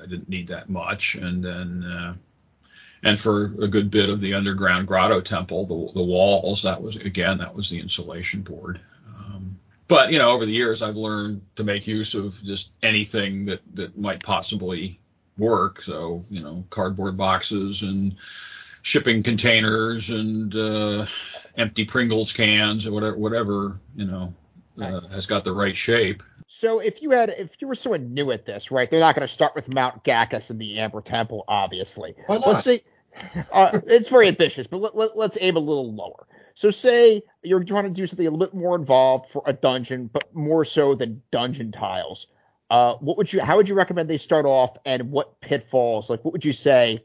I 0.02 0.06
didn't 0.06 0.30
need 0.30 0.48
that 0.50 0.70
much, 0.70 1.16
and 1.16 1.44
then 1.44 1.84
uh, 1.84 2.14
and 3.04 3.20
for 3.20 3.46
a 3.62 3.68
good 3.68 3.90
bit 3.90 4.10
of 4.10 4.22
the 4.22 4.34
underground 4.34 4.88
grotto 4.88 5.22
temple, 5.22 5.66
the 5.66 6.00
the 6.00 6.04
walls 6.04 6.64
that 6.64 6.82
was 6.82 6.96
again 6.98 7.38
that 7.38 7.56
was 7.56 7.70
the 7.70 7.80
insulation 7.80 8.42
board. 8.42 8.80
Um, 9.18 9.60
but 9.88 10.12
you 10.12 10.18
know 10.18 10.32
over 10.32 10.46
the 10.46 10.54
years 10.54 10.82
I've 10.82 10.96
learned 10.96 11.42
to 11.56 11.64
make 11.64 11.88
use 11.88 12.14
of 12.14 12.42
just 12.44 12.72
anything 12.84 13.46
that 13.46 13.62
that 13.76 13.98
might 13.98 14.24
possibly 14.24 15.00
work. 15.38 15.82
So 15.82 16.24
you 16.30 16.42
know 16.42 16.64
cardboard 16.70 17.18
boxes 17.18 17.82
and 17.84 18.16
shipping 18.82 19.24
containers 19.24 20.10
and 20.10 20.56
uh, 20.56 21.06
empty 21.58 21.86
Pringles 21.86 22.34
cans 22.34 22.88
or 22.88 22.92
whatever, 22.92 23.18
whatever 23.18 23.80
you 23.96 24.06
know, 24.06 24.34
uh, 24.82 25.08
has 25.10 25.28
got 25.28 25.44
the 25.44 25.54
right 25.54 25.76
shape. 25.76 26.24
So 26.48 26.80
if 26.80 27.02
you 27.02 27.12
had, 27.12 27.30
if 27.30 27.62
you 27.62 27.68
were 27.68 27.76
someone 27.76 28.13
new 28.13 28.32
at 28.32 28.46
this, 28.46 28.72
right, 28.72 28.89
they're 28.89 29.00
not 29.00 29.15
going 29.15 29.28
to 29.28 29.34
start 29.34 29.54
with 29.56 29.72
Mount 29.74 30.04
Ghakis 30.04 30.50
and 30.50 30.60
the 30.60 30.80
Amber 30.80 31.02
Temple, 31.02 31.46
obviously. 31.48 32.15
Why 32.26 32.38
not? 32.38 32.48
Let's 32.48 32.63
say 32.63 32.82
uh, 33.54 33.80
it's 33.86 34.10
very 34.10 34.28
ambitious, 34.28 34.68
but 34.68 34.78
let, 34.78 34.96
let, 34.96 35.18
let's 35.18 35.38
aim 35.39 35.56
a 35.56 35.60
little 35.60 35.94
lower. 35.94 36.28
So 36.56 36.72
say 36.72 37.22
you're 37.44 37.63
trying 37.63 37.86
to 37.86 37.89
do 37.89 38.06
something 38.06 38.26
a 38.26 38.32
little 38.32 38.46
bit 38.46 38.54
more 38.54 38.76
involved 38.76 39.28
for 39.30 39.44
a 39.46 39.54
dungeon, 39.54 40.10
but 40.12 40.36
more 40.36 40.65
so 40.65 40.96
than 40.96 41.22
dungeon 41.32 41.72
tiles. 41.72 42.28
Uh, 42.70 42.96
what 42.96 43.18
would 43.18 43.32
you? 43.32 43.42
How 43.42 43.58
would 43.58 43.70
you 43.70 43.76
recommend 43.76 44.10
they 44.10 44.18
start 44.18 44.46
off, 44.46 44.78
and 44.86 45.12
what 45.12 45.39
pitfalls? 45.42 46.10
Like, 46.10 46.24
what 46.24 46.34
would 46.34 46.46
you 46.46 46.54
say? 46.54 47.00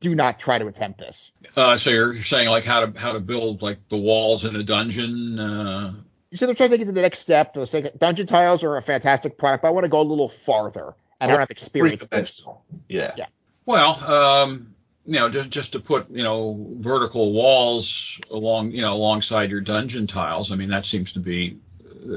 Do 0.00 0.14
not 0.14 0.38
try 0.38 0.58
to 0.58 0.66
attempt 0.68 1.00
this. 1.00 1.32
Uh, 1.56 1.76
so 1.76 1.90
you're, 1.90 2.14
you're 2.14 2.22
saying 2.22 2.48
like 2.48 2.64
how 2.64 2.86
to 2.86 2.98
how 2.98 3.12
to 3.12 3.20
build 3.20 3.62
like 3.62 3.88
the 3.88 3.96
walls 3.96 4.44
in 4.44 4.56
a 4.56 4.62
dungeon. 4.62 5.38
Uh, 5.38 5.94
So 6.34 6.46
they're 6.46 6.54
trying 6.54 6.70
to 6.70 6.78
get 6.78 6.86
to 6.86 6.92
the 6.92 7.02
next 7.02 7.20
step. 7.20 7.54
The 7.54 7.66
second, 7.66 7.98
dungeon 7.98 8.26
tiles 8.26 8.62
are 8.62 8.76
a 8.76 8.82
fantastic 8.82 9.38
product, 9.38 9.62
but 9.62 9.68
I 9.68 9.70
want 9.70 9.84
to 9.84 9.88
go 9.88 10.00
a 10.00 10.02
little 10.02 10.28
farther, 10.28 10.94
and 11.20 11.30
I 11.30 11.32
don't 11.32 11.40
have 11.40 11.50
experience. 11.50 12.02
with 12.02 12.10
this. 12.10 12.44
Yeah. 12.88 13.14
Yeah. 13.16 13.26
Well, 13.64 14.02
um, 14.04 14.74
you 15.06 15.14
know, 15.14 15.30
just 15.30 15.48
just 15.48 15.72
to 15.72 15.80
put 15.80 16.10
you 16.10 16.22
know 16.22 16.66
vertical 16.78 17.32
walls 17.32 18.20
along 18.30 18.72
you 18.72 18.82
know 18.82 18.92
alongside 18.92 19.50
your 19.50 19.62
dungeon 19.62 20.06
tiles. 20.06 20.52
I 20.52 20.56
mean, 20.56 20.68
that 20.68 20.84
seems 20.84 21.12
to 21.12 21.20
be. 21.20 21.58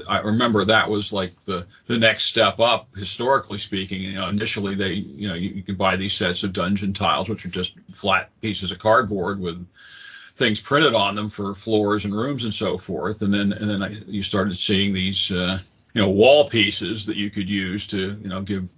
I 0.08 0.20
remember 0.20 0.66
that 0.66 0.90
was 0.90 1.14
like 1.14 1.34
the 1.46 1.66
the 1.88 1.98
next 1.98 2.26
step 2.26 2.60
up 2.60 2.90
historically 2.96 3.60
speaking. 3.60 4.02
You 4.02 4.14
know, 4.14 4.28
initially 4.28 4.76
they 4.76 4.94
you 4.94 5.30
know 5.30 5.36
you, 5.36 5.50
you 5.50 5.64
could 5.64 5.78
buy 5.78 5.96
these 5.96 6.14
sets 6.14 6.44
of 6.44 6.52
dungeon 6.52 6.92
tiles, 6.92 7.30
which 7.30 7.46
are 7.46 7.50
just 7.50 7.76
flat 7.94 8.30
pieces 8.42 8.72
of 8.72 8.80
cardboard 8.80 9.40
with 9.40 9.66
things 10.42 10.60
printed 10.60 10.96
on 10.96 11.14
them 11.14 11.30
for 11.30 11.54
floors 11.54 12.04
and 12.06 12.14
rooms 12.14 12.44
and 12.44 12.54
so 12.54 12.76
forth. 12.76 13.22
And 13.22 13.34
then 13.34 13.54
and 13.54 13.70
then 13.70 13.84
I, 13.84 13.90
you 14.08 14.24
started 14.24 14.58
seeing 14.58 14.92
these 14.92 15.32
uh, 15.32 15.60
you 15.94 16.02
know 16.02 16.10
wall 16.10 16.50
pieces 16.50 17.06
that 17.06 17.16
you 17.16 17.30
could 17.30 17.50
use 17.50 17.86
to 17.88 18.18
you 18.22 18.28
know 18.28 18.42
give 18.42 18.72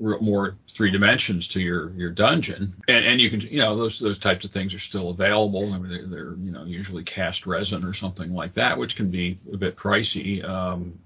more 0.00 0.56
three 0.68 0.90
dimensions 0.90 1.46
to 1.46 1.62
your 1.62 1.90
your 1.92 2.10
dungeon 2.10 2.72
and 2.88 3.04
and 3.04 3.20
you 3.20 3.30
can 3.30 3.40
you 3.42 3.60
know 3.60 3.76
those 3.76 4.00
those 4.00 4.18
types 4.18 4.44
of 4.44 4.50
things 4.50 4.74
are 4.74 4.80
still 4.80 5.10
available 5.10 5.72
I 5.72 5.78
mean 5.78 5.90
they're, 5.90 6.06
they're 6.06 6.34
you 6.34 6.50
know 6.50 6.64
usually 6.64 7.04
cast 7.04 7.46
resin 7.46 7.84
or 7.84 7.92
something 7.92 8.32
like 8.34 8.54
that 8.54 8.76
which 8.76 8.96
can 8.96 9.08
be 9.08 9.38
a 9.52 9.56
bit 9.56 9.76
pricey 9.76 10.42
um 10.44 10.98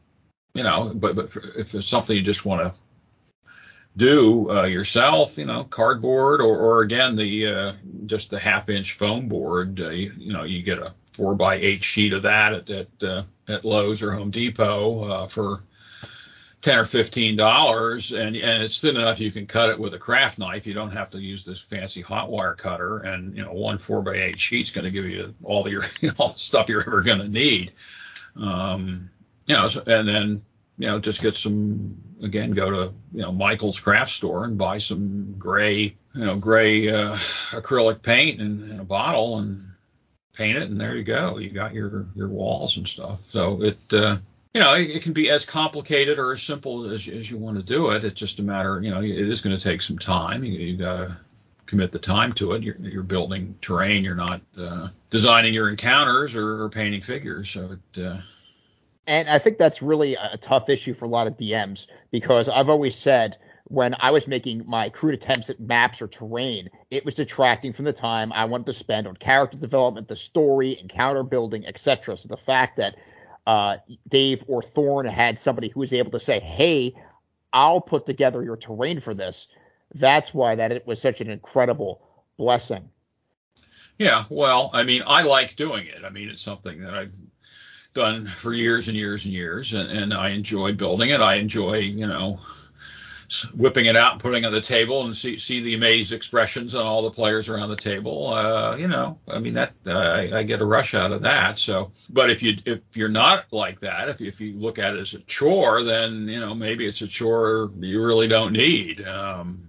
you 0.55 0.63
know 0.63 0.91
but 0.95 1.15
but 1.17 1.37
if 1.55 1.75
it's 1.75 1.87
something 1.87 2.17
you 2.17 2.23
just 2.23 2.47
want 2.47 2.63
to 2.63 2.75
do 3.97 4.51
uh, 4.51 4.65
yourself 4.65 5.37
you 5.37 5.45
know 5.45 5.65
cardboard 5.65 6.41
or 6.41 6.57
or 6.57 6.83
again 6.83 7.15
the 7.15 7.47
uh, 7.47 7.73
just 8.07 8.31
the 8.31 8.39
half 8.39 8.71
inch 8.71 8.95
foam 8.95 9.29
board 9.29 9.81
uh, 9.81 9.91
you, 9.91 10.13
you 10.17 10.33
know 10.33 10.45
you 10.45 10.63
get 10.63 10.79
a 10.79 10.95
four 11.13 11.35
by 11.35 11.57
eight 11.57 11.83
sheet 11.83 12.13
of 12.13 12.23
that 12.23 12.53
at 12.53 12.71
at, 12.71 13.03
uh, 13.03 13.23
at 13.49 13.65
Lowe's 13.65 14.03
or 14.03 14.13
Home 14.13 14.31
Depot 14.31 15.05
uh, 15.05 15.27
for 15.27 15.59
ten 16.63 16.79
or 16.79 16.87
fifteen 16.87 17.37
dollars, 17.37 18.13
and 18.13 18.35
and 18.37 18.63
it's 18.63 18.81
thin 18.81 18.97
enough 18.97 19.21
you 19.21 19.31
can 19.31 19.47
cut 19.47 19.69
it 19.69 19.79
with 19.79 19.95
a 19.95 19.99
craft 19.99 20.39
knife. 20.39 20.67
You 20.67 20.73
don't 20.73 20.93
have 20.93 21.11
to 21.11 21.19
use 21.19 21.45
this 21.45 21.61
fancy 21.61 22.01
hot 22.01 22.31
wire 22.31 22.55
cutter, 22.55 22.99
and 22.99 23.37
you 23.37 23.45
know 23.45 23.53
one 23.53 23.79
four 23.79 24.01
by 24.01 24.15
eight 24.15 24.39
sheet's 24.39 24.71
going 24.71 24.85
to 24.85 24.91
give 24.91 25.05
you 25.05 25.35
all 25.43 25.69
your 25.69 25.83
all 26.19 26.29
the 26.29 26.39
stuff 26.39 26.69
you're 26.69 26.81
ever 26.81 27.03
going 27.03 27.19
to 27.19 27.29
need. 27.29 27.73
Um, 28.37 29.11
you 29.47 29.55
know, 29.55 29.69
and 29.87 30.09
then 30.09 30.43
you 30.79 30.87
know 30.87 30.99
just 30.99 31.23
get 31.23 31.35
some 31.35 31.97
again 32.23 32.53
go 32.53 32.71
to 32.71 32.93
you 33.13 33.23
know 33.23 33.33
Michael's 33.33 33.81
craft 33.81 34.11
store 34.11 34.45
and 34.45 34.59
buy 34.59 34.79
some 34.79 35.35
gray 35.39 35.97
you 36.15 36.25
know 36.25 36.37
gray 36.37 36.89
uh, 36.89 37.15
acrylic 37.15 38.03
paint 38.03 38.41
in, 38.41 38.71
in 38.71 38.81
a 38.81 38.85
bottle 38.85 39.39
and 39.39 39.59
paint 40.35 40.57
it, 40.57 40.71
and 40.71 40.81
there 40.81 40.97
you 40.97 41.05
go. 41.05 41.39
You 41.39 41.51
got 41.51 41.75
your 41.75 42.07
your 42.15 42.29
walls 42.29 42.77
and 42.77 42.87
stuff. 42.87 43.21
So 43.21 43.63
it. 43.63 43.79
Uh, 43.93 44.17
you 44.55 44.61
know, 44.61 44.75
it, 44.75 44.91
it 44.91 45.03
can 45.03 45.15
be 45.15 45.31
as 45.31 45.47
complicated 45.47 46.19
or 46.19 46.33
as 46.33 46.43
simple 46.43 46.85
as, 46.91 47.09
as 47.09 47.31
you 47.31 47.39
want 47.39 47.57
to 47.57 47.63
do 47.63 47.89
it. 47.89 48.05
It's 48.05 48.21
just 48.21 48.39
a 48.39 48.43
matter, 48.43 48.83
you 48.83 48.91
know, 48.91 49.01
it 49.01 49.11
is 49.11 49.41
going 49.41 49.57
to 49.57 49.63
take 49.63 49.81
some 49.81 49.99
time. 49.99 50.45
You, 50.45 50.53
you 50.53 50.77
got 50.77 50.97
to 50.99 51.17
commit 51.65 51.91
the 51.91 51.99
time 51.99 52.33
to 52.35 52.53
it. 52.53 52.63
You're, 52.63 52.77
you're 52.77 53.03
building 53.03 53.55
terrain. 53.63 54.05
You're 54.05 54.15
not 54.15 54.43
uh, 54.59 54.89
designing 55.09 55.55
your 55.55 55.71
encounters 55.71 56.37
or, 56.37 56.65
or 56.65 56.69
painting 56.69 57.01
figures. 57.01 57.49
So 57.49 57.71
it. 57.73 57.99
Uh, 57.99 58.21
And 59.07 59.29
I 59.29 59.39
think 59.39 59.59
that's 59.59 59.83
really 59.83 60.15
a 60.15 60.39
tough 60.41 60.69
issue 60.69 60.95
for 60.95 61.07
a 61.07 61.09
lot 61.09 61.27
of 61.27 61.37
DMs 61.37 61.87
because 62.11 62.49
I've 62.49 62.69
always 62.69 62.95
said 62.95 63.37
when 63.65 63.97
I 63.99 64.11
was 64.11 64.29
making 64.29 64.65
my 64.67 64.91
crude 64.91 65.15
attempts 65.15 65.51
at 65.51 65.59
maps 65.59 66.03
or 66.03 66.07
terrain, 66.07 66.69
it 66.91 67.05
was 67.05 67.15
detracting 67.15 67.73
from 67.73 67.85
the 67.85 67.93
time 67.93 68.33
I 68.33 68.45
wanted 68.45 68.67
to 68.67 68.73
spend 68.75 69.07
on 69.07 69.17
character 69.17 69.57
development, 69.57 70.09
the 70.09 70.17
story, 70.17 70.79
encounter 70.79 71.23
building, 71.23 71.67
etc. 71.67 72.17
So 72.17 72.29
the 72.29 72.37
fact 72.37 72.77
that 72.77 72.97
uh, 73.47 73.79
Dave 74.09 74.45
or 74.47 74.63
Thorn 74.63 75.07
had 75.07 75.39
somebody 75.39 75.69
who 75.69 75.81
was 75.81 75.93
able 75.93 76.13
to 76.13 76.21
say, 76.21 76.39
"Hey, 76.39 76.95
I'll 77.53 77.81
put 77.81 78.07
together 78.07 78.43
your 78.45 78.57
terrain 78.57 79.01
for 79.01 79.15
this," 79.15 79.49
that's 79.95 80.33
why 80.33 80.55
that 80.57 80.71
it 80.71 80.87
was 80.87 81.01
such 81.01 81.21
an 81.21 81.31
incredible 81.31 82.03
blessing. 82.37 82.89
Yeah, 83.99 84.25
well, 84.31 84.71
I 84.73 84.83
mean, 84.85 85.03
I 85.07 85.23
like 85.23 85.57
doing 85.57 85.87
it. 85.87 86.05
I 86.05 86.11
mean, 86.11 86.29
it's 86.29 86.43
something 86.43 86.81
that 86.81 86.95
I've 86.95 87.17
done 87.95 88.27
for 88.27 88.53
years 88.53 88.89
and 88.89 88.97
years 88.97 89.25
and 89.25 89.35
years, 89.35 89.75
and, 89.75 89.91
and 89.91 90.15
I 90.15 90.31
enjoy 90.31 90.73
building 90.73 91.11
it. 91.11 91.21
I 91.21 91.37
enjoy, 91.37 91.79
you 91.79 92.07
know, 92.07 92.41
whipping 93.55 93.87
it 93.87 93.97
out 93.97 94.13
and 94.13 94.21
putting 94.21 94.45
it 94.45 94.47
on 94.47 94.53
the 94.53 94.61
table 94.61 95.05
and 95.05 95.17
see 95.17 95.39
see 95.39 95.61
the 95.61 95.75
amazed 95.75 96.13
expressions 96.13 96.75
on 96.75 96.87
all 96.87 97.03
the 97.03 97.11
players 97.11 97.49
around 97.49 97.71
the 97.71 97.77
table. 97.77 98.29
Uh, 98.29 98.77
you 98.77 98.89
know, 98.89 99.19
I 99.29 99.39
mean 99.39 99.55
that 99.55 99.73
uh, 99.87 99.93
I, 99.93 100.39
I 100.39 100.43
get 100.43 100.61
a 100.61 100.67
rush 100.67 100.95
out 100.95 101.13
of 101.13 101.23
that. 101.23 101.59
So, 101.59 101.93
but 102.11 102.31
if 102.31 102.43
you 102.43 102.57
if 102.65 102.81
you're 102.95 103.09
not 103.09 103.47
like 103.53 103.81
that, 103.81 104.09
if 104.09 104.21
if 104.21 104.41
you 104.41 104.55
look 104.55 104.79
at 104.79 104.95
it 104.95 105.01
as 105.01 105.15
a 105.15 105.21
chore, 105.21 105.83
then 105.83 106.29
you 106.29 106.41
know 106.41 106.55
maybe 106.55 106.87
it's 106.87 107.03
a 107.03 107.09
chore 107.09 107.71
you 107.79 108.05
really 108.05 108.29
don't 108.29 108.53
need. 108.53 109.07
Um, 109.07 109.69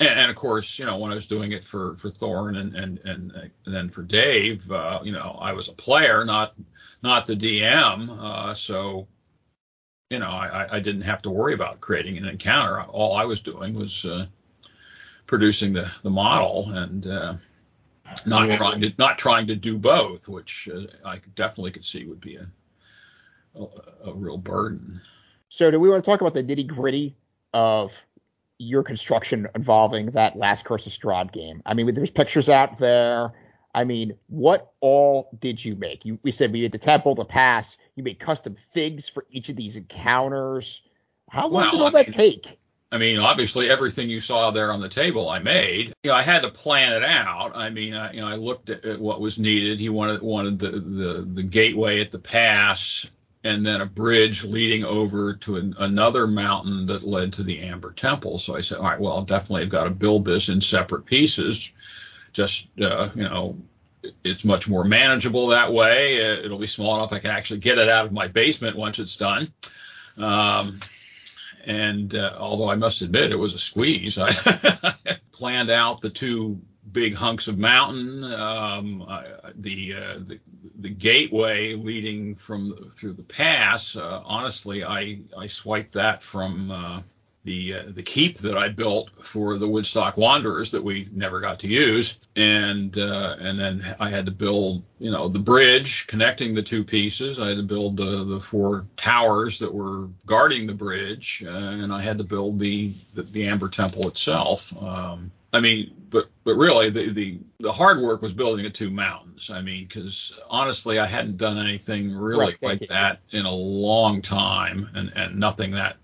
and, 0.00 0.08
and, 0.08 0.30
of 0.30 0.36
course, 0.36 0.78
you 0.78 0.86
know, 0.86 0.98
when 0.98 1.10
I 1.10 1.14
was 1.14 1.26
doing 1.26 1.52
it 1.52 1.64
for 1.64 1.96
for 1.96 2.08
Thorn 2.10 2.56
and 2.56 2.74
and 2.74 2.98
and, 3.04 3.32
and 3.32 3.74
then 3.74 3.88
for 3.88 4.02
Dave, 4.02 4.70
uh, 4.70 5.00
you 5.02 5.12
know, 5.12 5.38
I 5.40 5.52
was 5.52 5.68
a 5.68 5.72
player, 5.72 6.24
not 6.24 6.54
not 7.02 7.26
the 7.26 7.34
DM. 7.34 8.08
Uh, 8.10 8.54
so 8.54 9.06
you 10.10 10.18
know, 10.18 10.30
I, 10.30 10.76
I 10.76 10.80
didn't 10.80 11.02
have 11.02 11.20
to 11.22 11.30
worry 11.30 11.52
about 11.52 11.80
creating 11.80 12.16
an 12.16 12.24
encounter. 12.24 12.80
All 12.82 13.14
I 13.14 13.24
was 13.24 13.40
doing 13.40 13.74
was 13.74 14.06
uh, 14.06 14.26
producing 15.26 15.74
the, 15.74 15.90
the 16.02 16.08
model 16.10 16.70
and 16.70 17.06
uh, 17.06 17.34
not 18.26 18.48
Yeah. 18.48 18.56
trying 18.56 18.80
to 18.80 18.92
not 18.98 19.18
trying 19.18 19.46
to 19.48 19.56
do 19.56 19.78
both, 19.78 20.28
which 20.28 20.68
uh, 20.72 20.86
I 21.04 21.18
definitely 21.34 21.72
could 21.72 21.84
see 21.84 22.06
would 22.06 22.20
be 22.20 22.36
a 22.36 22.46
a, 23.54 23.66
a 24.10 24.14
real 24.14 24.38
burden. 24.38 25.00
So, 25.48 25.70
do 25.70 25.80
we 25.80 25.88
want 25.88 26.04
to 26.04 26.10
talk 26.10 26.20
about 26.20 26.34
the 26.34 26.44
nitty 26.44 26.66
gritty 26.66 27.16
of 27.52 28.00
your 28.58 28.82
construction 28.82 29.46
involving 29.54 30.10
that 30.12 30.36
last 30.36 30.64
Curse 30.64 30.86
of 30.86 30.92
Strahd 30.92 31.32
game? 31.32 31.62
I 31.64 31.74
mean, 31.74 31.92
there's 31.94 32.10
pictures 32.10 32.48
out 32.48 32.78
there. 32.78 33.32
I 33.74 33.84
mean, 33.84 34.14
what 34.28 34.72
all 34.80 35.30
did 35.38 35.64
you 35.64 35.76
make? 35.76 36.04
You, 36.04 36.18
we 36.22 36.32
said 36.32 36.52
we 36.52 36.62
did 36.62 36.72
the 36.72 36.78
temple, 36.78 37.14
the 37.14 37.24
pass. 37.24 37.76
You 37.94 38.02
made 38.02 38.18
custom 38.18 38.56
figs 38.72 39.08
for 39.08 39.24
each 39.30 39.48
of 39.48 39.56
these 39.56 39.76
encounters. 39.76 40.82
How 41.30 41.42
long 41.48 41.52
Well, 41.62 41.70
did 41.72 41.80
all 41.80 41.86
I 41.88 41.90
that 42.02 42.08
mean- 42.08 42.12
take? 42.32 42.58
I 42.90 42.96
mean, 42.96 43.18
obviously, 43.18 43.68
everything 43.68 44.08
you 44.08 44.18
saw 44.18 44.50
there 44.50 44.72
on 44.72 44.80
the 44.80 44.88
table, 44.88 45.28
I 45.28 45.40
made. 45.40 45.92
You 46.04 46.10
know, 46.10 46.14
I 46.16 46.22
had 46.22 46.40
to 46.40 46.48
plan 46.50 46.94
it 46.94 47.04
out. 47.04 47.54
I 47.54 47.68
mean, 47.68 47.92
I, 47.94 48.12
you 48.14 48.22
know, 48.22 48.26
I 48.26 48.36
looked 48.36 48.70
at, 48.70 48.82
at 48.86 48.98
what 48.98 49.20
was 49.20 49.38
needed. 49.38 49.78
He 49.78 49.90
wanted 49.90 50.22
wanted 50.22 50.58
the, 50.58 50.70
the 50.70 51.30
the 51.34 51.42
gateway 51.42 52.00
at 52.00 52.10
the 52.10 52.18
pass 52.18 53.04
and 53.48 53.64
then 53.64 53.80
a 53.80 53.86
bridge 53.86 54.44
leading 54.44 54.84
over 54.84 55.32
to 55.32 55.56
an, 55.56 55.74
another 55.78 56.26
mountain 56.26 56.84
that 56.84 57.02
led 57.02 57.32
to 57.32 57.42
the 57.42 57.60
Amber 57.60 57.92
Temple. 57.92 58.38
So 58.38 58.54
I 58.54 58.60
said, 58.60 58.76
all 58.76 58.84
right, 58.84 59.00
well, 59.00 59.18
I 59.18 59.24
definitely 59.24 59.62
I've 59.62 59.70
got 59.70 59.84
to 59.84 59.90
build 59.90 60.26
this 60.26 60.50
in 60.50 60.60
separate 60.60 61.06
pieces. 61.06 61.72
Just, 62.34 62.68
uh, 62.78 63.08
you 63.14 63.22
know, 63.22 63.56
it's 64.22 64.44
much 64.44 64.68
more 64.68 64.84
manageable 64.84 65.48
that 65.48 65.72
way. 65.72 66.16
It'll 66.16 66.58
be 66.58 66.66
small 66.66 66.96
enough 66.96 67.14
I 67.14 67.20
can 67.20 67.30
actually 67.30 67.60
get 67.60 67.78
it 67.78 67.88
out 67.88 68.04
of 68.04 68.12
my 68.12 68.28
basement 68.28 68.76
once 68.76 68.98
it's 68.98 69.16
done. 69.16 69.50
Um, 70.18 70.78
and 71.64 72.14
uh, 72.14 72.36
although 72.38 72.70
I 72.70 72.74
must 72.74 73.00
admit 73.00 73.32
it 73.32 73.36
was 73.36 73.54
a 73.54 73.58
squeeze, 73.58 74.18
I 74.20 74.30
planned 75.32 75.70
out 75.70 76.02
the 76.02 76.10
two 76.10 76.60
big 76.92 77.14
hunks 77.14 77.48
of 77.48 77.56
mountain, 77.56 78.24
um, 78.24 79.06
uh, 79.08 79.22
the, 79.54 79.94
uh, 79.94 80.18
the 80.18 80.38
the 80.78 80.88
gateway 80.88 81.74
leading 81.74 82.34
from 82.34 82.74
through 82.90 83.12
the 83.12 83.22
pass. 83.22 83.96
Uh, 83.96 84.22
honestly, 84.24 84.84
I 84.84 85.20
I 85.36 85.46
swiped 85.46 85.92
that 85.94 86.22
from 86.22 86.70
uh, 86.70 87.02
the 87.44 87.74
uh, 87.74 87.82
the 87.88 88.02
keep 88.02 88.38
that 88.38 88.56
I 88.56 88.68
built 88.68 89.24
for 89.24 89.58
the 89.58 89.68
Woodstock 89.68 90.16
Wanderers 90.16 90.72
that 90.72 90.82
we 90.82 91.08
never 91.12 91.40
got 91.40 91.60
to 91.60 91.68
use, 91.68 92.20
and 92.36 92.96
uh, 92.98 93.36
and 93.38 93.58
then 93.58 93.96
I 93.98 94.10
had 94.10 94.26
to 94.26 94.32
build 94.32 94.82
you 94.98 95.10
know 95.10 95.28
the 95.28 95.38
bridge 95.38 96.06
connecting 96.06 96.54
the 96.54 96.62
two 96.62 96.84
pieces. 96.84 97.40
I 97.40 97.48
had 97.48 97.56
to 97.56 97.62
build 97.62 97.96
the 97.96 98.24
the 98.24 98.40
four 98.40 98.86
towers 98.96 99.58
that 99.60 99.72
were 99.72 100.08
guarding 100.26 100.66
the 100.66 100.74
bridge, 100.74 101.44
uh, 101.46 101.50
and 101.50 101.92
I 101.92 102.02
had 102.02 102.18
to 102.18 102.24
build 102.24 102.58
the 102.58 102.92
the, 103.14 103.22
the 103.22 103.46
Amber 103.46 103.68
Temple 103.68 104.08
itself. 104.08 104.72
Um, 104.82 105.30
I 105.52 105.60
mean, 105.60 105.94
but 106.10 106.28
but 106.44 106.56
really, 106.56 106.90
the, 106.90 107.10
the 107.10 107.38
the 107.60 107.72
hard 107.72 108.00
work 108.00 108.20
was 108.20 108.32
building 108.32 108.64
the 108.64 108.70
two 108.70 108.90
mountains. 108.90 109.50
I 109.50 109.62
mean, 109.62 109.86
because 109.86 110.38
honestly, 110.50 110.98
I 110.98 111.06
hadn't 111.06 111.38
done 111.38 111.58
anything 111.58 112.14
really 112.14 112.56
like 112.60 112.88
that 112.88 113.20
in 113.30 113.46
a 113.46 113.52
long 113.52 114.20
time, 114.20 114.90
and 114.94 115.12
and 115.16 115.38
nothing 115.38 115.70
that 115.72 115.96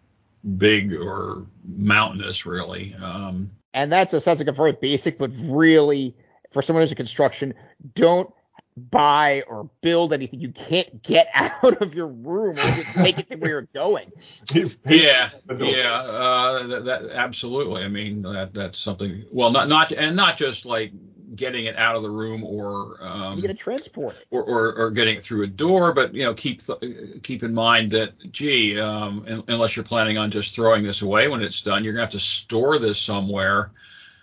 big 0.57 0.95
or 0.95 1.47
mountainous 1.64 2.47
really. 2.47 2.95
Um, 2.95 3.51
and 3.72 3.92
that 3.92 4.11
sounds 4.11 4.38
like 4.38 4.49
a 4.49 4.53
very 4.53 4.72
basic, 4.72 5.18
but 5.18 5.30
really 5.36 6.14
for 6.53 6.62
someone 6.62 6.82
who's 6.82 6.92
in 6.92 6.97
construction, 6.97 7.55
don't 7.95 8.32
buy 8.76 9.42
or 9.47 9.70
build 9.82 10.12
anything 10.12 10.40
you 10.40 10.51
can't 10.51 11.03
get 11.03 11.28
out 11.34 11.80
of 11.80 11.95
your 11.95 12.09
room 12.09 12.53
or 12.53 12.62
just 12.62 12.95
take 12.95 13.18
it 13.18 13.28
to 13.28 13.36
where 13.36 13.51
you're 13.51 13.68
going. 13.74 14.11
yeah, 14.86 15.30
yeah, 15.59 15.92
uh, 15.92 16.66
that, 16.66 16.84
that, 16.84 17.11
absolutely. 17.12 17.82
I 17.82 17.88
mean, 17.88 18.22
that 18.22 18.55
that's 18.55 18.78
something. 18.78 19.24
Well, 19.30 19.51
not 19.51 19.68
not 19.68 19.92
and 19.92 20.16
not 20.16 20.36
just 20.36 20.66
like 20.66 20.92
getting 21.37 21.66
it 21.66 21.76
out 21.76 21.97
of 21.97 22.03
the 22.03 22.11
room 22.11 22.45
or 22.45 22.99
um, 23.01 23.39
you 23.39 23.53
transport 23.55 24.16
it 24.16 24.26
or, 24.30 24.43
or, 24.43 24.74
or 24.74 24.91
getting 24.91 25.16
it 25.16 25.22
through 25.22 25.43
a 25.43 25.47
door. 25.47 25.93
But 25.93 26.14
you 26.14 26.24
know, 26.24 26.35
keep 26.35 26.62
th- 26.62 27.22
keep 27.22 27.43
in 27.43 27.55
mind 27.55 27.91
that 27.93 28.32
gee, 28.32 28.78
um, 28.78 29.24
in, 29.26 29.43
unless 29.49 29.76
you're 29.76 29.85
planning 29.85 30.18
on 30.18 30.30
just 30.30 30.55
throwing 30.55 30.82
this 30.85 31.03
away 31.03 31.28
when 31.28 31.43
it's 31.43 31.61
done, 31.61 31.85
you're 31.85 31.93
gonna 31.93 32.05
have 32.05 32.12
to 32.12 32.20
store 32.20 32.78
this 32.78 32.99
somewhere. 32.99 33.72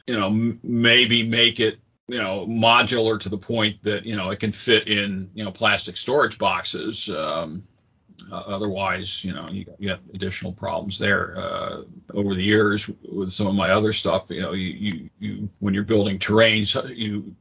You 0.07 0.19
know, 0.19 0.27
m- 0.27 0.59
maybe 0.63 1.23
make 1.23 1.59
it 1.59 1.79
you 2.07 2.17
know 2.17 2.45
modular 2.47 3.19
to 3.19 3.29
the 3.29 3.37
point 3.37 3.81
that 3.83 4.05
you 4.05 4.15
know 4.15 4.31
it 4.31 4.39
can 4.39 4.51
fit 4.51 4.87
in 4.87 5.29
you 5.33 5.43
know 5.43 5.51
plastic 5.51 5.97
storage 5.97 6.37
boxes. 6.37 7.09
Um, 7.09 7.63
uh, 8.31 8.43
otherwise, 8.47 9.23
you 9.23 9.33
know, 9.33 9.47
you, 9.51 9.65
you 9.79 9.95
additional 10.13 10.51
problems 10.51 10.99
there. 10.99 11.35
Uh, 11.37 11.81
over 12.13 12.35
the 12.35 12.43
years, 12.43 12.89
with 13.09 13.31
some 13.31 13.47
of 13.47 13.55
my 13.55 13.69
other 13.71 13.93
stuff, 13.93 14.29
you 14.29 14.41
know, 14.41 14.53
you, 14.53 14.69
you, 14.69 15.09
you 15.19 15.49
when 15.59 15.73
you're 15.73 15.83
building 15.83 16.19
terrains, 16.19 16.75
you 16.95 17.35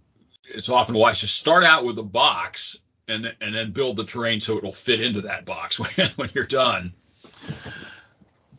it's 0.44 0.68
often 0.68 0.94
wise 0.94 1.20
to 1.20 1.26
start 1.26 1.64
out 1.64 1.84
with 1.84 1.98
a 1.98 2.02
box 2.02 2.78
and 3.08 3.34
and 3.40 3.54
then 3.54 3.72
build 3.72 3.96
the 3.96 4.04
terrain 4.04 4.40
so 4.40 4.56
it'll 4.56 4.72
fit 4.72 5.00
into 5.00 5.20
that 5.22 5.44
box 5.44 5.78
when, 5.96 6.08
when 6.16 6.28
you're 6.34 6.44
done. 6.44 6.92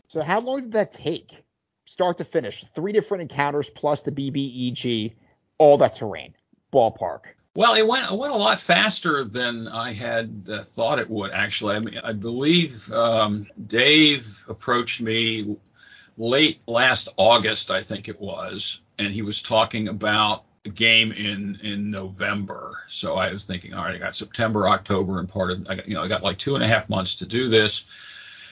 So 0.07 0.21
how 0.21 0.41
long 0.41 0.61
did 0.61 0.71
that 0.73 0.91
take, 0.91 1.31
start 1.85 2.17
to 2.17 2.25
finish? 2.25 2.65
Three 2.75 2.91
different 2.91 3.21
encounters 3.21 3.69
plus 3.69 4.01
the 4.01 4.11
BBEG, 4.11 5.13
all 5.57 5.77
that 5.77 5.95
terrain, 5.95 6.35
ballpark. 6.73 7.21
Well, 7.53 7.73
it 7.73 7.85
went 7.85 8.09
it 8.09 8.17
went 8.17 8.33
a 8.33 8.37
lot 8.37 8.59
faster 8.59 9.25
than 9.25 9.67
I 9.67 9.91
had 9.91 10.47
uh, 10.51 10.61
thought 10.61 10.99
it 10.99 11.09
would. 11.09 11.31
Actually, 11.31 11.75
I 11.75 11.79
mean, 11.79 11.99
I 12.01 12.13
believe 12.13 12.89
um, 12.93 13.47
Dave 13.67 14.45
approached 14.47 15.01
me 15.01 15.57
late 16.17 16.61
last 16.67 17.09
August, 17.17 17.69
I 17.69 17.81
think 17.81 18.07
it 18.07 18.19
was, 18.19 18.81
and 18.97 19.11
he 19.11 19.21
was 19.21 19.41
talking 19.41 19.89
about 19.89 20.45
a 20.65 20.69
game 20.69 21.11
in 21.11 21.59
in 21.61 21.91
November. 21.91 22.71
So 22.87 23.15
I 23.15 23.33
was 23.33 23.43
thinking, 23.43 23.73
all 23.73 23.83
right, 23.83 23.95
I 23.95 23.99
got 23.99 24.15
September, 24.15 24.69
October, 24.69 25.19
and 25.19 25.27
part 25.27 25.51
of 25.51 25.67
I 25.67 25.75
got, 25.75 25.87
you 25.89 25.95
know 25.95 26.03
I 26.03 26.07
got 26.07 26.23
like 26.23 26.37
two 26.37 26.55
and 26.55 26.63
a 26.63 26.67
half 26.67 26.87
months 26.87 27.15
to 27.15 27.25
do 27.25 27.49
this. 27.49 27.85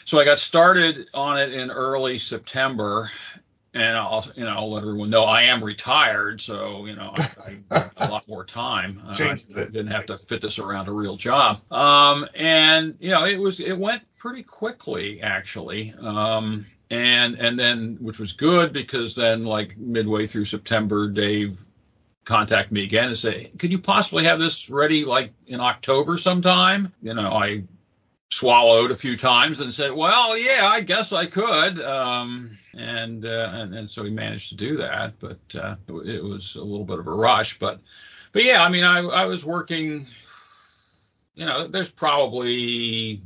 So 0.04 0.20
I 0.20 0.26
got 0.26 0.40
started 0.40 1.08
on 1.14 1.38
it 1.40 1.54
in 1.54 1.72
early 1.72 2.18
September, 2.18 3.10
and 3.74 3.98
I'll 3.98 4.26
you 4.36 4.44
know 4.44 4.52
I'll 4.52 4.72
let 4.72 4.84
everyone 4.84 5.10
know 5.10 5.24
I 5.24 5.44
am 5.44 5.64
retired, 5.64 6.42
so 6.42 6.86
you 6.86 6.96
know 6.96 7.14
I, 7.16 7.58
I 7.72 7.90
a 7.98 8.10
lot 8.10 8.28
more 8.28 8.46
time. 8.46 9.02
Uh, 9.10 9.16
I 9.24 9.66
didn't 9.66 9.88
have 9.88 10.06
to 10.08 10.18
fit 10.18 10.42
this 10.42 10.60
around 10.60 10.88
a 10.88 10.92
real 10.92 11.16
job. 11.16 11.60
Um, 11.72 12.28
and 12.36 12.96
you 13.00 13.10
know 13.10 13.26
it 13.26 13.38
was 13.38 13.60
it 13.60 13.78
went 13.78 14.04
pretty 14.18 14.44
quickly 14.44 15.22
actually. 15.22 15.94
Um, 16.00 16.66
and 16.92 17.36
and 17.36 17.58
then 17.58 17.98
which 18.00 18.20
was 18.20 18.34
good 18.34 18.74
because 18.74 19.16
then 19.16 19.46
like 19.46 19.78
midway 19.78 20.26
through 20.26 20.46
September, 20.46 21.10
Dave 21.10 21.60
contacted 22.26 22.72
me 22.72 22.84
again 22.84 23.08
and 23.08 23.18
say, 23.18 23.52
could 23.58 23.72
you 23.72 23.80
possibly 23.80 24.24
have 24.26 24.40
this 24.40 24.70
ready 24.70 25.06
like 25.06 25.34
in 25.48 25.60
October 25.60 26.18
sometime? 26.18 26.94
You 27.02 27.14
know 27.14 27.32
I 27.32 27.64
swallowed 28.32 28.92
a 28.92 28.96
few 28.96 29.18
times 29.18 29.60
and 29.60 29.74
said, 29.74 29.92
"Well, 29.92 30.38
yeah, 30.38 30.68
I 30.72 30.82
guess 30.82 31.14
I 31.14 31.26
could." 31.26 31.80
Um, 31.82 32.58
and, 32.78 33.26
uh, 33.26 33.52
and 33.54 33.74
and 33.74 33.90
so 33.90 34.04
we 34.04 34.12
managed 34.12 34.50
to 34.50 34.56
do 34.56 34.78
that, 34.78 35.14
but 35.20 35.40
uh, 35.56 35.76
it 36.06 36.24
was 36.24 36.56
a 36.56 36.64
little 36.64 36.86
bit 36.86 37.00
of 37.00 37.08
a 37.08 37.14
rush. 37.14 37.60
But 37.60 37.80
but 38.32 38.44
yeah, 38.44 38.64
I 38.64 38.70
mean, 38.70 38.84
I 38.84 39.00
I 39.00 39.26
was 39.26 39.46
working. 39.46 40.06
You 41.36 41.46
know, 41.46 41.68
there's 41.68 41.90
probably 41.90 43.22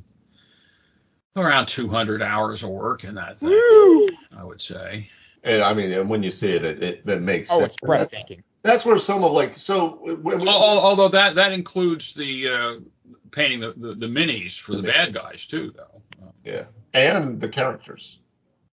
around 1.35 1.67
200 1.67 2.21
hours 2.21 2.61
of 2.61 2.69
work 2.69 3.03
in 3.03 3.15
that 3.15 3.39
thing. 3.39 3.49
Woo! 3.49 4.07
I 4.37 4.43
would 4.43 4.61
say. 4.61 5.09
And 5.43 5.63
I 5.63 5.73
mean, 5.73 5.91
and 5.91 6.09
when 6.09 6.21
you 6.21 6.31
see 6.31 6.51
it, 6.51 6.63
it, 6.63 6.83
it, 6.83 7.01
it 7.05 7.21
makes 7.21 7.49
oh, 7.51 7.59
sense. 7.59 7.73
it's 7.73 7.81
breathtaking. 7.81 8.43
That's, 8.63 8.77
that's 8.77 8.85
where 8.85 8.97
some 8.97 9.23
of 9.23 9.31
like 9.33 9.57
so. 9.57 9.99
When, 10.01 10.39
when, 10.39 10.47
although 10.47 11.09
that 11.09 11.35
that 11.35 11.51
includes 11.51 12.15
the 12.15 12.47
uh, 12.47 12.75
painting 13.31 13.59
the, 13.59 13.73
the, 13.75 13.93
the 13.93 14.07
minis 14.07 14.59
for 14.59 14.71
the, 14.71 14.81
the 14.81 14.87
bad 14.87 15.13
guys 15.13 15.45
too, 15.45 15.73
though. 15.75 16.01
Yeah, 16.43 16.65
and 16.93 17.39
the 17.39 17.49
characters. 17.49 18.19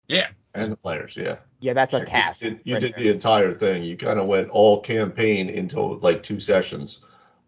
Yeah. 0.08 0.28
And 0.54 0.72
the 0.72 0.76
players, 0.76 1.16
yeah. 1.16 1.36
Yeah, 1.60 1.74
that's 1.74 1.94
a 1.94 2.04
task. 2.04 2.42
You, 2.42 2.58
you 2.64 2.74
right 2.74 2.80
did 2.80 2.94
the 2.96 3.10
entire 3.10 3.52
thing. 3.52 3.84
You 3.84 3.96
kind 3.96 4.18
of 4.18 4.26
went 4.26 4.48
all 4.48 4.80
campaign 4.80 5.48
into 5.50 5.80
like 5.80 6.22
two 6.22 6.40
sessions. 6.40 7.00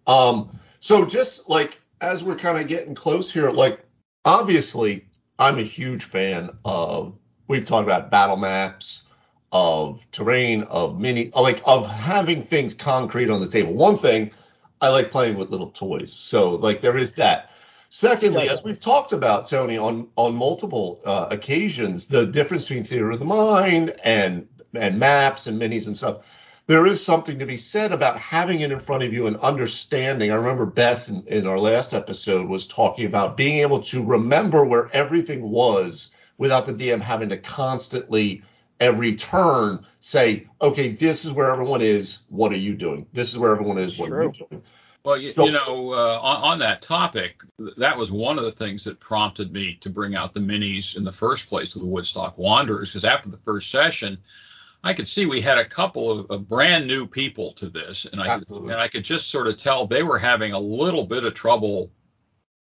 Um, 0.06 0.58
so 0.80 1.04
just 1.04 1.48
like 1.48 1.80
as 2.00 2.22
we're 2.22 2.36
kind 2.36 2.58
of 2.58 2.68
getting 2.68 2.94
close 2.94 3.32
here, 3.32 3.50
like 3.50 3.80
obviously 4.24 5.06
I'm 5.38 5.58
a 5.58 5.62
huge 5.62 6.04
fan 6.04 6.50
of. 6.64 7.16
We've 7.48 7.64
talked 7.64 7.88
about 7.88 8.12
battle 8.12 8.36
maps, 8.36 9.02
of 9.52 10.06
terrain, 10.12 10.62
of 10.64 11.00
mini, 11.00 11.30
like 11.34 11.62
of 11.64 11.88
having 11.88 12.42
things 12.42 12.74
concrete 12.74 13.30
on 13.30 13.40
the 13.40 13.48
table. 13.48 13.74
One 13.74 13.96
thing 13.96 14.30
I 14.80 14.88
like 14.88 15.10
playing 15.10 15.36
with 15.36 15.50
little 15.50 15.70
toys. 15.70 16.12
So 16.12 16.50
like 16.52 16.80
there 16.80 16.96
is 16.96 17.12
that. 17.14 17.50
Secondly, 17.92 18.48
as 18.48 18.62
we've 18.62 18.78
talked 18.78 19.12
about, 19.12 19.48
Tony, 19.48 19.76
on 19.76 20.08
on 20.16 20.34
multiple 20.34 21.00
uh, 21.04 21.26
occasions, 21.30 22.06
the 22.06 22.26
difference 22.26 22.64
between 22.64 22.84
theater 22.84 23.10
of 23.10 23.18
the 23.18 23.24
mind 23.24 23.94
and 24.04 24.46
and 24.74 24.98
maps 24.98 25.48
and 25.48 25.60
minis 25.60 25.88
and 25.88 25.96
stuff, 25.96 26.18
there 26.68 26.86
is 26.86 27.04
something 27.04 27.40
to 27.40 27.46
be 27.46 27.56
said 27.56 27.90
about 27.90 28.16
having 28.16 28.60
it 28.60 28.70
in 28.70 28.78
front 28.78 29.02
of 29.02 29.12
you 29.12 29.26
and 29.26 29.36
understanding. 29.38 30.30
I 30.30 30.36
remember 30.36 30.66
Beth 30.66 31.08
in, 31.08 31.24
in 31.26 31.48
our 31.48 31.58
last 31.58 31.92
episode 31.92 32.48
was 32.48 32.68
talking 32.68 33.06
about 33.06 33.36
being 33.36 33.58
able 33.58 33.80
to 33.82 34.04
remember 34.04 34.64
where 34.64 34.88
everything 34.92 35.50
was 35.50 36.10
without 36.38 36.66
the 36.66 36.72
DM 36.72 37.00
having 37.00 37.30
to 37.30 37.38
constantly 37.38 38.44
every 38.80 39.14
turn 39.14 39.84
say, 40.00 40.48
okay, 40.60 40.88
this 40.88 41.24
is 41.24 41.32
where 41.32 41.50
everyone 41.50 41.82
is. 41.82 42.22
What 42.28 42.52
are 42.52 42.58
you 42.58 42.74
doing? 42.74 43.06
This 43.12 43.30
is 43.30 43.38
where 43.38 43.52
everyone 43.52 43.78
is. 43.78 43.98
What 43.98 44.08
True. 44.08 44.18
are 44.18 44.22
you 44.24 44.32
doing? 44.32 44.62
Well, 45.04 45.16
you, 45.16 45.32
so, 45.32 45.46
you 45.46 45.52
know, 45.52 45.94
uh, 45.94 46.20
on, 46.22 46.52
on, 46.52 46.58
that 46.58 46.82
topic, 46.82 47.40
that 47.78 47.96
was 47.96 48.12
one 48.12 48.38
of 48.38 48.44
the 48.44 48.50
things 48.50 48.84
that 48.84 49.00
prompted 49.00 49.50
me 49.50 49.78
to 49.80 49.88
bring 49.88 50.14
out 50.14 50.34
the 50.34 50.40
minis 50.40 50.94
in 50.94 51.04
the 51.04 51.12
first 51.12 51.48
place 51.48 51.74
of 51.74 51.80
the 51.80 51.86
Woodstock 51.86 52.36
Wanderers, 52.36 52.90
because 52.90 53.06
after 53.06 53.30
the 53.30 53.38
first 53.38 53.70
session, 53.70 54.18
I 54.84 54.92
could 54.92 55.08
see 55.08 55.24
we 55.24 55.40
had 55.40 55.56
a 55.56 55.64
couple 55.64 56.10
of, 56.10 56.30
of 56.30 56.48
brand 56.48 56.86
new 56.86 57.06
people 57.06 57.52
to 57.54 57.70
this, 57.70 58.06
and 58.06 58.20
I, 58.20 58.38
could, 58.38 58.48
and 58.48 58.72
I 58.72 58.88
could 58.88 59.04
just 59.04 59.30
sort 59.30 59.46
of 59.46 59.56
tell 59.56 59.86
they 59.86 60.02
were 60.02 60.18
having 60.18 60.52
a 60.52 60.58
little 60.58 61.06
bit 61.06 61.24
of 61.24 61.32
trouble 61.32 61.90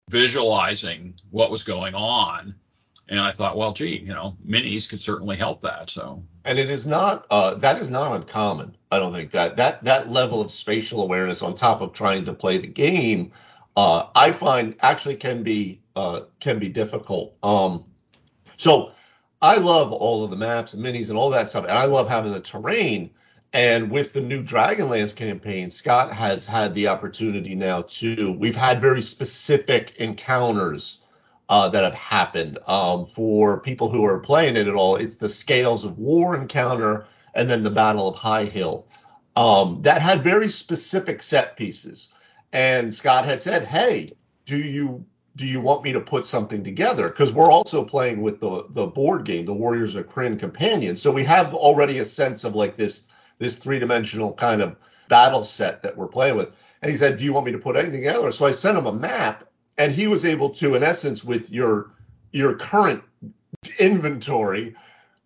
visualizing 0.09 1.15
what 1.31 1.49
was 1.49 1.63
going 1.63 1.95
on. 1.95 2.55
And 3.09 3.19
I 3.19 3.31
thought, 3.31 3.57
well, 3.57 3.73
gee, 3.73 3.99
you 3.99 4.13
know, 4.13 4.35
minis 4.45 4.89
could 4.89 4.99
certainly 4.99 5.37
help 5.37 5.61
that. 5.61 5.89
So. 5.89 6.23
And 6.43 6.59
it 6.59 6.69
is 6.69 6.85
not 6.85 7.25
uh, 7.29 7.55
that 7.55 7.79
is 7.79 7.89
not 7.89 8.15
uncommon. 8.15 8.75
I 8.91 8.99
don't 8.99 9.13
think 9.13 9.31
that 9.31 9.57
that 9.57 9.83
that 9.83 10.09
level 10.09 10.41
of 10.41 10.51
spatial 10.51 11.01
awareness 11.03 11.41
on 11.41 11.55
top 11.55 11.81
of 11.81 11.93
trying 11.93 12.25
to 12.25 12.33
play 12.33 12.57
the 12.57 12.67
game, 12.67 13.31
uh, 13.75 14.07
I 14.15 14.31
find 14.31 14.75
actually 14.81 15.15
can 15.15 15.43
be 15.43 15.81
uh, 15.95 16.21
can 16.39 16.59
be 16.59 16.69
difficult. 16.69 17.35
Um, 17.43 17.85
so 18.57 18.91
I 19.41 19.57
love 19.57 19.93
all 19.93 20.23
of 20.23 20.29
the 20.29 20.37
maps 20.37 20.73
and 20.73 20.83
minis 20.83 21.09
and 21.09 21.17
all 21.17 21.29
that 21.29 21.47
stuff, 21.47 21.65
and 21.65 21.77
I 21.77 21.85
love 21.85 22.09
having 22.09 22.33
the 22.33 22.39
terrain. 22.39 23.11
And 23.53 23.89
with 23.89 24.11
the 24.11 24.21
new 24.21 24.43
Dragonlance 24.43 25.15
campaign, 25.15 25.71
Scott 25.71 26.11
has 26.11 26.45
had 26.45 26.73
the 26.73 26.89
opportunity 26.89 27.55
now 27.55 27.83
to. 27.83 28.33
We've 28.33 28.55
had 28.55 28.81
very 28.81 29.01
specific 29.01 29.95
encounters 29.97 30.96
uh, 31.49 31.69
that 31.69 31.83
have 31.83 31.93
happened. 31.93 32.59
Um, 32.67 33.05
for 33.05 33.59
people 33.61 33.89
who 33.89 34.05
are 34.05 34.19
playing 34.19 34.57
it 34.57 34.67
at 34.67 34.75
all, 34.75 34.95
it's 34.95 35.15
the 35.15 35.29
Scales 35.29 35.85
of 35.85 35.97
War 35.97 36.35
encounter 36.35 37.05
and 37.33 37.49
then 37.49 37.63
the 37.63 37.69
Battle 37.69 38.07
of 38.07 38.15
High 38.15 38.45
Hill. 38.45 38.87
Um, 39.35 39.81
that 39.83 40.01
had 40.01 40.23
very 40.23 40.49
specific 40.49 41.21
set 41.21 41.55
pieces. 41.55 42.09
And 42.51 42.93
Scott 42.93 43.25
had 43.25 43.41
said, 43.41 43.65
"Hey, 43.65 44.09
do 44.45 44.57
you 44.57 45.05
do 45.35 45.45
you 45.45 45.61
want 45.61 45.83
me 45.83 45.93
to 45.93 46.01
put 46.01 46.25
something 46.25 46.63
together? 46.63 47.09
Because 47.09 47.31
we're 47.31 47.51
also 47.51 47.85
playing 47.85 48.21
with 48.21 48.39
the 48.39 48.65
the 48.71 48.87
board 48.87 49.25
game, 49.25 49.45
the 49.45 49.53
Warriors 49.53 49.95
of 49.95 50.09
Krynn 50.09 50.39
Companion. 50.39 50.97
So 50.97 51.11
we 51.11 51.23
have 51.25 51.53
already 51.53 51.99
a 51.99 52.05
sense 52.05 52.43
of 52.43 52.55
like 52.55 52.75
this 52.75 53.07
this 53.37 53.57
three 53.57 53.77
dimensional 53.77 54.33
kind 54.33 54.61
of 54.61 54.75
battle 55.09 55.43
set 55.43 55.83
that 55.83 55.95
we're 55.95 56.07
playing 56.07 56.35
with. 56.35 56.49
And 56.81 56.91
he 56.91 56.97
said, 56.97 57.17
"Do 57.17 57.23
you 57.23 57.33
want 57.33 57.45
me 57.45 57.51
to 57.51 57.59
put 57.59 57.75
anything 57.75 58.01
together?" 58.01 58.31
So 58.31 58.47
I 58.47 58.51
sent 58.51 58.77
him 58.77 58.87
a 58.87 58.93
map, 58.93 59.47
and 59.77 59.93
he 59.93 60.07
was 60.07 60.25
able 60.25 60.49
to, 60.51 60.75
in 60.75 60.83
essence, 60.83 61.23
with 61.23 61.51
your 61.51 61.91
your 62.31 62.55
current 62.55 63.03
inventory, 63.79 64.75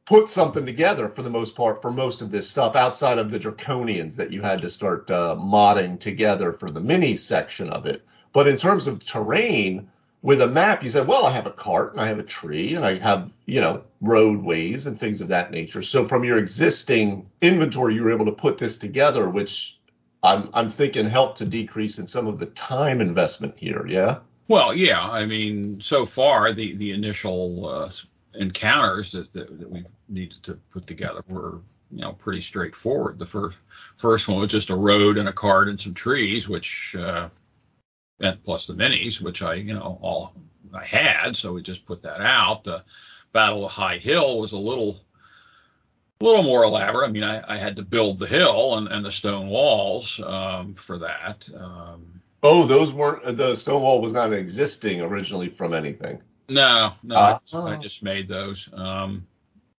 put 0.05 0.29
something 0.29 0.65
together 0.65 1.09
for 1.09 1.21
the 1.21 1.29
most 1.29 1.55
part 1.55 1.81
for 1.81 1.91
most 1.91 2.21
of 2.21 2.31
this 2.31 2.49
stuff 2.49 2.75
outside 2.75 3.17
of 3.17 3.29
the 3.29 3.39
draconians 3.39 4.15
that 4.15 4.31
you 4.31 4.41
had 4.41 4.61
to 4.61 4.69
start 4.69 5.09
uh, 5.09 5.35
modding 5.39 5.99
together 5.99 6.53
for 6.53 6.69
the 6.69 6.81
mini 6.81 7.15
section 7.15 7.69
of 7.69 7.85
it. 7.85 8.05
But 8.33 8.47
in 8.47 8.57
terms 8.57 8.87
of 8.87 9.03
terrain, 9.03 9.89
with 10.21 10.41
a 10.41 10.47
map, 10.47 10.83
you 10.83 10.89
said, 10.89 11.07
well, 11.07 11.25
I 11.25 11.31
have 11.31 11.47
a 11.47 11.51
cart 11.51 11.93
and 11.93 12.01
I 12.01 12.07
have 12.07 12.19
a 12.19 12.23
tree 12.23 12.75
and 12.75 12.85
I 12.85 12.97
have, 12.99 13.31
you 13.45 13.59
know, 13.59 13.83
roadways 14.01 14.85
and 14.85 14.97
things 14.97 15.21
of 15.21 15.29
that 15.29 15.51
nature. 15.51 15.81
So 15.81 16.07
from 16.07 16.23
your 16.23 16.37
existing 16.37 17.29
inventory, 17.41 17.95
you 17.95 18.03
were 18.03 18.11
able 18.11 18.27
to 18.27 18.31
put 18.31 18.57
this 18.57 18.77
together, 18.77 19.29
which 19.29 19.79
I'm, 20.21 20.49
I'm 20.53 20.69
thinking 20.69 21.09
helped 21.09 21.39
to 21.39 21.45
decrease 21.45 21.97
in 21.97 22.05
some 22.05 22.27
of 22.27 22.37
the 22.37 22.45
time 22.45 23.01
investment 23.01 23.55
here. 23.57 23.85
Yeah. 23.87 24.19
Well, 24.47 24.75
yeah. 24.75 25.01
I 25.01 25.25
mean, 25.25 25.81
so 25.81 26.05
far 26.05 26.53
the 26.53 26.75
the 26.75 26.91
initial 26.91 27.67
uh, 27.67 27.89
encounters 28.35 29.11
that, 29.13 29.31
that, 29.33 29.59
that 29.59 29.69
we 29.69 29.83
needed 30.09 30.43
to 30.43 30.55
put 30.71 30.87
together 30.87 31.23
were 31.27 31.61
you 31.91 32.01
know 32.01 32.13
pretty 32.13 32.41
straightforward. 32.41 33.19
The 33.19 33.25
first 33.25 33.57
first 33.97 34.27
one 34.27 34.39
was 34.39 34.51
just 34.51 34.69
a 34.69 34.75
road 34.75 35.17
and 35.17 35.29
a 35.29 35.33
cart 35.33 35.67
and 35.67 35.79
some 35.79 35.93
trees, 35.93 36.49
which 36.49 36.95
uh, 36.97 37.29
and 38.19 38.43
plus 38.43 38.67
the 38.67 38.73
minis, 38.73 39.21
which 39.21 39.41
I 39.41 39.55
you 39.55 39.73
know 39.73 39.99
all 40.01 40.33
I 40.73 40.85
had, 40.85 41.35
so 41.35 41.53
we 41.53 41.61
just 41.61 41.85
put 41.85 42.01
that 42.03 42.21
out. 42.21 42.63
The 42.63 42.83
Battle 43.33 43.65
of 43.65 43.71
High 43.71 43.97
Hill 43.97 44.39
was 44.39 44.51
a 44.51 44.57
little 44.57 44.99
a 46.19 46.23
little 46.23 46.43
more 46.43 46.63
elaborate. 46.63 47.07
I 47.07 47.11
mean, 47.11 47.23
I, 47.23 47.43
I 47.47 47.57
had 47.57 47.75
to 47.77 47.83
build 47.83 48.19
the 48.19 48.27
hill 48.27 48.77
and, 48.77 48.87
and 48.87 49.03
the 49.03 49.11
stone 49.11 49.47
walls 49.47 50.21
um, 50.21 50.75
for 50.75 50.99
that. 50.99 51.49
Um, 51.57 52.20
oh, 52.43 52.65
those 52.65 52.93
weren't 52.93 53.37
the 53.37 53.55
stone 53.55 53.81
wall 53.81 54.01
was 54.01 54.13
not 54.13 54.33
existing 54.33 55.01
originally 55.01 55.49
from 55.49 55.73
anything. 55.73 56.21
No, 56.49 56.91
no, 57.03 57.15
uh, 57.15 57.39
I, 57.53 57.57
I, 57.59 57.77
just 57.77 58.03
made 58.03 58.27
those. 58.27 58.69
Um, 58.73 59.25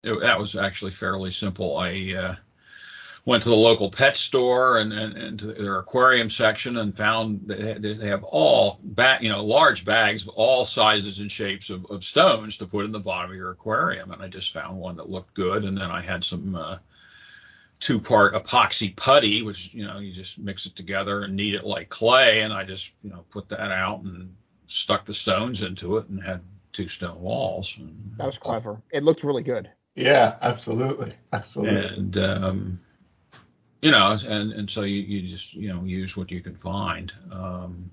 it, 0.04 0.18
that 0.22 0.40
was 0.40 0.56
actually 0.56 0.92
fairly 0.92 1.32
simple. 1.32 1.78
I 1.78 2.14
uh, 2.18 2.36
went 3.26 3.44
to 3.44 3.50
the 3.50 3.56
local 3.56 3.92
pet 3.92 4.18
store 4.18 4.80
and, 4.80 4.94
and, 4.94 5.18
and 5.18 5.40
to 5.40 5.48
their 5.48 5.80
aquarium 5.80 6.30
section 6.30 6.78
and 6.78 6.96
found 6.96 7.42
they, 7.46 7.74
they 7.74 8.08
have 8.08 8.24
all 8.24 8.80
bag, 8.84 9.22
you 9.22 9.30
know, 9.30 9.44
large 9.44 9.86
bags 9.86 10.24
of 10.24 10.30
all 10.30 10.66
sizes 10.66 11.20
and 11.20 11.32
shapes 11.32 11.70
of, 11.70 11.86
of 11.88 12.04
stones 12.04 12.58
to 12.58 12.66
put 12.66 12.86
in 12.86 12.92
the 12.92 13.00
bottom 13.00 13.32
of 13.32 13.38
your 13.38 13.52
aquarium. 13.52 14.12
And 14.12 14.22
I 14.22 14.28
just 14.28 14.54
found 14.54 14.78
one 14.78 14.96
that 14.96 15.10
looked 15.10 15.34
good. 15.34 15.66
And 15.66 15.78
then 15.78 15.92
I 15.92 16.02
had 16.02 16.24
some 16.24 16.56
uh, 16.56 16.78
two 17.82 18.00
part 18.00 18.34
epoxy 18.34 18.96
putty, 18.96 19.42
which, 19.42 19.74
you 19.74 19.86
know, 19.86 20.00
you 20.00 20.14
just 20.14 20.40
mix 20.40 20.66
it 20.66 20.76
together 20.76 21.24
and 21.24 21.36
knead 21.36 21.56
it 21.56 21.66
like 21.66 21.90
clay. 21.90 22.42
And 22.42 22.54
I 22.54 22.64
just, 22.64 22.94
you 23.02 23.10
know, 23.10 23.26
put 23.30 23.50
that 23.50 23.72
out 23.72 24.04
and 24.04 24.34
stuck 24.68 25.04
the 25.04 25.14
stones 25.14 25.64
into 25.64 25.98
it 25.98 26.08
and 26.08 26.24
had 26.24 26.42
two 26.72 26.88
stone 26.88 27.20
walls. 27.20 27.76
And, 27.78 28.14
that 28.18 28.28
was 28.28 28.38
clever. 28.38 28.82
It 28.92 29.04
looked 29.04 29.24
really 29.24 29.44
good. 29.44 29.70
Yeah, 29.96 30.38
absolutely, 30.42 31.12
absolutely. 31.34 31.86
And 31.86 32.18
um, 32.18 32.80
you 33.82 33.92
know, 33.92 34.16
and 34.26 34.54
and 34.54 34.70
so 34.70 34.84
you, 34.84 35.02
you 35.02 35.28
just 35.28 35.54
you 35.54 35.68
know 35.68 35.84
use 35.84 36.16
what 36.16 36.32
you 36.32 36.40
can 36.40 36.56
find. 36.56 37.12
Um, 37.30 37.92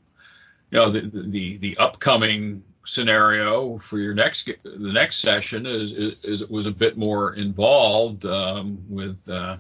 you 0.71 0.79
know, 0.79 0.91
the, 0.91 1.01
the 1.01 1.57
the 1.57 1.77
upcoming 1.79 2.63
scenario 2.89 3.79
for 3.79 3.99
your 3.99 4.15
next 4.15 4.51
the 4.65 4.93
next 4.93 5.19
session 5.19 5.67
is 5.67 5.93
is, 5.93 6.15
is 6.23 6.47
was 6.49 6.67
a 6.67 6.73
bit 6.73 6.97
more 6.97 7.35
involved 7.35 8.25
um, 8.25 8.79
with 8.89 9.29
uh, 9.29 9.57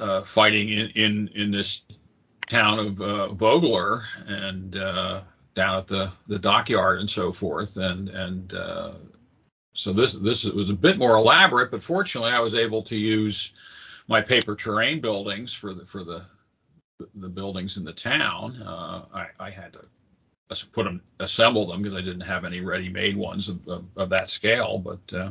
uh, 0.00 0.22
fighting 0.22 0.68
in, 0.70 0.88
in 0.90 1.28
in 1.34 1.50
this 1.50 1.82
town 2.46 2.78
of 2.78 3.00
uh, 3.00 3.28
Vogler 3.34 4.02
and 4.26 4.76
uh, 4.76 5.22
down 5.54 5.78
at 5.78 5.86
the 5.86 6.12
the 6.28 6.38
dockyard 6.38 7.00
and 7.00 7.10
so 7.10 7.32
forth 7.32 7.76
and 7.76 8.08
and 8.08 8.54
uh, 8.54 8.92
so 9.78 9.92
this 9.92 10.14
this 10.14 10.44
was 10.44 10.70
a 10.70 10.74
bit 10.74 10.98
more 10.98 11.16
elaborate, 11.16 11.70
but 11.70 11.84
fortunately 11.84 12.32
I 12.32 12.40
was 12.40 12.56
able 12.56 12.82
to 12.82 12.96
use 12.96 13.52
my 14.08 14.20
paper 14.20 14.56
terrain 14.56 15.00
buildings 15.00 15.54
for 15.54 15.72
the 15.72 15.86
for 15.86 16.02
the 16.02 16.24
the 17.14 17.28
buildings 17.28 17.76
in 17.76 17.84
the 17.84 17.92
town. 17.92 18.60
Uh, 18.60 19.04
I, 19.14 19.26
I, 19.38 19.50
had 19.50 19.72
to 19.74 19.84
put 20.72 20.84
them 20.84 21.02
assemble 21.20 21.66
them 21.66 21.82
because 21.82 21.96
I 21.96 22.00
didn't 22.00 22.22
have 22.22 22.44
any 22.44 22.60
ready-made 22.60 23.16
ones 23.16 23.48
of, 23.48 23.66
of, 23.68 23.84
of 23.96 24.10
that 24.10 24.30
scale. 24.30 24.78
But 24.78 25.16
uh, 25.16 25.30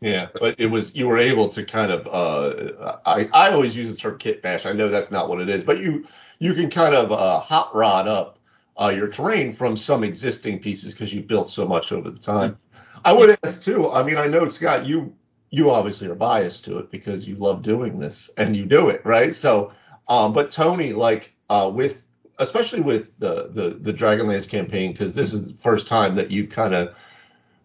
yeah, 0.00 0.26
but 0.38 0.60
it 0.60 0.66
was 0.66 0.94
you 0.94 1.08
were 1.08 1.18
able 1.18 1.48
to 1.50 1.64
kind 1.64 1.90
of 1.90 2.06
uh, 2.06 2.98
I 3.04 3.28
I 3.32 3.50
always 3.50 3.76
use 3.76 3.90
the 3.90 3.96
term 3.96 4.18
kit 4.18 4.42
bash. 4.42 4.66
I 4.66 4.72
know 4.72 4.88
that's 4.88 5.10
not 5.10 5.28
what 5.28 5.40
it 5.40 5.48
is, 5.48 5.64
but 5.64 5.78
you 5.78 6.06
you 6.38 6.54
can 6.54 6.70
kind 6.70 6.94
of 6.94 7.12
uh, 7.12 7.40
hot 7.40 7.74
rod 7.74 8.06
up 8.06 8.38
uh, 8.80 8.92
your 8.94 9.08
terrain 9.08 9.52
from 9.52 9.76
some 9.76 10.04
existing 10.04 10.60
pieces 10.60 10.92
because 10.92 11.12
you 11.12 11.22
built 11.22 11.48
so 11.48 11.66
much 11.66 11.92
over 11.92 12.10
the 12.10 12.18
time. 12.18 12.58
I 13.04 13.12
would 13.12 13.38
ask 13.42 13.62
too. 13.62 13.90
I 13.90 14.02
mean, 14.02 14.16
I 14.16 14.26
know 14.26 14.48
Scott, 14.48 14.86
you 14.86 15.14
you 15.50 15.70
obviously 15.70 16.08
are 16.08 16.14
biased 16.14 16.64
to 16.66 16.78
it 16.78 16.90
because 16.90 17.28
you 17.28 17.36
love 17.36 17.62
doing 17.62 17.98
this 17.98 18.30
and 18.36 18.56
you 18.56 18.66
do 18.66 18.88
it, 18.88 19.04
right? 19.04 19.34
So, 19.34 19.72
um, 20.08 20.32
but 20.32 20.50
Tony, 20.50 20.92
like 20.92 21.32
uh, 21.48 21.70
with 21.72 22.05
especially 22.38 22.80
with 22.80 23.18
the 23.18 23.48
the 23.48 23.70
the 23.80 23.92
Dragonlance 23.92 24.48
campaign, 24.48 24.92
because 24.92 25.14
this 25.14 25.32
is 25.32 25.52
the 25.52 25.58
first 25.58 25.88
time 25.88 26.14
that 26.16 26.30
you've 26.30 26.50
kind 26.50 26.74
of 26.74 26.94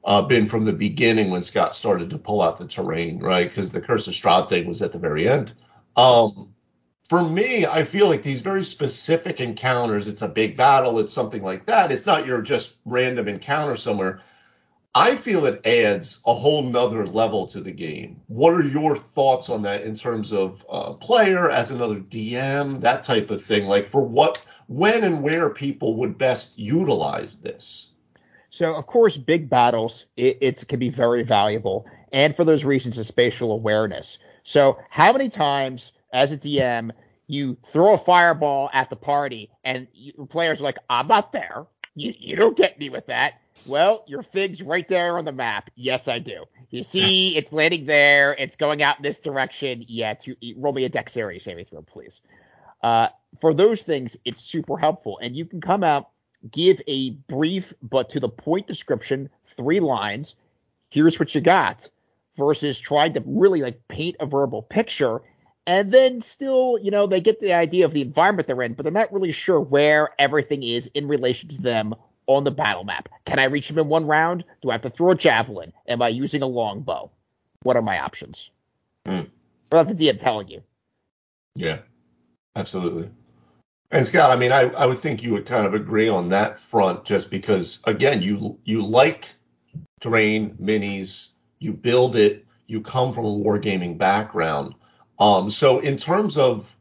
uh, 0.03 0.21
been 0.21 0.47
from 0.47 0.65
the 0.65 0.73
beginning 0.73 1.29
when 1.29 1.41
Scott 1.41 1.75
started 1.75 2.09
to 2.09 2.17
pull 2.17 2.41
out 2.41 2.57
the 2.57 2.67
terrain, 2.67 3.19
right? 3.19 3.47
Because 3.47 3.69
the 3.69 3.81
Curse 3.81 4.07
of 4.07 4.13
Strahd 4.13 4.49
thing 4.49 4.67
was 4.67 4.81
at 4.81 4.91
the 4.91 4.99
very 4.99 5.27
end. 5.27 5.53
Um, 5.95 6.53
for 7.11 7.21
me, 7.21 7.65
I 7.65 7.83
feel 7.83 8.07
like 8.07 8.23
these 8.23 8.41
very 8.41 8.63
specific 8.63 9.41
encounters, 9.41 10.07
it's 10.07 10.21
a 10.21 10.27
big 10.27 10.55
battle, 10.55 10.97
it's 10.99 11.13
something 11.13 11.43
like 11.43 11.65
that. 11.65 11.91
It's 11.91 12.05
not 12.05 12.25
your 12.25 12.41
just 12.41 12.75
random 12.85 13.27
encounter 13.27 13.75
somewhere. 13.75 14.21
I 14.95 15.15
feel 15.15 15.45
it 15.45 15.65
adds 15.65 16.21
a 16.25 16.33
whole 16.33 16.63
nother 16.63 17.05
level 17.05 17.45
to 17.47 17.61
the 17.61 17.71
game. 17.71 18.21
What 18.27 18.53
are 18.53 18.63
your 18.63 18.97
thoughts 18.97 19.49
on 19.49 19.61
that 19.63 19.83
in 19.83 19.95
terms 19.95 20.33
of 20.33 20.65
uh, 20.69 20.93
player 20.93 21.49
as 21.49 21.71
another 21.71 21.99
DM, 21.99 22.81
that 22.81 23.03
type 23.03 23.29
of 23.29 23.41
thing? 23.41 23.65
Like 23.65 23.87
for 23.87 24.01
what, 24.01 24.43
when 24.71 25.03
and 25.03 25.21
where 25.21 25.49
people 25.49 25.97
would 25.97 26.17
best 26.17 26.57
utilize 26.57 27.39
this? 27.39 27.91
So 28.49 28.75
of 28.75 28.87
course, 28.87 29.17
big 29.17 29.49
battles 29.49 30.05
it, 30.15 30.37
it 30.41 30.67
can 30.67 30.79
be 30.79 30.89
very 30.89 31.23
valuable, 31.23 31.85
and 32.11 32.35
for 32.35 32.43
those 32.43 32.63
reasons, 32.63 32.97
a 32.97 33.03
spatial 33.03 33.51
awareness. 33.51 34.17
So 34.43 34.79
how 34.89 35.11
many 35.13 35.29
times 35.29 35.93
as 36.13 36.31
a 36.31 36.37
DM 36.37 36.91
you 37.27 37.57
throw 37.67 37.93
a 37.93 37.97
fireball 37.97 38.69
at 38.73 38.89
the 38.89 38.95
party 38.95 39.49
and 39.63 39.87
you, 39.93 40.27
players 40.29 40.59
are 40.59 40.65
like, 40.65 40.79
I'm 40.89 41.07
not 41.07 41.31
there. 41.31 41.65
You, 41.95 42.13
you 42.17 42.35
don't 42.35 42.57
get 42.57 42.77
me 42.77 42.89
with 42.89 43.07
that. 43.07 43.39
Well, 43.67 44.03
your 44.07 44.23
fig's 44.23 44.61
right 44.61 44.87
there 44.87 45.17
on 45.17 45.25
the 45.25 45.31
map. 45.31 45.69
Yes, 45.75 46.07
I 46.07 46.19
do. 46.19 46.45
You 46.69 46.83
see, 46.83 47.37
it's 47.37 47.53
landing 47.53 47.85
there. 47.85 48.33
It's 48.33 48.55
going 48.55 48.81
out 48.81 48.97
in 48.97 49.03
this 49.03 49.19
direction. 49.19 49.83
Yeah, 49.87 50.13
to, 50.15 50.35
roll 50.57 50.73
me 50.73 50.85
a 50.85 50.89
dexterity 50.89 51.39
saving 51.39 51.65
throw, 51.65 51.81
please. 51.81 52.21
Uh, 52.81 53.09
for 53.39 53.53
those 53.53 53.81
things, 53.81 54.17
it's 54.25 54.43
super 54.43 54.77
helpful, 54.77 55.19
and 55.21 55.35
you 55.35 55.45
can 55.45 55.61
come 55.61 55.83
out, 55.83 56.09
give 56.49 56.81
a 56.87 57.11
brief 57.11 57.73
but 57.81 58.09
to 58.09 58.19
the 58.19 58.29
point 58.29 58.67
description, 58.67 59.29
three 59.45 59.79
lines. 59.79 60.35
Here's 60.89 61.19
what 61.19 61.33
you 61.33 61.41
got, 61.41 61.87
versus 62.35 62.79
trying 62.79 63.13
to 63.13 63.23
really 63.25 63.61
like 63.61 63.87
paint 63.87 64.17
a 64.19 64.25
verbal 64.25 64.61
picture, 64.61 65.21
and 65.65 65.91
then 65.91 66.21
still, 66.21 66.77
you 66.81 66.91
know, 66.91 67.07
they 67.07 67.21
get 67.21 67.39
the 67.39 67.53
idea 67.53 67.85
of 67.85 67.93
the 67.93 68.01
environment 68.01 68.47
they're 68.47 68.61
in, 68.63 68.73
but 68.73 68.83
they're 68.83 68.91
not 68.91 69.13
really 69.13 69.31
sure 69.31 69.59
where 69.59 70.09
everything 70.19 70.63
is 70.63 70.87
in 70.87 71.07
relation 71.07 71.49
to 71.49 71.61
them 71.61 71.95
on 72.27 72.43
the 72.43 72.51
battle 72.51 72.83
map. 72.83 73.09
Can 73.25 73.39
I 73.39 73.45
reach 73.45 73.69
him 73.69 73.77
in 73.77 73.87
one 73.87 74.05
round? 74.05 74.43
Do 74.61 74.69
I 74.69 74.73
have 74.73 74.81
to 74.81 74.89
throw 74.89 75.11
a 75.11 75.15
javelin? 75.15 75.73
Am 75.87 76.01
I 76.01 76.09
using 76.09 76.41
a 76.41 76.47
longbow? 76.47 77.11
What 77.63 77.75
are 77.75 77.81
my 77.81 77.99
options? 77.99 78.49
Mm. 79.05 79.29
Without 79.71 79.87
the 79.87 79.93
DM 79.93 80.19
telling 80.19 80.47
you. 80.47 80.61
Yeah, 81.55 81.79
absolutely. 82.55 83.09
And 83.91 84.07
Scott, 84.07 84.31
I 84.31 84.37
mean, 84.37 84.53
I, 84.53 84.61
I 84.69 84.85
would 84.85 84.99
think 84.99 85.21
you 85.21 85.31
would 85.33 85.45
kind 85.45 85.65
of 85.65 85.73
agree 85.73 86.07
on 86.07 86.29
that 86.29 86.57
front, 86.57 87.03
just 87.03 87.29
because 87.29 87.79
again, 87.83 88.21
you 88.21 88.57
you 88.63 88.85
like 88.85 89.29
terrain 89.99 90.55
minis, 90.61 91.29
you 91.59 91.73
build 91.73 92.15
it, 92.15 92.45
you 92.67 92.81
come 92.81 93.13
from 93.13 93.25
a 93.25 93.37
wargaming 93.37 93.97
background. 93.97 94.75
Um, 95.19 95.49
so 95.49 95.79
in 95.79 95.97
terms 95.97 96.37
of 96.37 96.73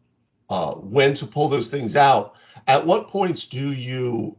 uh, 0.48 0.74
when 0.74 1.14
to 1.14 1.26
pull 1.26 1.48
those 1.48 1.68
things 1.68 1.96
out, 1.96 2.34
at 2.68 2.86
what 2.86 3.08
points 3.08 3.46
do 3.46 3.72
you, 3.72 4.36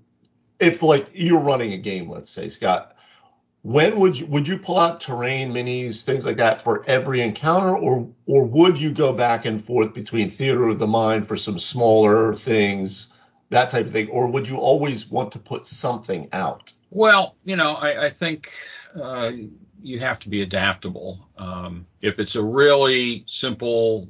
if 0.59 0.81
like 0.81 1.09
you're 1.13 1.41
running 1.41 1.73
a 1.73 1.77
game, 1.77 2.09
let's 2.09 2.31
say, 2.31 2.47
Scott, 2.47 2.95
when 3.63 3.99
would 3.99 4.17
you 4.17 4.25
would 4.25 4.47
you 4.47 4.57
pull 4.57 4.79
out 4.79 4.99
terrain 4.99 5.51
minis 5.51 6.01
things 6.01 6.25
like 6.25 6.37
that 6.37 6.61
for 6.61 6.83
every 6.87 7.21
encounter 7.21 7.77
or 7.77 8.09
or 8.25 8.43
would 8.45 8.79
you 8.79 8.91
go 8.91 9.13
back 9.13 9.45
and 9.45 9.63
forth 9.63 9.93
between 9.93 10.29
theater 10.29 10.67
of 10.67 10.79
the 10.79 10.87
mind 10.87 11.27
for 11.27 11.37
some 11.37 11.59
smaller 11.59 12.33
things 12.33 13.13
that 13.49 13.69
type 13.69 13.85
of 13.85 13.91
thing? 13.91 14.07
Or 14.09 14.27
would 14.27 14.47
you 14.47 14.57
always 14.57 15.09
want 15.09 15.33
to 15.33 15.39
put 15.39 15.65
something 15.65 16.29
out? 16.31 16.73
Well 16.89 17.35
you 17.43 17.55
know 17.55 17.73
i, 17.73 18.05
I 18.05 18.09
think 18.09 18.51
uh, 18.99 19.31
you 19.83 19.99
have 19.99 20.19
to 20.19 20.29
be 20.29 20.41
adaptable. 20.41 21.27
Um, 21.37 21.85
if 22.01 22.19
it's 22.19 22.35
a 22.35 22.43
really 22.43 23.23
simple 23.25 24.07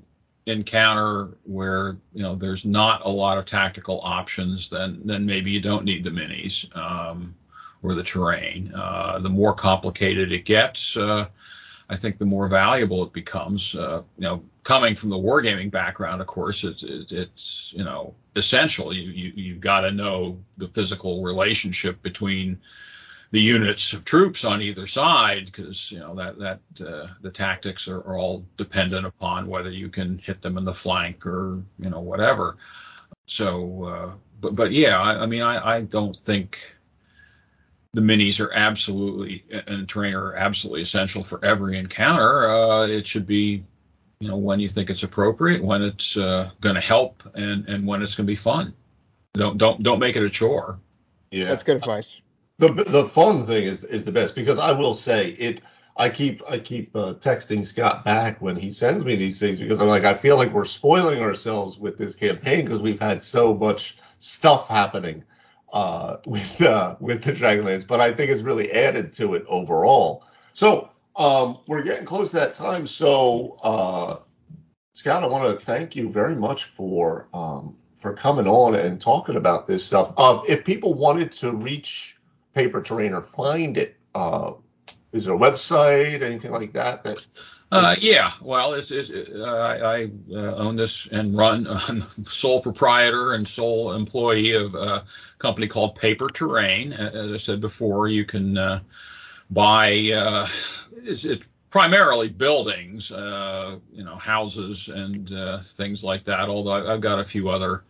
encounter 0.48 1.38
where 1.44 1.98
you 2.14 2.24
know 2.24 2.36
there's 2.36 2.66
not 2.66 3.06
a 3.06 3.10
lot 3.10 3.38
of 3.38 3.46
tactical 3.46 4.02
options 4.04 4.72
then 4.72 5.00
then 5.06 5.24
maybe 5.24 5.52
you 5.52 5.62
don't 5.62 5.86
need 5.86 6.04
the 6.04 6.10
minis. 6.10 6.76
Um, 6.76 7.36
or 7.84 7.94
the 7.94 8.04
terrain. 8.04 8.72
Uh, 8.76 9.20
the 9.20 9.30
more 9.30 9.54
complicated 9.54 10.32
it 10.32 10.46
gets, 10.46 10.98
uh, 10.98 11.28
I 11.90 11.96
think 11.98 12.18
the 12.18 12.26
more 12.26 12.48
valuable 12.48 13.04
it 13.04 13.12
becomes. 13.12 13.76
Uh, 13.76 14.04
you 14.18 14.24
know, 14.24 14.44
coming 14.64 14.96
from 14.96 15.10
the 15.10 15.18
wargaming 15.18 15.72
background, 15.72 16.22
of 16.22 16.28
course, 16.28 16.64
it's 16.64 16.84
it's 16.84 17.74
you 17.76 17.84
know 17.84 18.14
essential. 18.36 18.96
You 18.96 19.10
you 19.12 19.34
you've 19.36 19.60
got 19.60 19.82
to 19.82 19.92
know 19.92 20.40
the 20.58 20.70
physical 20.70 21.22
relationship 21.22 22.02
between 22.02 22.60
the 23.32 23.42
units 23.42 23.94
of 23.94 24.06
troops 24.06 24.44
on 24.46 24.62
either 24.62 24.86
side 24.86 25.46
because 25.46 25.92
you 25.92 26.00
know 26.00 26.16
that 26.16 26.38
that 26.38 26.60
uh, 26.86 27.08
the 27.22 27.32
tactics 27.32 27.88
are, 27.88 28.00
are, 28.00 28.18
all 28.18 28.46
dependent 28.58 29.06
upon 29.06 29.48
whether 29.48 29.72
you 29.72 29.90
can 29.90 30.18
hit 30.18 30.42
them 30.42 30.58
in 30.58 30.66
the 30.66 30.74
flank 30.74 31.26
or 31.26 31.62
you 31.80 31.90
know 31.90 32.02
whatever. 32.02 32.56
So, 33.26 33.84
uh, 33.84 34.14
but 34.40 34.56
but 34.56 34.72
yeah, 34.72 35.00
I, 35.00 35.24
I 35.24 35.26
mean, 35.26 35.42
I, 35.42 35.78
I 35.78 35.82
don't 35.82 36.16
think 36.16 36.74
the 37.94 38.02
minis 38.02 38.40
are 38.40 38.52
absolutely 38.54 39.44
and 39.68 39.88
terrain 39.88 40.14
are 40.14 40.34
absolutely 40.36 40.82
essential 40.82 41.24
for 41.24 41.44
every 41.44 41.78
encounter. 41.78 42.48
Uh, 42.48 42.88
it 42.88 43.06
should 43.06 43.26
be, 43.26 43.64
you 44.20 44.28
know, 44.28 44.38
when 44.38 44.60
you 44.60 44.70
think 44.70 44.90
it's 44.90 45.04
appropriate, 45.04 45.64
when 45.64 45.82
it's 45.82 46.16
uh, 46.18 46.52
going 46.62 46.76
to 46.76 46.82
help, 46.82 47.24
and 47.36 47.68
and 47.68 47.86
when 47.86 48.02
it's 48.02 48.16
going 48.16 48.26
to 48.26 48.32
be 48.32 48.36
fun. 48.36 48.74
Don't 49.34 49.58
don't 49.58 49.82
don't 49.84 50.00
make 50.00 50.16
it 50.16 50.24
a 50.24 50.30
chore. 50.30 50.80
Yeah, 51.32 51.46
that's 51.46 51.64
good 51.64 51.78
advice. 51.78 52.22
The 52.60 52.72
the 52.72 53.06
fun 53.06 53.46
thing 53.46 53.64
is 53.64 53.84
is 53.84 54.06
the 54.06 54.12
best 54.12 54.36
because 54.36 54.60
I 54.60 54.72
will 54.72 54.94
say 54.94 55.32
it. 55.32 55.62
I 55.98 56.08
keep 56.10 56.42
I 56.50 56.58
keep 56.58 56.96
uh, 56.96 57.16
texting 57.16 57.66
Scott 57.66 58.06
back 58.06 58.42
when 58.42 58.56
he 58.56 58.72
sends 58.72 59.04
me 59.04 59.18
these 59.18 59.40
things 59.40 59.60
because 59.60 59.82
I'm 59.82 59.88
like 59.88 60.06
I 60.06 60.14
feel 60.14 60.38
like 60.38 60.54
we're 60.54 60.66
spoiling 60.66 61.22
ourselves 61.22 61.78
with 61.78 61.98
this 61.98 62.16
campaign 62.16 62.64
because 62.64 62.82
we've 62.82 63.02
had 63.02 63.22
so 63.22 63.54
much 63.54 63.98
stuff 64.20 64.70
happening 64.70 65.24
uh, 65.74 66.18
with 66.26 66.62
uh, 66.62 66.96
with 67.00 67.24
the 67.24 67.34
Dragonlance, 67.34 67.86
but 67.86 68.00
I 68.00 68.12
think 68.12 68.32
it's 68.32 68.42
really 68.42 68.72
added 68.72 69.14
to 69.14 69.36
it 69.36 69.46
overall. 69.48 70.26
So 70.54 70.90
um, 71.16 71.60
we're 71.68 71.84
getting 71.84 72.06
close 72.06 72.32
to 72.32 72.38
that 72.38 72.54
time. 72.54 72.88
So 72.88 73.58
uh, 73.64 74.20
Scott, 74.94 75.24
I 75.24 75.28
want 75.28 75.58
to 75.58 75.66
thank 75.66 75.96
you 75.96 76.10
very 76.10 76.36
much 76.36 76.66
for 76.76 77.28
um, 77.34 77.76
for 77.96 78.14
coming 78.14 78.48
on 78.48 78.76
and 78.76 79.00
talking 79.00 79.36
about 79.36 79.68
this 79.68 79.84
stuff. 79.84 80.14
Uh, 80.18 80.42
if 80.48 80.66
people 80.66 80.94
wanted 80.94 81.32
to 81.34 81.52
reach 81.52 82.18
Paper 82.54 82.82
Terrain 82.82 83.14
or 83.14 83.22
find 83.22 83.78
it, 83.78 83.96
uh, 84.16 84.54
is 85.14 85.26
there 85.26 85.36
a 85.36 85.38
website, 85.38 86.22
anything 86.22 86.52
like 86.52 86.74
that? 86.74 87.04
That 87.04 87.26
uh, 87.72 87.96
yeah, 88.02 88.32
well, 88.42 88.74
it's, 88.74 88.92
it's, 88.92 89.10
uh, 89.10 89.44
I, 89.44 90.02
I 90.02 90.12
uh, 90.32 90.56
own 90.56 90.76
this 90.76 91.08
and 91.08 91.38
run, 91.38 91.68
I'm 91.70 92.02
sole 92.02 92.62
proprietor 92.62 93.34
and 93.34 93.48
sole 93.48 93.94
employee 93.94 94.54
of 94.54 94.76
a 94.76 95.06
company 95.40 95.68
called 95.68 95.96
Paper 95.96 96.28
Terrain. 96.28 96.94
As 96.94 97.32
I 97.32 97.38
said 97.38 97.62
before, 97.62 98.08
you 98.08 98.26
can 98.26 98.58
uh, 98.58 98.82
buy, 99.50 100.12
uh, 100.16 100.48
it's, 101.04 101.26
it's, 101.26 101.48
primarily 101.70 102.28
buildings, 102.28 103.14
uh, 103.14 103.80
you 103.94 104.04
know, 104.04 104.18
houses 104.18 104.90
and 104.90 105.30
things 105.64 106.04
like 106.04 106.26
that, 106.26 106.50
although 106.50 106.86
I've 106.86 107.00
got 107.00 107.20
a 107.20 107.24
few 107.24 107.48
other 107.48 107.86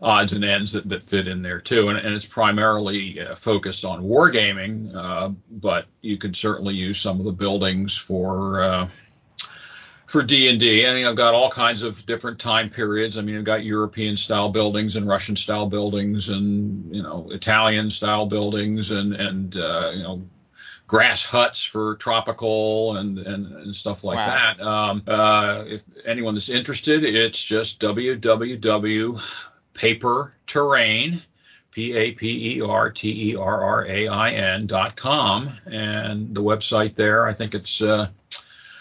odds 0.00 0.32
and 0.32 0.44
ends 0.44 0.72
that, 0.72 0.88
that 0.88 1.02
fit 1.02 1.28
in 1.28 1.42
there 1.42 1.60
too. 1.60 1.88
And, 1.88 1.98
and 1.98 2.14
it's 2.14 2.26
primarily 2.26 3.20
uh, 3.20 3.34
focused 3.34 3.84
on 3.84 4.02
wargaming, 4.04 4.94
uh, 4.94 5.30
but 5.50 5.86
you 6.02 6.18
could 6.18 6.36
certainly 6.36 6.74
use 6.74 7.00
some 7.00 7.18
of 7.18 7.24
the 7.24 7.32
buildings 7.32 7.96
for 7.96 8.62
uh, 8.62 8.88
for 10.06 10.22
D 10.22 10.48
and 10.48 10.60
D. 10.60 10.86
I 10.86 10.94
mean, 10.94 11.06
I've 11.06 11.16
got 11.16 11.34
all 11.34 11.50
kinds 11.50 11.82
of 11.82 12.04
different 12.06 12.38
time 12.38 12.70
periods. 12.70 13.18
I 13.18 13.22
mean, 13.22 13.36
I've 13.38 13.44
got 13.44 13.64
European 13.64 14.16
style 14.16 14.50
buildings 14.50 14.96
and 14.96 15.08
Russian 15.08 15.36
style 15.36 15.68
buildings, 15.68 16.28
and 16.28 16.94
you 16.94 17.02
know, 17.02 17.28
Italian 17.30 17.90
style 17.90 18.26
buildings, 18.26 18.90
and 18.90 19.14
and 19.14 19.56
uh, 19.56 19.90
you 19.94 20.02
know, 20.02 20.22
grass 20.86 21.24
huts 21.24 21.64
for 21.64 21.96
tropical 21.96 22.96
and 22.96 23.18
and, 23.18 23.46
and 23.46 23.74
stuff 23.74 24.04
like 24.04 24.18
wow. 24.18 24.26
that. 24.26 24.60
Um, 24.60 25.02
uh, 25.08 25.64
if 25.66 25.82
anyone 26.04 26.36
is 26.36 26.50
interested, 26.50 27.04
it's 27.04 27.42
just 27.42 27.80
www 27.80 29.20
paper 29.74 30.34
terrain, 30.46 31.20
P 31.72 31.92
A 31.94 32.12
P 32.12 32.56
E 32.56 32.62
R 32.62 32.90
T 32.90 33.30
E 33.30 33.36
R 33.36 33.62
R 33.62 33.86
A 33.86 34.08
I 34.08 34.30
N 34.30 34.66
dot 34.66 34.96
com. 34.96 35.50
And 35.66 36.34
the 36.34 36.42
website 36.42 36.94
there, 36.94 37.26
I 37.26 37.32
think 37.32 37.54
it's 37.54 37.82
uh, 37.82 38.08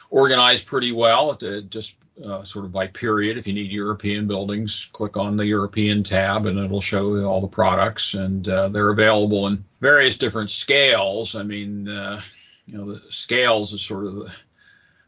organized 0.10 0.68
pretty 0.68 0.92
well, 0.92 1.38
it, 1.42 1.70
just 1.70 1.96
uh, 2.24 2.44
sort 2.44 2.66
of 2.66 2.72
by 2.72 2.88
period. 2.88 3.38
If 3.38 3.48
you 3.48 3.54
need 3.54 3.72
European 3.72 4.28
buildings, 4.28 4.90
click 4.94 5.18
on 5.18 5.36
the 5.36 5.48
European 5.48 6.04
tab 6.04 6.46
and 6.46 6.60
it'll 6.60 6.82
show 6.82 7.16
you 7.16 7.26
all 7.26 7.42
the 7.42 7.48
products. 7.48 8.14
And 8.14 8.48
uh, 8.48 8.70
they're 8.70 8.92
available 8.92 9.48
in 9.48 9.66
various 9.82 10.18
different 10.18 10.52
scales. 10.52 11.36
I 11.36 11.42
mean, 11.42 11.90
uh, 11.90 12.22
you 12.68 12.78
know, 12.78 12.94
the 12.94 13.12
scales 13.12 13.74
is 13.74 13.82
sort 13.82 14.06
of 14.06 14.14
the 14.14 14.32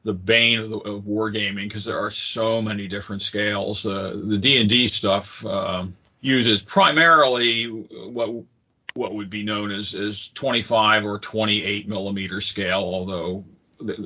the 0.06 0.14
bane 0.14 0.60
of, 0.60 0.70
the, 0.70 0.78
of 0.78 1.03
wargaming 1.03 1.68
because 1.68 1.84
there 1.84 1.99
are 1.99 2.12
so 2.12 2.62
many 2.62 2.88
different 2.88 3.24
scales. 3.24 3.86
Uh, 3.86 4.16
the 4.24 4.38
D 4.38 4.62
and 4.62 4.70
D 4.70 4.88
stuff 4.88 5.43
uh, 5.45 5.86
uses 6.22 6.62
primarily 6.62 7.66
what 7.66 8.45
what 8.93 9.14
would 9.14 9.30
be 9.30 9.43
known 9.43 9.72
as 9.72 9.93
as 9.95 10.30
25 10.30 11.06
or 11.06 11.20
28 11.20 11.89
millimeter 11.89 12.39
scale, 12.39 12.80
although 12.80 13.43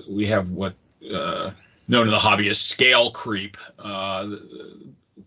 we 0.09 0.25
have 0.25 0.49
what 0.49 0.73
uh, 1.13 1.51
known 1.89 2.07
in 2.07 2.11
the 2.11 2.19
hobby 2.19 2.49
as 2.49 2.59
scale 2.59 3.11
creep. 3.11 3.57
Uh, 3.77 4.37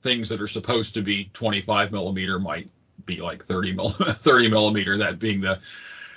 things 0.00 0.30
that 0.30 0.40
are 0.40 0.48
supposed 0.48 0.94
to 0.94 1.02
be 1.02 1.30
25 1.32 1.92
millimeter 1.92 2.40
might 2.40 2.68
be 3.04 3.20
like 3.20 3.42
30 3.42 3.72
mil, 3.74 3.90
30 3.90 4.48
millimeter. 4.48 4.96
That 4.96 5.18
being 5.18 5.42
the 5.42 5.60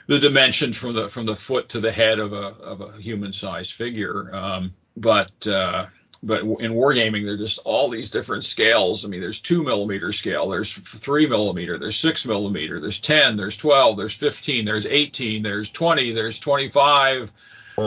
the 0.07 0.19
dimensions 0.19 0.77
from 0.77 0.93
the 0.93 1.09
from 1.09 1.25
the 1.25 1.35
foot 1.35 1.69
to 1.69 1.79
the 1.79 1.91
head 1.91 2.19
of 2.19 2.33
a 2.33 2.55
of 2.61 2.81
a 2.81 2.91
human 2.97 3.31
sized 3.31 3.73
figure. 3.73 4.33
Um, 4.33 4.73
but 4.95 5.47
uh, 5.47 5.87
but 6.23 6.41
in 6.41 6.73
wargaming, 6.73 7.23
there 7.25 7.35
are 7.35 7.37
just 7.37 7.59
all 7.65 7.89
these 7.89 8.09
different 8.09 8.43
scales. 8.43 9.05
I 9.05 9.07
mean, 9.07 9.21
there's 9.21 9.39
two 9.39 9.63
millimeter 9.63 10.11
scale, 10.11 10.49
there's 10.49 10.75
three 10.75 11.27
millimeter, 11.27 11.77
there's 11.77 11.97
six 11.97 12.25
millimeter, 12.25 12.79
there's 12.79 12.99
10, 12.99 13.37
there's 13.37 13.57
12, 13.57 13.97
there's 13.97 14.13
15, 14.13 14.65
there's 14.65 14.85
18, 14.85 15.43
there's 15.43 15.69
20, 15.69 16.11
there's 16.13 16.39
25, 16.39 17.31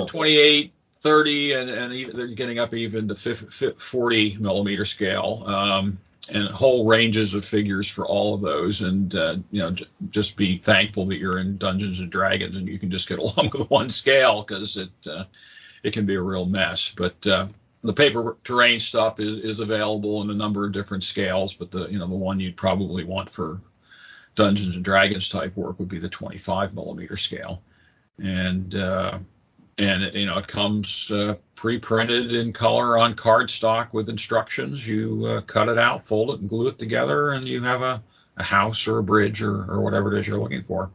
28, 0.06 0.72
30, 0.94 1.52
and, 1.52 1.70
and 1.70 2.06
they're 2.14 2.28
getting 2.28 2.58
up 2.58 2.74
even 2.74 3.08
to 3.08 3.14
50, 3.14 3.72
40 3.78 4.36
millimeter 4.38 4.84
scale. 4.84 5.42
Um, 5.46 5.98
and 6.30 6.48
whole 6.48 6.86
ranges 6.86 7.34
of 7.34 7.44
figures 7.44 7.88
for 7.88 8.06
all 8.06 8.34
of 8.34 8.40
those. 8.40 8.82
And 8.82 9.14
uh, 9.14 9.36
you 9.50 9.60
know, 9.60 9.70
j- 9.70 9.86
just 10.10 10.36
be 10.36 10.56
thankful 10.56 11.06
that 11.06 11.18
you're 11.18 11.38
in 11.38 11.58
Dungeons 11.58 12.00
and 12.00 12.10
Dragons 12.10 12.56
and 12.56 12.68
you 12.68 12.78
can 12.78 12.90
just 12.90 13.08
get 13.08 13.18
along 13.18 13.50
with 13.52 13.70
one 13.70 13.90
scale 13.90 14.42
because 14.42 14.76
it 14.76 14.90
uh, 15.10 15.24
it 15.82 15.92
can 15.92 16.06
be 16.06 16.14
a 16.14 16.20
real 16.20 16.46
mess. 16.46 16.92
But 16.96 17.26
uh, 17.26 17.46
the 17.82 17.92
paper 17.92 18.36
terrain 18.44 18.80
stuff 18.80 19.20
is, 19.20 19.38
is 19.38 19.60
available 19.60 20.22
in 20.22 20.30
a 20.30 20.34
number 20.34 20.64
of 20.64 20.72
different 20.72 21.02
scales, 21.02 21.54
but 21.54 21.70
the 21.70 21.86
you 21.86 21.98
know 21.98 22.06
the 22.06 22.14
one 22.16 22.40
you'd 22.40 22.56
probably 22.56 23.04
want 23.04 23.30
for 23.30 23.60
Dungeons 24.34 24.76
and 24.76 24.84
Dragons 24.84 25.28
type 25.28 25.56
work 25.56 25.78
would 25.78 25.88
be 25.88 25.98
the 25.98 26.08
25 26.08 26.74
millimeter 26.74 27.16
scale. 27.16 27.62
And 28.18 28.74
uh, 28.74 29.18
and 29.78 30.14
you 30.14 30.26
know 30.26 30.38
it 30.38 30.46
comes 30.46 31.10
uh, 31.10 31.36
pre-printed 31.54 32.32
in 32.32 32.52
color 32.52 32.98
on 32.98 33.14
cardstock 33.14 33.92
with 33.92 34.08
instructions. 34.08 34.86
You 34.86 35.24
uh, 35.26 35.40
cut 35.42 35.68
it 35.68 35.78
out, 35.78 36.04
fold 36.04 36.34
it, 36.34 36.40
and 36.40 36.48
glue 36.48 36.68
it 36.68 36.78
together, 36.78 37.30
and 37.30 37.46
you 37.46 37.62
have 37.62 37.82
a, 37.82 38.02
a 38.36 38.42
house 38.42 38.86
or 38.88 38.98
a 38.98 39.02
bridge 39.02 39.42
or, 39.42 39.64
or 39.70 39.82
whatever 39.82 40.12
it 40.12 40.18
is 40.18 40.26
you're 40.26 40.38
looking 40.38 40.62
for. 40.62 40.90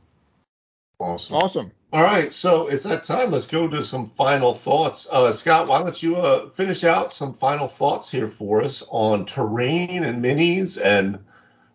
Awesome. 0.99 1.35
Awesome. 1.35 1.71
All 1.91 2.01
right, 2.01 2.33
so 2.33 2.67
it's 2.67 2.83
that 2.83 3.03
time. 3.03 3.29
Let's 3.29 3.45
go 3.45 3.67
to 3.67 3.83
some 3.83 4.07
final 4.07 4.53
thoughts. 4.53 5.07
Uh, 5.11 5.31
Scott, 5.31 5.67
why 5.67 5.83
don't 5.83 6.01
you 6.01 6.15
uh, 6.15 6.49
finish 6.49 6.83
out 6.83 7.13
some 7.13 7.33
final 7.33 7.67
thoughts 7.67 8.09
here 8.09 8.27
for 8.27 8.63
us 8.63 8.83
on 8.89 9.27
terrain 9.27 10.03
and 10.03 10.23
minis 10.23 10.83
and 10.83 11.19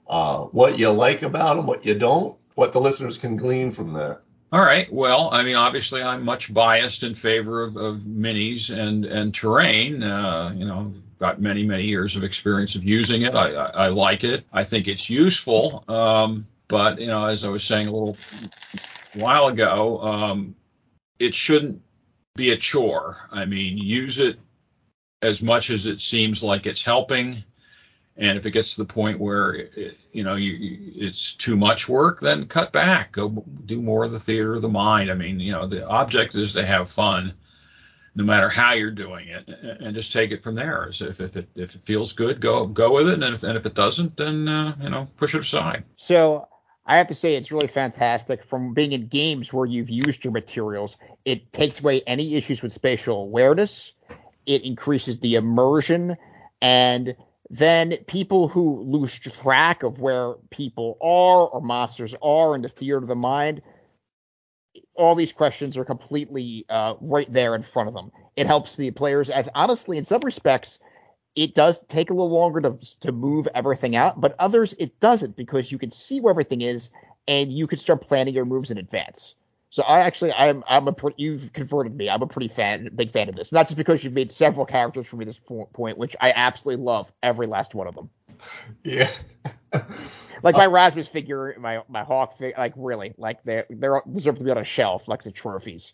uh, 0.09 0.41
what 0.47 0.77
you 0.77 0.91
like 0.91 1.23
about 1.23 1.55
them, 1.55 1.67
what 1.67 1.87
you 1.87 1.97
don't, 1.97 2.37
what 2.57 2.73
the 2.73 2.81
listeners 2.81 3.17
can 3.17 3.37
glean 3.37 3.71
from 3.71 3.93
there. 3.93 4.23
All 4.51 4.61
right. 4.61 4.91
Well, 4.91 5.29
I 5.31 5.43
mean, 5.43 5.57
obviously, 5.57 6.03
I'm 6.03 6.25
much 6.25 6.53
biased 6.53 7.03
in 7.03 7.15
favor 7.15 7.63
of, 7.63 7.77
of 7.77 7.99
minis 7.99 8.77
and 8.77 9.05
and 9.05 9.35
terrain. 9.35 10.03
Uh, 10.03 10.53
you 10.57 10.65
know, 10.65 10.93
got 11.19 11.41
many 11.41 11.65
many 11.65 11.85
years 11.85 12.17
of 12.17 12.25
experience 12.25 12.75
of 12.75 12.85
using 12.85 13.23
it. 13.23 13.35
I, 13.35 13.51
I, 13.51 13.65
I 13.67 13.89
like 13.89 14.25
it. 14.25 14.45
I 14.53 14.65
think 14.65 14.89
it's 14.89 15.11
useful. 15.11 15.85
Um, 15.89 16.47
but 16.67 16.99
you 16.99 17.09
know, 17.09 17.27
as 17.27 17.45
I 17.45 17.49
was 17.49 17.63
saying 17.63 17.89
a 17.89 17.93
little 17.93 18.17
while 19.15 19.49
ago, 19.49 20.01
um, 20.01 20.55
it 21.19 21.35
shouldn't 21.35 21.83
be 22.35 22.51
a 22.51 22.57
chore. 22.57 23.17
I 23.31 23.45
mean, 23.45 23.77
use 23.77 24.19
it 24.19 24.39
as 25.21 25.43
much 25.43 25.69
as 25.69 25.87
it 25.87 26.01
seems 26.01 26.43
like 26.43 26.67
it's 26.67 26.85
helping. 26.85 27.45
And 28.19 28.37
if 28.37 28.45
it 28.47 28.51
gets 28.51 28.75
to 28.75 28.83
the 28.83 28.93
point 28.93 29.21
where 29.21 29.55
it, 29.55 29.97
you 30.13 30.25
know 30.25 30.35
you, 30.35 30.57
it's 30.97 31.35
too 31.35 31.57
much 31.57 31.89
work, 31.89 32.19
then 32.19 32.47
cut 32.47 32.73
back. 32.73 33.13
Go 33.13 33.45
do 33.65 33.81
more 33.81 34.05
of 34.05 34.11
the 34.11 34.19
theater 34.19 34.55
of 34.55 34.63
the 34.63 34.69
mind. 34.69 35.11
I 35.11 35.15
mean, 35.15 35.39
you 35.39 35.53
know, 35.53 35.67
the 35.67 35.87
object 35.87 36.35
is 36.35 36.53
to 36.55 36.67
have 36.67 36.91
fun, 36.91 37.33
no 38.17 38.25
matter 38.25 38.49
how 38.49 38.73
you're 38.73 38.91
doing 38.91 39.29
it, 39.29 39.49
and 39.81 39.95
just 39.95 40.13
take 40.13 40.33
it 40.33 40.43
from 40.43 40.57
there. 40.57 40.91
So 40.91 41.07
if, 41.07 41.21
if 41.21 41.37
it 41.37 41.49
if 41.55 41.77
it 41.77 41.83
feels 41.85 42.13
good, 42.13 42.41
go 42.41 42.67
go 42.67 42.93
with 42.93 43.09
it, 43.09 43.23
and 43.23 43.35
if 43.35 43.45
and 43.45 43.57
if 43.57 43.65
it 43.65 43.75
doesn't, 43.75 44.17
then 44.17 44.49
uh, 44.49 44.75
you 44.83 44.91
know 44.91 45.09
push 45.17 45.37
it 45.37 45.41
aside. 45.41 45.85
So 45.95 46.49
I 46.85 46.97
have 46.97 47.07
to 47.09 47.15
say 47.15 47.37
it's 47.37 47.53
really 47.53 47.69
fantastic. 47.69 48.43
From 48.43 48.75
being 48.75 48.93
in 48.93 49.07
games 49.07 49.53
where 49.53 49.67
you've 49.67 49.91
used 49.91 50.25
your 50.25 50.33
materials, 50.33 50.97
it 51.25 51.53
takes 51.53 51.79
away 51.79 52.03
any 52.05 52.35
issues 52.35 52.63
with 52.63 52.73
spatial 52.73 53.23
awareness. 53.23 53.93
It 54.45 54.65
increases 54.65 55.21
the 55.21 55.37
immersion 55.37 56.17
and 56.61 57.15
then 57.51 57.97
people 58.07 58.49
who 58.49 58.83
lose 58.83 59.19
track 59.19 59.83
of 59.83 60.01
where 60.01 60.35
people 60.51 60.99
are 61.01 61.49
or 61.49 61.61
monsters 61.61 62.15
are 62.23 62.55
in 62.55 62.63
the 62.63 62.69
theater 62.69 62.99
of 62.99 63.07
the 63.07 63.17
mind, 63.17 63.63
all 64.95 65.15
these 65.15 65.33
questions 65.33 65.77
are 65.77 65.85
completely 65.85 66.67
uh, 66.69 66.95
right 67.01 67.33
there 67.33 67.55
in 67.55 67.63
front 67.63 67.89
of 67.89 67.95
them. 67.95 68.11
It 68.37 68.47
helps 68.47 68.77
the 68.77 68.91
players. 68.91 69.31
As 69.31 69.49
honestly, 69.55 69.97
in 69.97 70.05
some 70.05 70.21
respects, 70.23 70.79
it 71.37 71.55
does 71.55 71.79
take 71.87 72.11
a 72.11 72.15
little 72.15 72.31
longer 72.31 72.61
to 72.61 72.77
to 73.01 73.13
move 73.13 73.49
everything 73.55 73.97
out, 73.97 74.21
but 74.21 74.35
others 74.39 74.75
it 74.75 74.99
doesn't 75.01 75.37
because 75.37 75.71
you 75.71 75.79
can 75.79 75.91
see 75.91 76.21
where 76.21 76.33
everything 76.33 76.61
is 76.61 76.91
and 77.29 77.53
you 77.53 77.67
can 77.67 77.79
start 77.79 78.07
planning 78.07 78.35
your 78.35 78.45
moves 78.45 78.71
in 78.71 78.79
advance. 78.79 79.37
So 79.71 79.83
I 79.83 80.01
actually 80.01 80.33
I'm 80.33 80.65
I'm 80.67 80.89
a 80.89 80.95
you've 81.17 81.53
converted 81.53 81.95
me. 81.95 82.09
I'm 82.09 82.23
a 82.23 82.27
pretty 82.27 82.49
fan 82.49 82.91
big 82.95 83.11
fan 83.11 83.29
of 83.29 83.37
this. 83.37 83.53
Not 83.53 83.67
just 83.67 83.77
because 83.77 84.03
you've 84.03 84.15
made 84.15 84.31
several 84.31 84.65
characters 84.65 85.07
for 85.07 85.17
me 85.17 85.25
this 85.25 85.39
point, 85.39 85.99
which 85.99 86.17
I 86.21 86.33
absolutely 86.35 86.85
love 86.85 87.13
every 87.23 87.47
last 87.47 87.75
one 87.75 87.87
of 87.87 87.95
them. 87.95 88.11
Yeah. 88.83 89.11
like 90.43 90.57
my 90.57 90.67
Rasmus 90.67 91.09
figure, 91.09 91.55
my 91.61 91.83
my 91.89 92.03
Hawk 92.03 92.37
figure, 92.37 92.57
like 92.57 92.73
really, 92.77 93.15
like 93.19 93.43
they 93.43 93.65
they 93.69 93.89
deserve 94.11 94.39
to 94.39 94.45
be 94.45 94.51
on 94.51 94.59
a 94.59 94.65
shelf, 94.65 95.07
like 95.07 95.23
the 95.23 95.33
trophies. 95.33 95.93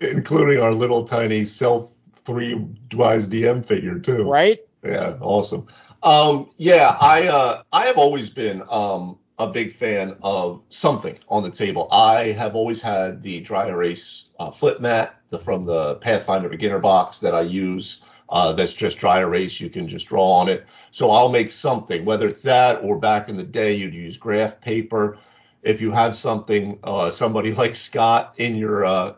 Including 0.00 0.60
our 0.60 0.72
little 0.72 1.04
tiny 1.04 1.44
self 1.44 1.92
three 2.26 2.54
wise 2.92 3.28
DM 3.28 3.64
figure 3.64 3.98
too. 3.98 4.28
Right? 4.28 4.58
Yeah, 4.84 5.16
awesome. 5.20 5.66
Um, 6.02 6.50
yeah, 6.58 6.96
I 7.00 7.28
uh, 7.28 7.62
I 7.72 7.86
have 7.86 7.96
always 7.96 8.28
been 8.28 8.62
um, 8.68 9.18
a 9.38 9.46
big 9.46 9.72
fan 9.72 10.16
of 10.22 10.62
something 10.68 11.18
on 11.28 11.42
the 11.42 11.50
table. 11.50 11.88
I 11.90 12.32
have 12.32 12.54
always 12.54 12.80
had 12.80 13.22
the 13.22 13.40
dry 13.40 13.68
erase 13.68 14.30
uh, 14.38 14.50
flip 14.50 14.80
mat 14.80 15.16
the, 15.28 15.38
from 15.38 15.66
the 15.66 15.96
Pathfinder 15.96 16.48
beginner 16.48 16.78
box 16.78 17.18
that 17.20 17.34
I 17.34 17.42
use. 17.42 18.02
Uh, 18.28 18.52
that's 18.54 18.72
just 18.72 18.98
dry 18.98 19.20
erase. 19.20 19.60
You 19.60 19.70
can 19.70 19.88
just 19.88 20.06
draw 20.06 20.24
on 20.24 20.48
it. 20.48 20.66
So 20.90 21.10
I'll 21.10 21.28
make 21.28 21.50
something, 21.50 22.04
whether 22.04 22.26
it's 22.26 22.42
that 22.42 22.82
or 22.82 22.98
back 22.98 23.28
in 23.28 23.36
the 23.36 23.44
day 23.44 23.74
you'd 23.76 23.94
use 23.94 24.16
graph 24.16 24.60
paper. 24.60 25.18
If 25.62 25.80
you 25.80 25.90
have 25.90 26.16
something, 26.16 26.78
uh, 26.82 27.10
somebody 27.10 27.52
like 27.54 27.74
Scott 27.74 28.34
in 28.38 28.56
your 28.56 28.84
uh, 28.84 29.14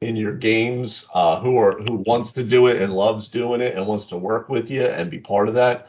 in 0.00 0.14
your 0.14 0.34
games 0.34 1.06
uh, 1.12 1.40
who 1.40 1.56
are 1.56 1.78
who 1.80 2.04
wants 2.06 2.32
to 2.32 2.44
do 2.44 2.68
it 2.68 2.80
and 2.80 2.94
loves 2.94 3.28
doing 3.28 3.60
it 3.60 3.74
and 3.74 3.86
wants 3.86 4.06
to 4.06 4.16
work 4.16 4.48
with 4.48 4.70
you 4.70 4.82
and 4.82 5.10
be 5.10 5.18
part 5.18 5.48
of 5.48 5.54
that, 5.54 5.88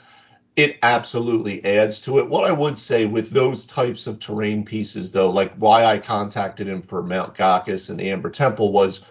it 0.56 0.78
absolutely 0.84 1.64
adds 1.64 2.00
to 2.02 2.20
it. 2.20 2.30
What 2.30 2.50
I 2.50 2.52
would 2.52 2.78
say 2.78 3.06
with 3.06 3.30
those 3.30 3.66
types 3.66 4.08
of 4.08 4.20
terrain 4.20 4.66
pieces, 4.66 5.12
though, 5.12 5.30
like 5.30 5.54
why 5.56 5.86
I 5.86 6.00
contacted 6.00 6.68
him 6.68 6.82
for 6.82 7.02
Mount 7.02 7.36
Ghakis 7.36 7.90
and 7.90 8.00
the 8.00 8.12
Amber 8.12 8.30
Temple 8.30 8.72
was 8.72 9.02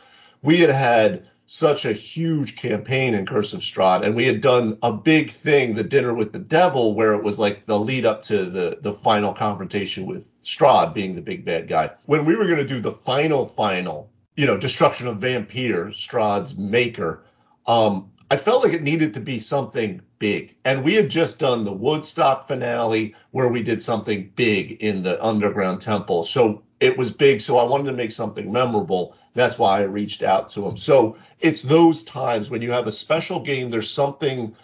we 0.42 0.58
had 0.58 0.70
had 0.70 1.26
such 1.46 1.86
a 1.86 1.92
huge 1.92 2.56
campaign 2.56 3.14
in 3.14 3.24
Curse 3.24 3.54
of 3.54 3.60
Strahd, 3.60 4.04
and 4.04 4.14
we 4.14 4.26
had 4.26 4.42
done 4.42 4.76
a 4.82 4.92
big 4.92 5.30
thing, 5.30 5.74
the 5.74 5.82
dinner 5.82 6.12
with 6.12 6.32
the 6.32 6.38
devil, 6.38 6.94
where 6.94 7.14
it 7.14 7.22
was 7.22 7.38
like 7.38 7.64
the 7.64 7.78
lead 7.78 8.04
up 8.04 8.22
to 8.24 8.44
the 8.44 8.78
the 8.82 8.92
final 8.92 9.32
confrontation 9.32 10.04
with 10.04 10.24
Strahd 10.42 10.92
being 10.92 11.14
the 11.14 11.22
big 11.22 11.44
bad 11.44 11.66
guy. 11.66 11.90
When 12.06 12.26
we 12.26 12.36
were 12.36 12.44
going 12.44 12.58
to 12.58 12.66
do 12.66 12.80
the 12.80 12.92
final 12.92 13.46
final 13.46 14.10
you 14.38 14.46
know, 14.46 14.56
Destruction 14.56 15.08
of 15.08 15.16
Vampire, 15.16 15.86
Strahd's 15.86 16.56
maker, 16.56 17.24
um, 17.66 18.12
I 18.30 18.36
felt 18.36 18.62
like 18.62 18.74
it 18.74 18.82
needed 18.82 19.14
to 19.14 19.20
be 19.20 19.38
something 19.38 20.02
big. 20.18 20.54
And 20.64 20.84
we 20.84 20.94
had 20.94 21.08
just 21.08 21.38
done 21.38 21.64
the 21.64 21.72
Woodstock 21.72 22.46
finale 22.46 23.14
where 23.30 23.48
we 23.48 23.62
did 23.62 23.80
something 23.80 24.30
big 24.36 24.82
in 24.82 25.02
the 25.02 25.24
underground 25.24 25.80
temple. 25.80 26.24
So 26.24 26.62
it 26.80 26.98
was 26.98 27.10
big. 27.10 27.40
So 27.40 27.56
I 27.56 27.64
wanted 27.64 27.90
to 27.90 27.96
make 27.96 28.12
something 28.12 28.52
memorable. 28.52 29.16
That's 29.34 29.58
why 29.58 29.78
I 29.78 29.84
reached 29.84 30.22
out 30.22 30.50
to 30.50 30.66
him. 30.66 30.76
So 30.76 31.16
it's 31.40 31.62
those 31.62 32.04
times 32.04 32.50
when 32.50 32.60
you 32.60 32.70
have 32.72 32.86
a 32.86 32.92
special 32.92 33.40
game, 33.40 33.70
there's 33.70 33.90
something, 33.90 34.54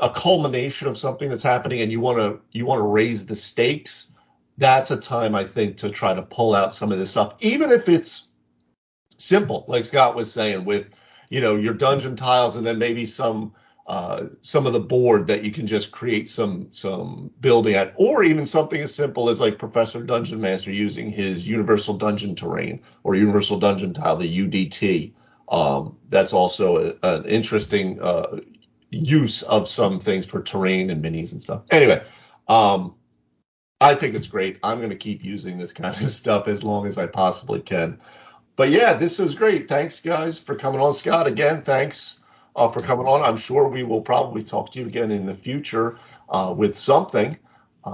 a 0.00 0.08
culmination 0.08 0.88
of 0.88 0.96
something 0.96 1.28
that's 1.28 1.42
happening 1.42 1.82
and 1.82 1.92
you 1.92 2.00
want 2.00 2.18
to, 2.18 2.40
you 2.52 2.64
want 2.64 2.78
to 2.78 2.86
raise 2.86 3.26
the 3.26 3.36
stakes. 3.36 4.10
That's 4.56 4.90
a 4.90 5.00
time 5.00 5.34
I 5.34 5.44
think 5.44 5.76
to 5.78 5.90
try 5.90 6.14
to 6.14 6.22
pull 6.22 6.54
out 6.54 6.72
some 6.72 6.92
of 6.92 6.98
this 6.98 7.10
stuff, 7.10 7.34
even 7.40 7.70
if 7.70 7.88
it's 7.90 8.28
simple, 9.18 9.64
like 9.68 9.84
Scott 9.84 10.16
was 10.16 10.32
saying, 10.32 10.64
with 10.64 10.86
you 11.32 11.40
know 11.40 11.56
your 11.56 11.72
dungeon 11.72 12.14
tiles 12.14 12.56
and 12.56 12.66
then 12.66 12.78
maybe 12.78 13.06
some 13.06 13.54
uh, 13.86 14.26
some 14.42 14.66
of 14.66 14.74
the 14.74 14.80
board 14.80 15.26
that 15.26 15.42
you 15.42 15.50
can 15.50 15.66
just 15.66 15.90
create 15.90 16.28
some 16.28 16.68
some 16.72 17.30
building 17.40 17.74
at, 17.74 17.94
or 17.96 18.22
even 18.22 18.46
something 18.46 18.80
as 18.80 18.94
simple 18.94 19.30
as 19.30 19.40
like 19.40 19.58
Professor 19.58 20.02
Dungeon 20.02 20.40
Master 20.40 20.70
using 20.70 21.10
his 21.10 21.48
Universal 21.48 21.94
Dungeon 21.94 22.36
Terrain 22.36 22.80
or 23.02 23.16
Universal 23.16 23.58
Dungeon 23.58 23.94
Tile, 23.94 24.16
the 24.16 24.46
UDT. 24.46 25.14
Um, 25.48 25.96
that's 26.08 26.32
also 26.32 26.94
a, 27.02 27.06
an 27.16 27.24
interesting 27.24 28.00
uh, 28.00 28.38
use 28.90 29.42
of 29.42 29.66
some 29.66 29.98
things 29.98 30.26
for 30.26 30.42
terrain 30.42 30.90
and 30.90 31.02
minis 31.02 31.32
and 31.32 31.42
stuff. 31.42 31.62
Anyway, 31.70 32.04
um, 32.46 32.94
I 33.80 33.94
think 33.94 34.14
it's 34.14 34.28
great. 34.28 34.58
I'm 34.62 34.78
going 34.78 34.90
to 34.90 34.96
keep 34.96 35.24
using 35.24 35.58
this 35.58 35.72
kind 35.72 35.96
of 36.00 36.08
stuff 36.08 36.46
as 36.46 36.62
long 36.62 36.86
as 36.86 36.98
I 36.98 37.06
possibly 37.06 37.60
can 37.60 37.98
but 38.62 38.70
yeah, 38.70 38.94
this 38.94 39.18
was 39.18 39.34
great. 39.34 39.68
Thanks, 39.68 39.98
guys, 39.98 40.38
for 40.38 40.54
coming 40.54 40.80
on. 40.80 40.92
Scott, 40.92 41.26
again, 41.26 41.62
thanks 41.62 42.20
uh, 42.54 42.68
for 42.68 42.78
coming 42.78 43.08
on. 43.08 43.20
I'm 43.20 43.36
sure 43.36 43.66
we 43.66 43.82
will 43.82 44.00
probably 44.00 44.44
talk 44.44 44.70
to 44.70 44.78
you 44.78 44.86
again 44.86 45.10
in 45.10 45.26
the 45.26 45.34
future 45.34 45.98
uh, 46.28 46.54
with 46.56 46.78
something. 46.78 47.36
Um, 47.82 47.92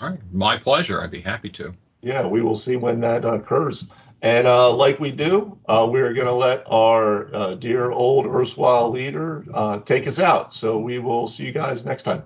All 0.00 0.10
right, 0.10 0.20
my 0.30 0.56
pleasure. 0.56 1.02
I'd 1.02 1.10
be 1.10 1.20
happy 1.20 1.50
to. 1.50 1.74
Yeah, 2.00 2.28
we 2.28 2.42
will 2.42 2.54
see 2.54 2.76
when 2.76 3.00
that 3.00 3.24
occurs. 3.24 3.88
And 4.22 4.46
uh, 4.46 4.72
like 4.72 5.00
we 5.00 5.10
do, 5.10 5.58
uh, 5.68 5.88
we're 5.90 6.12
going 6.12 6.28
to 6.28 6.32
let 6.32 6.62
our 6.70 7.34
uh, 7.34 7.54
dear 7.56 7.90
old 7.90 8.26
erstwhile 8.26 8.90
leader 8.90 9.44
uh, 9.52 9.80
take 9.80 10.06
us 10.06 10.20
out. 10.20 10.54
So 10.54 10.78
we 10.78 11.00
will 11.00 11.26
see 11.26 11.44
you 11.44 11.50
guys 11.50 11.84
next 11.84 12.04
time. 12.04 12.22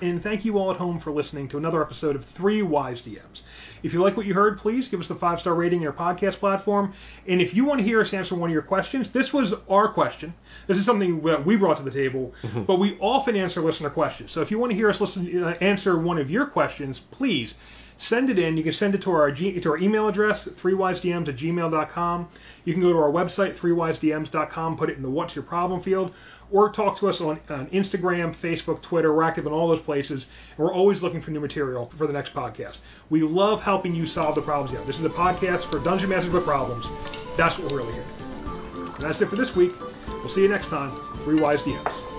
And 0.00 0.22
thank 0.22 0.44
you 0.44 0.58
all 0.58 0.70
at 0.70 0.76
home 0.76 0.98
for 0.98 1.10
listening 1.10 1.48
to 1.48 1.56
another 1.56 1.80
episode 1.80 2.16
of 2.16 2.24
Three 2.24 2.60
Wise 2.60 3.00
DMs. 3.00 3.44
If 3.84 3.92
you 3.92 4.02
like 4.02 4.16
what 4.16 4.26
you 4.26 4.34
heard, 4.34 4.58
please 4.58 4.88
give 4.88 4.98
us 4.98 5.08
the 5.08 5.14
five 5.14 5.38
star 5.38 5.54
rating 5.54 5.78
in 5.78 5.82
your 5.82 5.92
podcast 5.92 6.38
platform. 6.38 6.94
And 7.28 7.40
if 7.40 7.54
you 7.54 7.66
want 7.66 7.80
to 7.80 7.84
hear 7.84 8.00
us 8.00 8.14
answer 8.14 8.34
one 8.34 8.50
of 8.50 8.54
your 8.54 8.62
questions, 8.62 9.10
this 9.10 9.32
was 9.32 9.54
our 9.68 9.88
question. 9.88 10.34
This 10.66 10.78
is 10.78 10.86
something 10.86 11.20
that 11.22 11.44
we 11.44 11.56
brought 11.56 11.76
to 11.76 11.82
the 11.82 11.90
table, 11.90 12.32
mm-hmm. 12.42 12.62
but 12.62 12.78
we 12.78 12.96
often 12.98 13.36
answer 13.36 13.60
listener 13.60 13.90
questions. 13.90 14.32
So 14.32 14.40
if 14.40 14.50
you 14.50 14.58
want 14.58 14.72
to 14.72 14.76
hear 14.76 14.88
us 14.88 15.00
listen, 15.00 15.44
uh, 15.44 15.56
answer 15.60 15.98
one 15.98 16.18
of 16.18 16.30
your 16.30 16.46
questions, 16.46 16.98
please 16.98 17.54
send 18.04 18.30
it 18.30 18.38
in. 18.38 18.56
You 18.56 18.62
can 18.62 18.72
send 18.72 18.94
it 18.94 19.02
to 19.02 19.10
our 19.12 19.32
to 19.32 19.70
our 19.70 19.78
email 19.78 20.08
address, 20.08 20.46
threewisedms 20.46 21.28
at 21.28 21.36
gmail.com. 21.36 22.28
You 22.64 22.72
can 22.72 22.82
go 22.82 22.92
to 22.92 22.98
our 22.98 23.10
website, 23.10 23.58
threewisedms.com, 23.58 24.76
put 24.76 24.90
it 24.90 24.96
in 24.96 25.02
the 25.02 25.10
what's 25.10 25.34
your 25.34 25.44
problem 25.44 25.80
field, 25.80 26.14
or 26.52 26.70
talk 26.70 26.98
to 26.98 27.08
us 27.08 27.20
on, 27.20 27.40
on 27.48 27.66
Instagram, 27.68 28.34
Facebook, 28.34 28.82
Twitter. 28.82 29.12
We're 29.14 29.22
active 29.22 29.46
in 29.46 29.52
all 29.52 29.68
those 29.68 29.80
places, 29.80 30.26
and 30.50 30.58
we're 30.58 30.74
always 30.74 31.02
looking 31.02 31.20
for 31.20 31.30
new 31.30 31.40
material 31.40 31.86
for 31.86 32.06
the 32.06 32.12
next 32.12 32.34
podcast. 32.34 32.78
We 33.10 33.22
love 33.22 33.62
helping 33.62 33.94
you 33.94 34.06
solve 34.06 34.34
the 34.34 34.42
problems 34.42 34.70
you 34.70 34.78
have. 34.78 34.86
This 34.86 34.98
is 34.98 35.04
a 35.04 35.10
podcast 35.10 35.70
for 35.70 35.78
Dungeon 35.78 36.10
Masters 36.10 36.32
with 36.32 36.44
Problems. 36.44 36.88
That's 37.36 37.58
what 37.58 37.72
we're 37.72 37.78
really 37.78 37.94
here. 37.94 38.06
And 38.76 39.02
that's 39.02 39.20
it 39.20 39.28
for 39.28 39.36
this 39.36 39.56
week. 39.56 39.72
We'll 40.08 40.28
see 40.28 40.42
you 40.42 40.48
next 40.48 40.68
time. 40.68 40.94
Three 41.24 41.40
Wise 41.40 41.62
DMs. 41.62 42.13